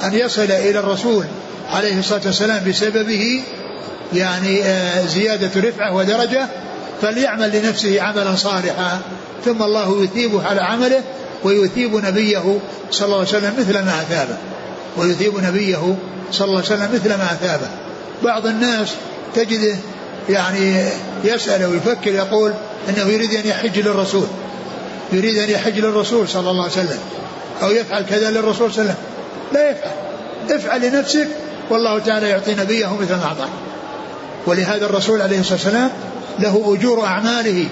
أن 0.03 0.13
يصل 0.13 0.41
إلى 0.51 0.79
الرسول 0.79 1.25
عليه 1.71 1.99
الصلاة 1.99 2.21
والسلام 2.25 2.69
بسببه 2.69 3.43
يعني 4.13 4.63
آه، 4.63 5.05
زيادة 5.05 5.61
رفعة 5.61 5.95
ودرجة 5.95 6.47
فليعمل 7.01 7.59
لنفسه 7.59 8.01
عملا 8.01 8.35
صالحا 8.35 8.99
ثم 9.45 9.63
الله 9.63 10.03
يثيبه 10.03 10.47
على 10.47 10.61
عمله 10.61 11.01
ويثيب 11.43 11.95
نبيه 11.95 12.59
صلى 12.91 13.05
الله 13.05 13.17
عليه 13.17 13.27
وسلم 13.27 13.53
مثل 13.59 13.73
ما 13.73 14.01
أثابه. 14.01 14.37
ويثيب 14.97 15.43
نبيه 15.43 15.95
صلى 16.31 16.47
الله 16.47 16.57
عليه 16.57 16.67
وسلم 16.67 16.89
مثل 16.93 17.09
ما 17.09 17.25
أثابه. 17.25 17.67
بعض 18.23 18.45
الناس 18.45 18.93
تجده 19.35 19.75
يعني 20.29 20.85
يسأل 21.23 21.65
ويفكر 21.65 22.11
يقول 22.11 22.53
أنه 22.89 23.07
يريد 23.09 23.33
أن 23.33 23.47
يحج 23.47 23.79
للرسول 23.79 24.27
يريد 25.13 25.37
أن 25.37 25.49
يحج 25.49 25.79
للرسول 25.79 26.27
صلى 26.27 26.51
الله 26.51 26.63
عليه 26.63 26.73
وسلم 26.73 26.99
أو 27.63 27.71
يفعل 27.71 28.05
كذا 28.09 28.31
للرسول 28.31 28.73
صلى 28.73 28.81
الله 28.81 28.93
عليه 28.93 28.93
وسلم. 28.93 28.95
لا 29.53 29.69
يفعل. 29.69 29.91
افعل 30.49 30.81
لنفسك 30.81 31.27
والله 31.69 31.99
تعالى 31.99 32.29
يعطي 32.29 32.55
نبيه 32.55 32.95
مثل 32.95 33.15
ما 33.15 33.23
أعطاه. 33.23 33.49
ولهذا 34.45 34.85
الرسول 34.85 35.21
عليه 35.21 35.39
الصلاة 35.39 35.53
والسلام 35.55 35.89
له 36.39 36.75
أجور 36.75 37.05
أعماله 37.05 37.67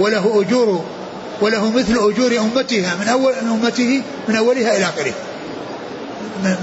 وله 0.00 0.40
أجور 0.40 0.84
وله 1.40 1.70
مثل 1.70 1.92
أجور 1.92 2.38
أمتها 2.38 2.94
من 3.00 3.08
أول 3.08 3.32
أمته 3.32 4.02
من 4.28 4.36
أولها 4.36 4.76
إلى 4.76 4.84
آخره. 4.84 5.12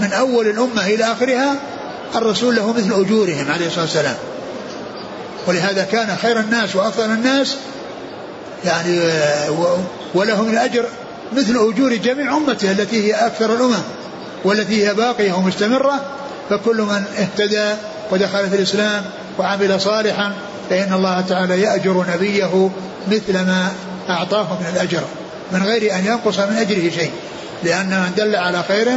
من 0.01 0.13
أول 0.13 0.47
الأمة 0.47 0.85
إلى 0.85 1.03
آخرها 1.03 1.55
الرسول 2.15 2.55
له 2.55 2.73
مثل 2.73 2.93
أجورهم 2.93 3.51
عليه 3.51 3.67
الصلاة 3.67 3.81
والسلام. 3.81 4.15
ولهذا 5.47 5.83
كان 5.83 6.17
خير 6.21 6.39
الناس 6.39 6.75
وأفضل 6.75 7.05
الناس 7.05 7.55
يعني 8.65 8.99
وله 10.13 10.43
من 10.43 10.53
الأجر 10.53 10.85
مثل 11.33 11.51
أجور 11.51 11.95
جميع 11.95 12.37
أمته 12.37 12.71
التي 12.71 13.07
هي 13.07 13.13
أكثر 13.13 13.53
الأمم 13.53 13.81
والتي 14.45 14.87
هي 14.87 14.93
باقية 14.93 15.33
ومستمرة. 15.33 16.01
فكل 16.49 16.81
من 16.81 17.03
اهتدى 17.19 17.73
ودخل 18.11 18.49
في 18.49 18.55
الإسلام 18.55 19.05
وعمل 19.39 19.81
صالحا 19.81 20.33
فإن 20.69 20.93
الله 20.93 21.21
تعالى 21.21 21.61
يأجر 21.61 22.05
نبيه 22.15 22.69
مثل 23.07 23.33
ما 23.33 23.71
أعطاه 24.09 24.59
من 24.59 24.65
الأجر 24.73 25.03
من 25.51 25.63
غير 25.63 25.95
أن 25.95 26.05
ينقص 26.05 26.39
من 26.39 26.57
أجره 26.57 26.89
شيء 26.89 27.11
لأن 27.63 27.89
من 27.89 28.11
دل 28.17 28.35
على 28.35 28.63
خير 28.63 28.87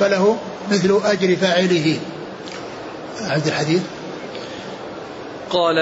فله 0.00 0.36
مثل 0.70 1.00
أجر 1.04 1.36
فاعله. 1.36 1.98
عبد 3.20 3.46
الحديث. 3.46 3.80
قال 5.50 5.78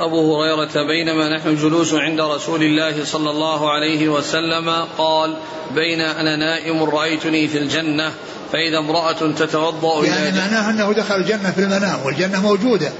أبو 0.00 0.36
هريرة 0.36 0.82
بينما 0.86 1.36
نحن 1.36 1.56
جلوس 1.56 1.94
عند 1.94 2.20
رسول 2.20 2.62
الله 2.62 3.04
صلى 3.04 3.30
الله 3.30 3.70
عليه 3.70 4.08
وسلم 4.08 4.70
قال 4.98 5.36
بين 5.74 6.00
أنا 6.00 6.36
نائم 6.36 6.82
رأيتني 6.82 7.48
في 7.48 7.58
الجنة 7.58 8.12
فإذا 8.52 8.78
امرأة 8.78 9.32
تتوضأ 9.32 10.06
يعني 10.06 10.38
معناه 10.38 10.70
أنه 10.70 10.92
دخل 10.92 11.14
الجنة 11.14 11.50
في 11.50 11.60
المنام 11.60 11.98
والجنة 12.04 12.42
موجودة 12.42 12.92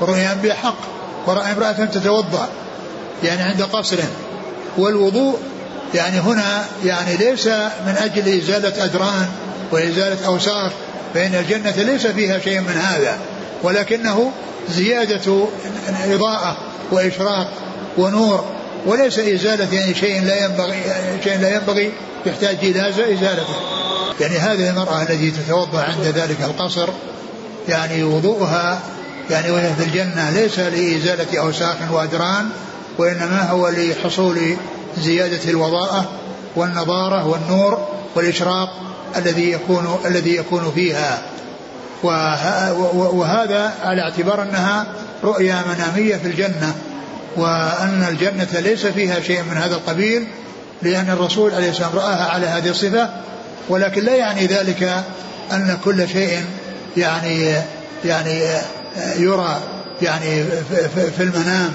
ورؤيا 0.00 0.38
بحق. 0.44 0.76
ورأى 1.26 1.52
امرأة 1.52 1.72
تتوضأ 1.72 2.48
يعني 3.24 3.42
عند 3.42 3.62
قصر 3.62 3.98
والوضوء 4.78 5.38
يعني 5.94 6.20
هنا 6.20 6.64
يعني 6.84 7.16
ليس 7.16 7.46
من 7.86 7.94
أجل 7.98 8.38
إزالة 8.38 8.84
أدران 8.84 9.28
وإزالة 9.72 10.26
أوساخ 10.26 10.72
فإن 11.14 11.34
الجنة 11.34 11.82
ليس 11.92 12.06
فيها 12.06 12.38
شيء 12.38 12.60
من 12.60 12.76
هذا 12.76 13.18
ولكنه 13.62 14.32
زيادة 14.70 15.46
إضاءة 16.04 16.56
وإشراق 16.92 17.48
ونور 17.98 18.44
وليس 18.86 19.18
إزالة 19.18 19.74
يعني 19.74 19.94
شيء 19.94 20.24
لا 20.24 20.44
ينبغي 20.44 20.82
شيء 21.24 21.38
لا 21.38 21.54
ينبغي 21.54 21.92
يحتاج 22.26 22.56
إلى 22.62 22.88
إزالته. 22.88 23.54
يعني 24.20 24.36
هذه 24.38 24.70
المرأة 24.70 25.02
التي 25.02 25.30
تتوضأ 25.30 25.82
عند 25.82 26.04
ذلك 26.04 26.36
القصر 26.40 26.88
يعني 27.68 28.04
وضوءها 28.04 28.80
يعني 29.30 29.50
وهي 29.50 29.74
في 29.74 29.84
الجنة 29.84 30.30
ليس 30.30 30.58
لإزالة 30.58 31.40
أوساخ 31.40 31.76
وأدران 31.92 32.48
وإنما 32.98 33.50
هو 33.50 33.68
لحصول 33.68 34.56
زيادة 34.98 35.50
الوضاءة 35.50 36.08
والنضارة 36.56 37.26
والنور 37.26 37.88
والإشراق 38.14 38.68
الذي 39.16 39.52
يكون 39.52 39.98
الذي 40.04 40.36
يكون 40.36 40.72
فيها. 40.74 41.22
وهذا 43.12 43.74
على 43.84 44.02
اعتبار 44.02 44.42
أنها 44.42 44.86
رؤيا 45.24 45.62
منامية 45.68 46.16
في 46.16 46.26
الجنة 46.26 46.74
وأن 47.36 48.06
الجنة 48.08 48.60
ليس 48.60 48.86
فيها 48.86 49.20
شيء 49.20 49.42
من 49.42 49.56
هذا 49.56 49.74
القبيل 49.74 50.26
لأن 50.82 51.10
الرسول 51.10 51.54
عليه 51.54 51.70
السلام 51.70 51.90
رآها 51.94 52.30
على 52.30 52.46
هذه 52.46 52.68
الصفة 52.68 53.08
ولكن 53.68 54.04
لا 54.04 54.14
يعني 54.14 54.46
ذلك 54.46 55.04
أن 55.52 55.78
كل 55.84 56.08
شيء 56.08 56.44
يعني 56.96 57.54
يعني 58.04 58.42
يرى 59.16 59.60
يعني 60.02 60.44
في 61.16 61.20
المنام 61.22 61.70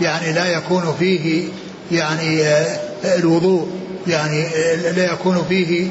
يعني 0.00 0.32
لا 0.32 0.46
يكون 0.46 0.94
فيه 0.98 1.48
يعني 1.92 2.42
الوضوء 3.04 3.68
يعني 4.06 4.48
لا 4.96 5.12
يكون 5.12 5.44
فيه 5.48 5.88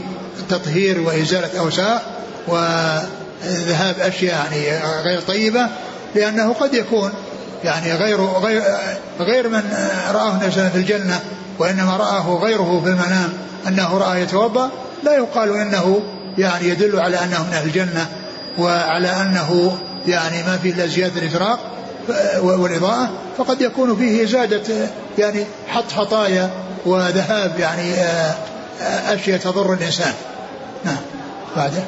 تطهير 0.49 0.99
وإزالة 0.99 1.59
أوساخ 1.59 2.01
وذهاب 2.47 3.95
أشياء 3.99 4.47
يعني 4.53 4.83
غير 5.03 5.21
طيبة 5.21 5.67
لأنه 6.15 6.53
قد 6.53 6.73
يكون 6.73 7.11
يعني 7.63 7.93
غير 7.93 8.21
غير 8.21 8.63
غير 9.19 9.49
من 9.49 9.61
رآه 10.11 10.31
النبي 10.31 10.51
في 10.51 10.75
الجنة 10.75 11.19
وإنما 11.59 11.97
رآه 11.97 12.39
غيره 12.43 12.81
في 12.83 12.89
المنام 12.89 13.33
أنه 13.67 13.97
رأى 13.97 14.21
يتوضأ 14.21 14.69
لا 15.03 15.13
يقال 15.13 15.49
إنه 15.49 16.01
يعني 16.37 16.69
يدل 16.69 16.99
على 16.99 17.17
أنه 17.17 17.43
من 17.43 17.53
أهل 17.53 17.65
الجنة 17.65 18.07
وعلى 18.57 19.07
أنه 19.07 19.77
يعني 20.07 20.43
ما 20.43 20.57
فيه 20.57 20.73
إلا 20.73 20.85
زيادة 20.85 21.21
الإشراق 21.21 21.59
والإضاءة 22.41 23.09
فقد 23.37 23.61
يكون 23.61 23.95
فيه 23.95 24.25
زادة 24.25 24.89
يعني 25.17 25.45
حط 25.67 25.91
خطايا 25.91 26.49
وذهاب 26.85 27.59
يعني 27.59 27.93
آه، 27.93 28.35
أشياء 29.13 29.39
تضر 29.39 29.73
الإنسان. 29.73 30.13
نعم. 30.85 30.97
بعده. 31.55 31.83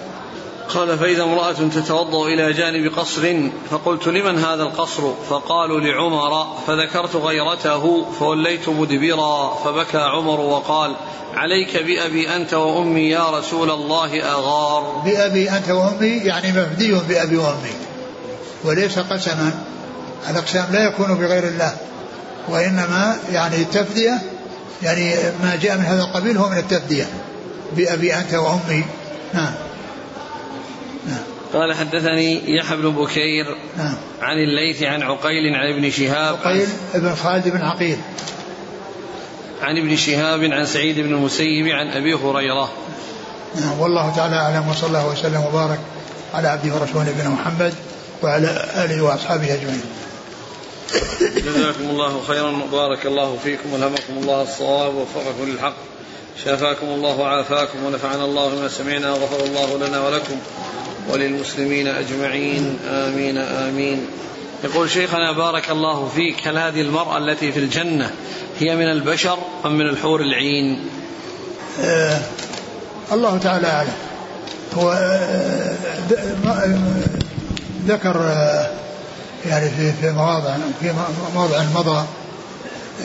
قال 0.69 0.97
فإذا 0.97 1.23
امرأة 1.23 1.51
تتوضأ 1.51 2.27
إلى 2.27 2.53
جانب 2.53 2.91
قصر 2.97 3.49
فقلت 3.69 4.07
لمن 4.07 4.37
هذا 4.37 4.63
القصر؟ 4.63 5.13
فقالوا 5.29 5.79
لعمر. 5.79 6.47
فذكرت 6.67 7.15
غيرته 7.15 8.05
فوليت 8.19 8.69
مدبرا 8.69 9.53
فبكى 9.65 9.97
عمر 9.97 10.39
وقال 10.39 10.95
عليك 11.35 11.77
بأبي 11.77 12.35
أنت 12.35 12.53
وأمي 12.53 13.09
يا 13.09 13.29
رسول 13.29 13.71
الله 13.71 14.23
أغار. 14.23 15.01
بأبي 15.05 15.49
أنت 15.49 15.69
وأمي 15.69 16.07
يعني 16.07 16.51
مفدي 16.51 16.91
بأبي 16.91 17.37
وأمي. 17.37 17.86
وليس 18.63 18.99
قسما. 18.99 19.51
الأقسام 20.29 20.65
لا 20.71 20.83
يكون 20.83 21.15
بغير 21.15 21.43
الله 21.43 21.73
وإنما 22.49 23.17
يعني 23.31 23.55
التفدية 23.55 24.21
يعني 24.83 25.15
ما 25.43 25.59
جاء 25.61 25.77
من 25.77 25.85
هذا 25.85 26.01
القبيل 26.01 26.37
هو 26.37 26.49
من 26.49 26.57
التفدية 26.57 27.05
بأبي 27.75 28.15
أنت 28.15 28.33
وأمي. 28.33 28.85
نعم. 29.33 29.53
نعم. 31.07 31.23
قال 31.53 31.73
حدثني 31.73 32.55
يحيى 32.55 32.77
بن 32.77 32.89
بكير 32.89 33.45
نعم. 33.77 33.95
عن 34.21 34.37
الليث 34.37 34.83
عن 34.83 35.01
عقيل 35.01 35.55
عن 35.55 35.73
ابن 35.73 35.91
شهاب 35.91 36.37
عقيل 36.45 36.67
بن 36.93 37.15
خالد 37.15 37.47
بن 37.47 37.61
عقيل. 37.61 37.97
عن 39.61 39.77
ابن 39.77 39.95
شهاب 39.95 40.43
عن 40.43 40.65
سعيد 40.65 40.99
بن 40.99 41.13
المسيب 41.13 41.67
عن 41.67 41.87
أبي 41.87 42.13
هريرة. 42.13 42.71
نعم. 43.55 43.79
والله 43.79 44.15
تعالى 44.15 44.35
أعلم 44.35 44.69
وصلى 44.69 44.87
الله 44.87 45.07
وسلم 45.07 45.43
وبارك 45.49 45.79
على 46.33 46.47
عبده 46.47 46.75
ورسوله 46.75 47.09
نبينا 47.09 47.29
محمد. 47.29 47.73
وعلى 48.23 48.65
آله 48.75 49.01
وأصحابه 49.01 49.53
أجمعين 49.53 49.81
جزاكم 51.21 51.89
الله 51.89 52.21
خيرا 52.27 52.51
وبارك 52.63 53.05
الله 53.05 53.37
فيكم 53.43 53.73
والهمكم 53.73 54.13
الله 54.21 54.41
الصواب 54.41 54.95
ووفقكم 54.95 55.49
للحق 55.51 55.73
شافاكم 56.45 56.87
الله 56.87 57.19
وعافاكم 57.19 57.83
ونفعنا 57.85 58.25
الله 58.25 58.49
بما 58.49 58.67
سمعنا 58.67 59.11
وغفر 59.11 59.45
الله 59.45 59.87
لنا 59.87 60.07
ولكم 60.07 60.35
وللمسلمين 61.09 61.87
أجمعين 61.87 62.79
آمين 62.89 63.37
آمين. 63.37 64.05
يقول 64.63 64.89
شيخنا 64.89 65.31
بارك 65.31 65.71
الله 65.71 66.09
فيك 66.15 66.47
هل 66.47 66.57
هذه 66.57 66.81
المرأة 66.81 67.17
التي 67.17 67.51
في 67.51 67.59
الجنة 67.59 68.11
هي 68.59 68.75
من 68.75 68.91
البشر 68.91 69.37
أم 69.65 69.77
من 69.77 69.89
الحور 69.89 70.21
العين؟ 70.21 70.89
آه 71.81 72.19
الله 73.11 73.37
تعالى 73.37 73.67
أعلم. 73.67 73.93
هو 74.73 74.91
آه 74.91 75.75
ذكر 77.87 78.21
آه 78.21 78.69
يعني 79.45 79.69
في 79.69 79.91
في 79.91 80.11
مواضع 80.11 80.55
في 80.79 80.93
موضع 81.35 81.63
مضى 81.75 82.05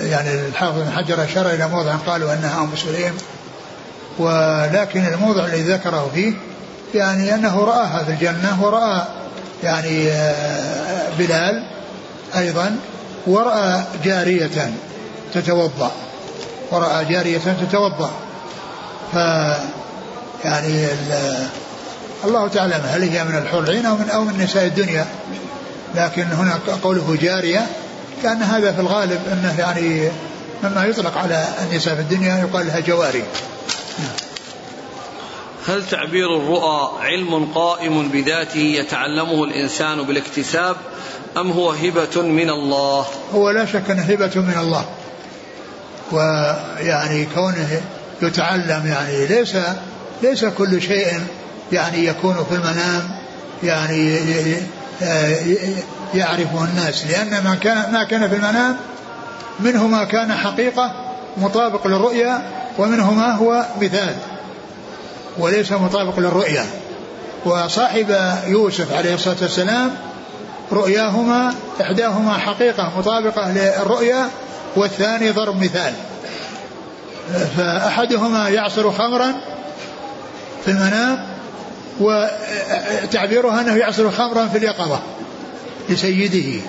يعني 0.03 0.35
الحافظ 0.49 0.78
بن 0.78 0.91
حجر 0.91 1.24
أشار 1.24 1.51
إلى 1.51 1.68
موضع 1.68 1.95
قالوا 2.07 2.33
أنها 2.33 2.61
أم 2.61 2.70
سليم. 2.76 3.12
ولكن 4.18 5.07
الموضع 5.07 5.45
الذي 5.45 5.62
ذكره 5.62 6.11
فيه 6.14 6.33
يعني 6.95 7.35
أنه 7.35 7.64
رآها 7.64 8.05
في 8.05 8.12
الجنة 8.12 8.62
وراى 8.62 9.03
يعني 9.62 10.11
آه، 10.11 11.09
بلال 11.18 11.66
أيضا 12.37 12.76
ورأى 13.26 13.83
جارية 14.05 14.72
تتوضأ 15.35 15.93
ورأى 16.70 17.05
جارية 17.05 17.39
تتوضأ. 17.39 18.11
ف 19.12 19.16
يعني 20.45 20.87
الله 22.24 22.48
تعالى 22.48 22.74
هل 22.74 23.02
هي 23.02 23.24
من 23.24 23.38
الحور 23.38 23.62
العين 23.62 23.86
أو 23.86 23.96
من 23.96 24.10
أو 24.10 24.24
من 24.24 24.38
نساء 24.44 24.66
الدنيا 24.66 25.06
لكن 25.94 26.22
هنا 26.22 26.60
قوله 26.82 27.18
جارية 27.22 27.66
كأن 28.22 28.42
هذا 28.42 28.72
في 28.72 28.80
الغالب 28.80 29.20
أنه 29.32 29.60
يعني 29.60 30.10
مما 30.62 30.84
يطلق 30.84 31.18
على 31.18 31.48
النساء 31.62 31.94
في 31.94 32.00
الدنيا 32.00 32.38
يقال 32.38 32.66
لها 32.66 32.80
جواري 32.80 33.22
هل 35.68 35.86
تعبير 35.86 36.36
الرؤى 36.36 36.90
علم 37.00 37.44
قائم 37.54 38.08
بذاته 38.08 38.58
يتعلمه 38.58 39.44
الإنسان 39.44 40.02
بالاكتساب 40.02 40.76
أم 41.36 41.50
هو 41.50 41.70
هبة 41.70 42.22
من 42.22 42.50
الله؟ 42.50 43.06
هو 43.34 43.50
لا 43.50 43.66
شك 43.66 43.90
أنه 43.90 44.02
هبة 44.02 44.30
من 44.34 44.56
الله. 44.60 44.84
ويعني 46.12 47.26
كونه 47.34 47.82
يتعلم 48.22 48.86
يعني 48.86 49.26
ليس 49.26 49.56
ليس 50.22 50.44
كل 50.44 50.82
شيء 50.82 51.20
يعني 51.72 52.06
يكون 52.06 52.34
في 52.50 52.54
المنام 52.54 53.10
يعني 53.62 54.18
يعرفه 56.14 56.64
الناس. 56.64 57.06
لأن 57.06 57.44
ما 57.44 57.54
كان 57.54 57.92
ما 57.92 58.04
كان 58.04 58.28
في 58.28 58.36
المنام 58.36 58.76
منه 59.60 59.86
ما 59.86 60.04
كان 60.04 60.32
حقيقة 60.32 60.92
مطابق 61.36 61.86
للرؤيا 61.86 62.42
ومنه 62.78 63.12
ما 63.12 63.32
هو 63.32 63.66
مثال 63.80 64.14
وليس 65.38 65.72
مطابق 65.72 66.18
للرؤيا. 66.18 66.66
وصاحب 67.44 68.36
يوسف 68.46 68.92
عليه 68.92 69.14
الصلاة 69.14 69.36
والسلام 69.42 69.90
رؤياهما 70.72 71.54
إحداهما 71.80 72.38
حقيقة 72.38 72.92
مطابقة 72.98 73.52
للرؤيا 73.52 74.28
والثاني 74.76 75.30
ضرب 75.30 75.62
مثال. 75.62 75.92
فأحدهما 77.56 78.48
يعصر 78.48 78.92
خمرا 78.92 79.34
في 80.64 80.70
المنام 80.70 81.32
وتعبيرها 82.01 83.61
أنه 83.61 83.76
يعصر 83.76 84.11
خمرا 84.11 84.47
في 84.47 84.59
اليقظة 84.59 85.01
لسيده. 85.88 86.61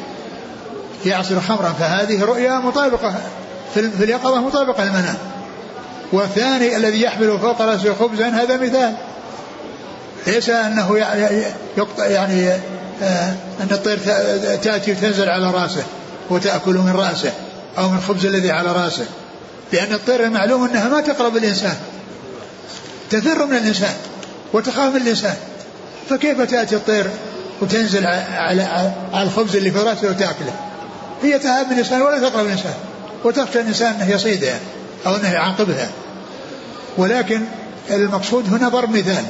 يعصر 1.06 1.40
خمرا 1.40 1.70
فهذه 1.80 2.24
رؤيا 2.24 2.60
مطابقة 2.60 3.16
في 3.76 4.04
اليقظة 4.04 4.42
مطابقة 4.42 4.84
للمنام. 4.84 5.18
والثاني 6.12 6.78
الذي 6.78 7.02
يحمل 7.02 7.40
فوق 7.40 7.62
رأسه 7.62 7.94
خبزا 7.94 8.28
هذا 8.28 8.58
مثال. 8.58 8.94
ليس 10.28 10.50
أنه 10.50 10.98
يعني 11.98 12.52
آه، 13.04 13.34
أن 13.62 13.68
الطير 13.72 14.00
تأتي 14.56 14.92
وتنزل 14.92 15.30
على 15.30 15.52
رأسه 15.52 15.84
وتأكل 16.30 16.74
من 16.74 16.92
رأسه 16.92 17.32
أو 17.78 17.90
من 17.90 17.98
الخبز 17.98 18.26
الذي 18.26 18.52
على 18.52 18.72
رأسه 18.72 19.06
لأن 19.74 19.94
الطير 19.94 20.24
المعلوم 20.24 20.64
أنها 20.64 20.90
ما 20.90 21.02
تقرب 21.02 21.38
الإنسان 21.38 21.76
تفر 23.10 23.46
من 23.46 23.58
الإنسان. 23.58 23.94
وتخاف 24.54 24.94
من 24.94 25.02
الإنسان 25.02 25.36
فكيف 26.10 26.42
تأتي 26.42 26.76
الطير 26.76 27.10
وتنزل 27.62 28.06
على 28.38 28.92
الخبز 29.14 29.56
اللي 29.56 29.72
في 29.72 29.80
رأسه 29.80 30.10
وتأكله؟ 30.10 30.54
هي 31.24 31.40
تهاب 31.40 31.72
الإنسان 31.72 32.02
ولا 32.02 32.30
تقرب 32.30 32.46
الإنسان 32.46 32.74
وتخشى 33.24 33.60
الإنسان 33.60 33.94
أنه 33.94 34.12
يصيدها 34.12 34.60
أو 35.06 35.16
أنه 35.16 35.34
يعاقبها. 35.34 35.90
ولكن 36.98 37.42
المقصود 37.92 38.54
هنا 38.54 38.70
ضرب 38.70 38.90
مثال. 38.90 39.24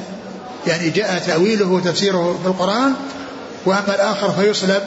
يعني 0.68 0.90
جاء 0.90 1.24
تأويله 1.28 1.72
وتفسيره 1.72 2.40
في 2.44 2.48
القرآن 2.48 2.94
وأما 3.66 3.96
الآخر 3.96 4.32
فيصلب 4.32 4.82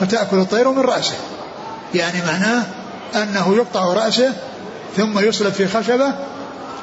فتأكل 0.00 0.36
الطير 0.36 0.70
من 0.70 0.80
رأسه. 0.82 1.14
يعني 1.94 2.22
معناه 2.26 2.62
أنه 3.14 3.56
يقطع 3.56 3.84
رأسه 3.84 4.32
ثم 4.96 5.18
يصلب 5.18 5.52
في 5.52 5.68
خشبة 5.68 6.12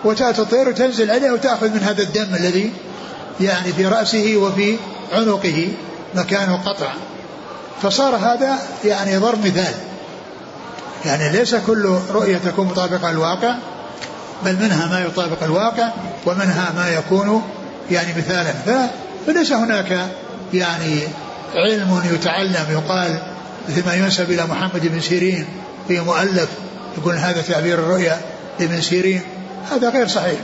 وتأتي 0.04 0.42
الطير 0.42 0.70
وتنزل 0.70 1.12
عليه 1.12 1.32
وتأخذ 1.32 1.70
من 1.70 1.80
هذا 1.80 2.02
الدم 2.04 2.36
الذي 2.36 2.72
يعني 3.42 3.74
في 3.74 3.86
رأسه 3.86 4.38
وفي 4.38 4.78
عنقه 5.12 5.68
مكان 6.16 6.50
القطع 6.54 6.94
فصار 7.82 8.16
هذا 8.16 8.60
يعني 8.86 9.18
ضرب 9.18 9.46
مثال. 9.46 9.74
يعني 11.06 11.38
ليس 11.38 11.56
كل 11.56 11.98
رؤية 12.12 12.38
تكون 12.38 12.68
مطابقة 12.68 13.12
للواقع 13.12 13.56
بل 14.46 14.56
منها 14.56 14.88
ما 14.88 15.00
يطابق 15.00 15.44
الواقع 15.44 15.90
ومنها 16.26 16.74
ما 16.76 16.90
يكون 16.90 17.44
يعني 17.92 18.14
مثالا. 18.18 18.54
فليس 19.26 19.52
هناك 19.52 20.08
يعني 20.54 21.00
علم 21.56 22.02
يتعلم 22.14 22.66
يقال 22.70 23.20
مثل 23.70 23.86
ما 23.86 23.94
ينسب 23.94 24.32
إلى 24.32 24.44
محمد 24.44 24.88
بن 24.88 25.02
سيرين 25.02 25.46
في 25.88 26.00
مؤلف 26.00 26.50
يقول 26.98 27.16
هذا 27.16 27.42
تعبير 27.42 27.80
الرؤيا 27.80 28.22
لابن 28.60 28.82
سيرين. 28.82 29.22
هذا 29.72 29.90
غير 29.90 30.08
صحيح. 30.08 30.40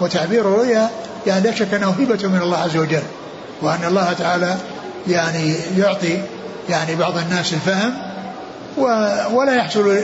وتعبير 0.00 0.40
الرؤيا 0.40 0.90
يعني 1.26 1.44
لا 1.44 1.54
شك 1.54 1.74
أنه 1.74 1.88
هبة 1.88 2.28
من 2.28 2.42
الله 2.42 2.58
عز 2.58 2.76
وجل 2.76 3.02
وأن 3.62 3.84
الله 3.84 4.12
تعالى 4.12 4.56
يعني 5.08 5.54
يعطي 5.78 6.22
يعني 6.68 6.94
بعض 6.94 7.18
الناس 7.18 7.52
الفهم 7.52 7.94
ولا 9.32 9.54
يحصل 9.54 9.96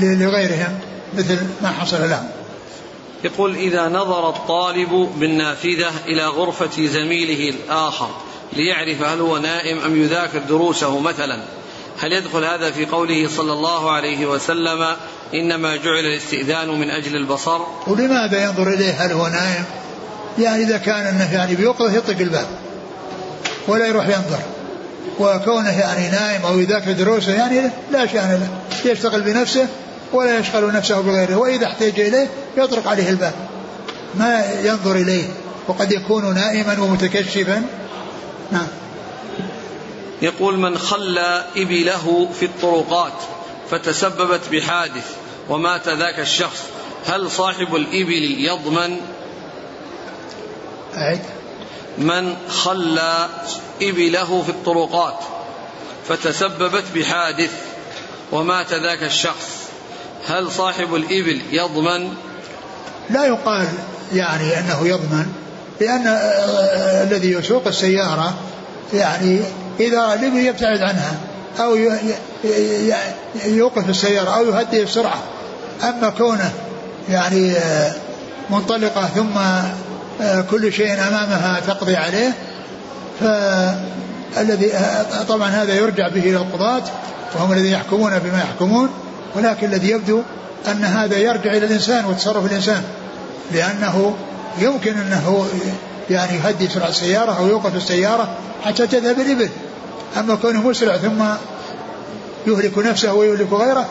لغيرهم 0.00 0.78
مثل 1.16 1.38
ما 1.62 1.68
حصل 1.68 2.10
لهم. 2.10 2.28
يقول 3.24 3.56
إذا 3.56 3.88
نظر 3.88 4.28
الطالب 4.28 5.08
بالنافذة 5.16 5.90
إلى 6.06 6.26
غرفة 6.26 6.86
زميله 6.86 7.48
الآخر 7.48 8.08
ليعرف 8.52 9.02
هل 9.02 9.20
هو 9.20 9.38
نائم 9.38 9.78
أم 9.78 10.02
يذاكر 10.02 10.38
دروسه 10.38 11.00
مثلا. 11.00 11.38
هل 11.98 12.12
يدخل 12.12 12.44
هذا 12.44 12.70
في 12.70 12.86
قوله 12.86 13.28
صلى 13.36 13.52
الله 13.52 13.90
عليه 13.90 14.26
وسلم 14.26 14.96
إنما 15.34 15.76
جعل 15.76 16.04
الاستئذان 16.04 16.68
من 16.68 16.90
أجل 16.90 17.16
البصر؟ 17.16 17.60
ولماذا 17.86 18.44
ينظر 18.44 18.68
إليه 18.68 18.92
هل 18.92 19.12
هو 19.12 19.26
نائم؟ 19.26 19.64
يعني 20.38 20.64
إذا 20.64 20.78
كان 20.78 21.06
أنه 21.06 21.34
يعني 21.34 21.54
بيوقظه 21.54 21.96
يطق 21.96 22.18
الباب 22.20 22.46
ولا 23.68 23.86
يروح 23.86 24.06
ينظر. 24.08 24.38
وكونه 25.18 25.80
يعني 25.80 26.08
نائم 26.08 26.42
أو 26.46 26.58
يذاكر 26.58 26.92
دروسه 26.92 27.32
يعني 27.32 27.70
لا 27.92 28.06
شأن 28.06 28.30
له. 28.30 28.48
يشتغل 28.92 29.20
بنفسه 29.20 29.66
ولا 30.12 30.38
يشغل 30.38 30.72
نفسه 30.72 31.00
بغيره. 31.00 31.36
وإذا 31.36 31.66
احتاج 31.66 32.00
إليه 32.00 32.28
يطرق 32.56 32.88
عليه 32.88 33.10
الباب. 33.10 33.32
ما 34.14 34.44
ينظر 34.64 34.96
إليه. 34.96 35.24
وقد 35.68 35.92
يكون 35.92 36.34
نائما 36.34 36.82
ومتكشفا. 36.82 37.62
نعم. 38.52 38.66
يقول 40.22 40.58
من 40.58 40.78
خلى 40.78 41.44
إبله 41.56 42.28
في 42.40 42.44
الطرقات 42.44 43.12
فتسببت 43.70 44.40
بحادث 44.52 45.16
ومات 45.48 45.88
ذاك 45.88 46.20
الشخص 46.20 46.62
هل 47.06 47.30
صاحب 47.30 47.74
الإبل 47.74 48.44
يضمن؟ 48.44 48.96
أعد. 50.96 51.20
من 51.98 52.36
خلى 52.48 53.28
إبله 53.82 54.42
في 54.42 54.48
الطرقات 54.48 55.18
فتسببت 56.08 56.84
بحادث 56.94 57.52
ومات 58.32 58.72
ذاك 58.72 59.02
الشخص 59.02 59.66
هل 60.26 60.52
صاحب 60.52 60.94
الإبل 60.94 61.40
يضمن؟ 61.50 62.14
لا 63.10 63.24
يقال 63.26 63.68
يعني 64.12 64.58
أنه 64.58 64.88
يضمن 64.88 65.26
لأن 65.80 66.06
الذي 67.02 67.32
يسوق 67.32 67.66
السيارة 67.66 68.34
يعني 68.94 69.42
إذا 69.80 70.14
الإبل 70.14 70.36
يبتعد 70.36 70.82
عنها 70.82 71.16
أو 71.60 71.76
يوقف 73.44 73.88
السيارة 73.88 74.30
أو 74.30 74.44
يهدي 74.44 74.82
السرعة 74.82 75.22
أما 75.82 76.10
كونه 76.10 76.50
يعني 77.08 77.54
منطلقة 78.50 79.06
ثم 79.06 79.38
كل 80.50 80.72
شيء 80.72 80.92
أمامها 80.92 81.60
تقضي 81.66 81.96
عليه 81.96 82.32
الذي 84.38 84.72
طبعا 85.28 85.48
هذا 85.48 85.74
يرجع 85.74 86.08
به 86.08 86.20
إلى 86.20 86.36
القضاة 86.36 86.82
وهم 87.34 87.52
الذين 87.52 87.72
يحكمون 87.72 88.18
بما 88.18 88.38
يحكمون 88.38 88.88
ولكن 89.36 89.66
الذي 89.66 89.90
يبدو 89.90 90.22
أن 90.68 90.84
هذا 90.84 91.18
يرجع 91.18 91.50
إلى 91.50 91.66
الإنسان 91.66 92.04
وتصرف 92.04 92.46
الإنسان 92.46 92.82
لأنه 93.52 94.16
يمكن 94.58 94.98
أنه 94.98 95.46
يعني 96.10 96.36
يهدي 96.36 96.68
سرعة 96.68 96.88
السيارة 96.88 97.38
أو 97.38 97.46
يوقف 97.46 97.76
السيارة 97.76 98.28
حتى 98.64 98.86
تذهب 98.86 99.20
الإبل 99.20 99.48
أما 100.16 100.34
كونه 100.34 100.68
مسرع 100.68 100.96
ثم 100.96 101.24
يهلك 102.46 102.78
نفسه 102.78 103.12
ويهلك 103.12 103.52
غيره 103.52 103.86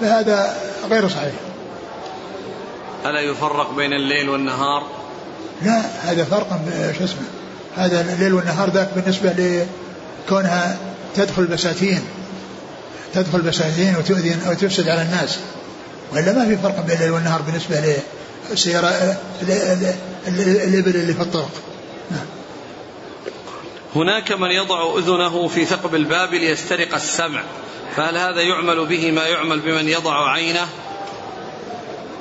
فهذا 0.00 0.56
غير 0.90 1.08
صحيح. 1.08 1.32
ألا 3.06 3.20
يفرق 3.20 3.74
بين 3.74 3.92
الليل 3.92 4.28
والنهار؟ 4.28 4.82
لا 5.62 5.80
هذا 6.02 6.24
فرق 6.24 6.60
شو 6.98 7.04
اسمه 7.04 7.22
هذا 7.76 8.00
الليل 8.00 8.34
والنهار 8.34 8.70
ذاك 8.70 8.88
بالنسبة 8.96 9.64
لكونها 10.26 10.76
تدخل 11.16 11.44
بساتين 11.44 12.02
تدخل 13.14 13.40
بساتين 13.40 13.96
وتؤذي 13.96 14.36
أو 14.46 14.54
تفسد 14.54 14.88
على 14.88 15.02
الناس. 15.02 15.38
وإلا 16.12 16.32
ما 16.32 16.46
في 16.46 16.56
فرق 16.56 16.80
بين 16.80 16.96
الليل 16.96 17.10
والنهار 17.10 17.42
بالنسبة 17.42 17.96
للسيارة 18.50 19.16
الإبل 20.28 20.96
اللي 20.96 21.14
في 21.14 21.20
الطرق. 21.20 21.50
هناك 23.96 24.32
من 24.32 24.50
يضع 24.50 24.98
أذنه 24.98 25.48
في 25.48 25.64
ثقب 25.64 25.94
الباب 25.94 26.34
ليسترق 26.34 26.94
السمع 26.94 27.42
فهل 27.96 28.16
هذا 28.16 28.40
يعمل 28.40 28.86
به 28.86 29.10
ما 29.10 29.26
يعمل 29.26 29.60
بمن 29.60 29.88
يضع 29.88 30.30
عينه؟ 30.30 30.66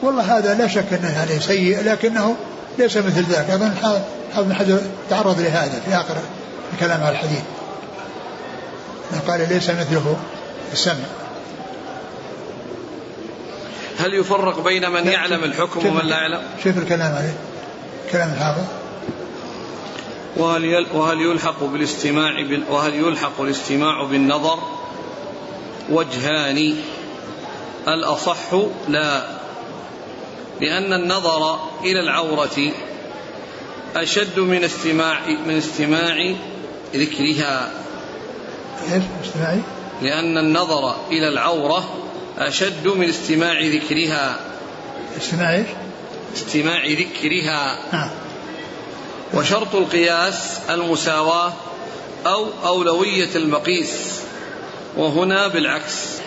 والله 0.02 0.38
هذا 0.38 0.54
لا 0.54 0.68
شك 0.68 0.94
أنه 0.94 1.14
يعني 1.14 1.40
سيء 1.40 1.84
لكنه 1.84 2.36
ليس 2.78 2.98
مثل 2.98 3.24
ذاك. 3.24 3.50
أيضا 3.50 3.76
حافظ 3.82 4.44
بن 4.44 4.54
حجر 4.54 4.82
تعرض 5.10 5.40
لهذا 5.40 5.82
في 5.86 5.96
آخر 5.96 6.16
الكلام 6.74 7.04
على 7.04 7.12
الحديث. 7.12 7.42
قال 9.28 9.48
ليس 9.50 9.70
مثله 9.70 10.18
السمع. 10.74 11.06
هل 14.00 14.14
يفرق 14.14 14.60
بين 14.60 14.92
من 14.92 15.08
يعلم 15.08 15.44
الحكم 15.44 15.86
ومن 15.86 16.06
لا 16.06 16.16
يعلم؟ 16.16 16.42
شوف 16.64 16.78
الكلام 16.78 17.16
عليه. 17.16 17.34
كلام 18.12 18.34
الحافظ. 18.34 18.81
وهل 20.38 20.86
وهل 20.94 21.22
يلحق 21.22 21.64
بالاستماع 21.64 22.46
وهل 22.70 22.96
يلحق 22.96 23.42
الاستماع 23.42 24.04
بالنظر؟ 24.04 24.60
وجهان 25.90 26.76
الأصح 27.88 28.54
لا 28.90 29.24
لأن 30.62 30.94
النظر 30.94 31.60
إلى 31.84 32.00
العورة 32.00 32.72
أشد 33.96 34.40
من 34.40 34.64
استماع 34.64 35.20
من 35.46 35.58
استماع 35.58 36.34
ذكرها 36.96 37.72
استماعي؟ 39.24 39.62
لأن 40.02 40.38
النظر 40.38 40.96
إلى 41.12 41.28
العورة 41.28 41.90
أشد 42.38 42.88
من 42.88 43.10
استماع 43.10 43.62
ذكرها 43.62 44.40
استماع 45.18 45.56
إيش؟ 45.56 45.68
استماع 46.36 46.86
ذكرها 46.88 47.80
نعم 47.94 48.10
وشرط 49.34 49.76
القياس 49.76 50.60
المساواة 50.70 51.54
أو 52.26 52.48
أولوية 52.66 53.36
المقيس 53.36 54.22
وهنا 54.98 55.48
بالعكس. 55.48 56.22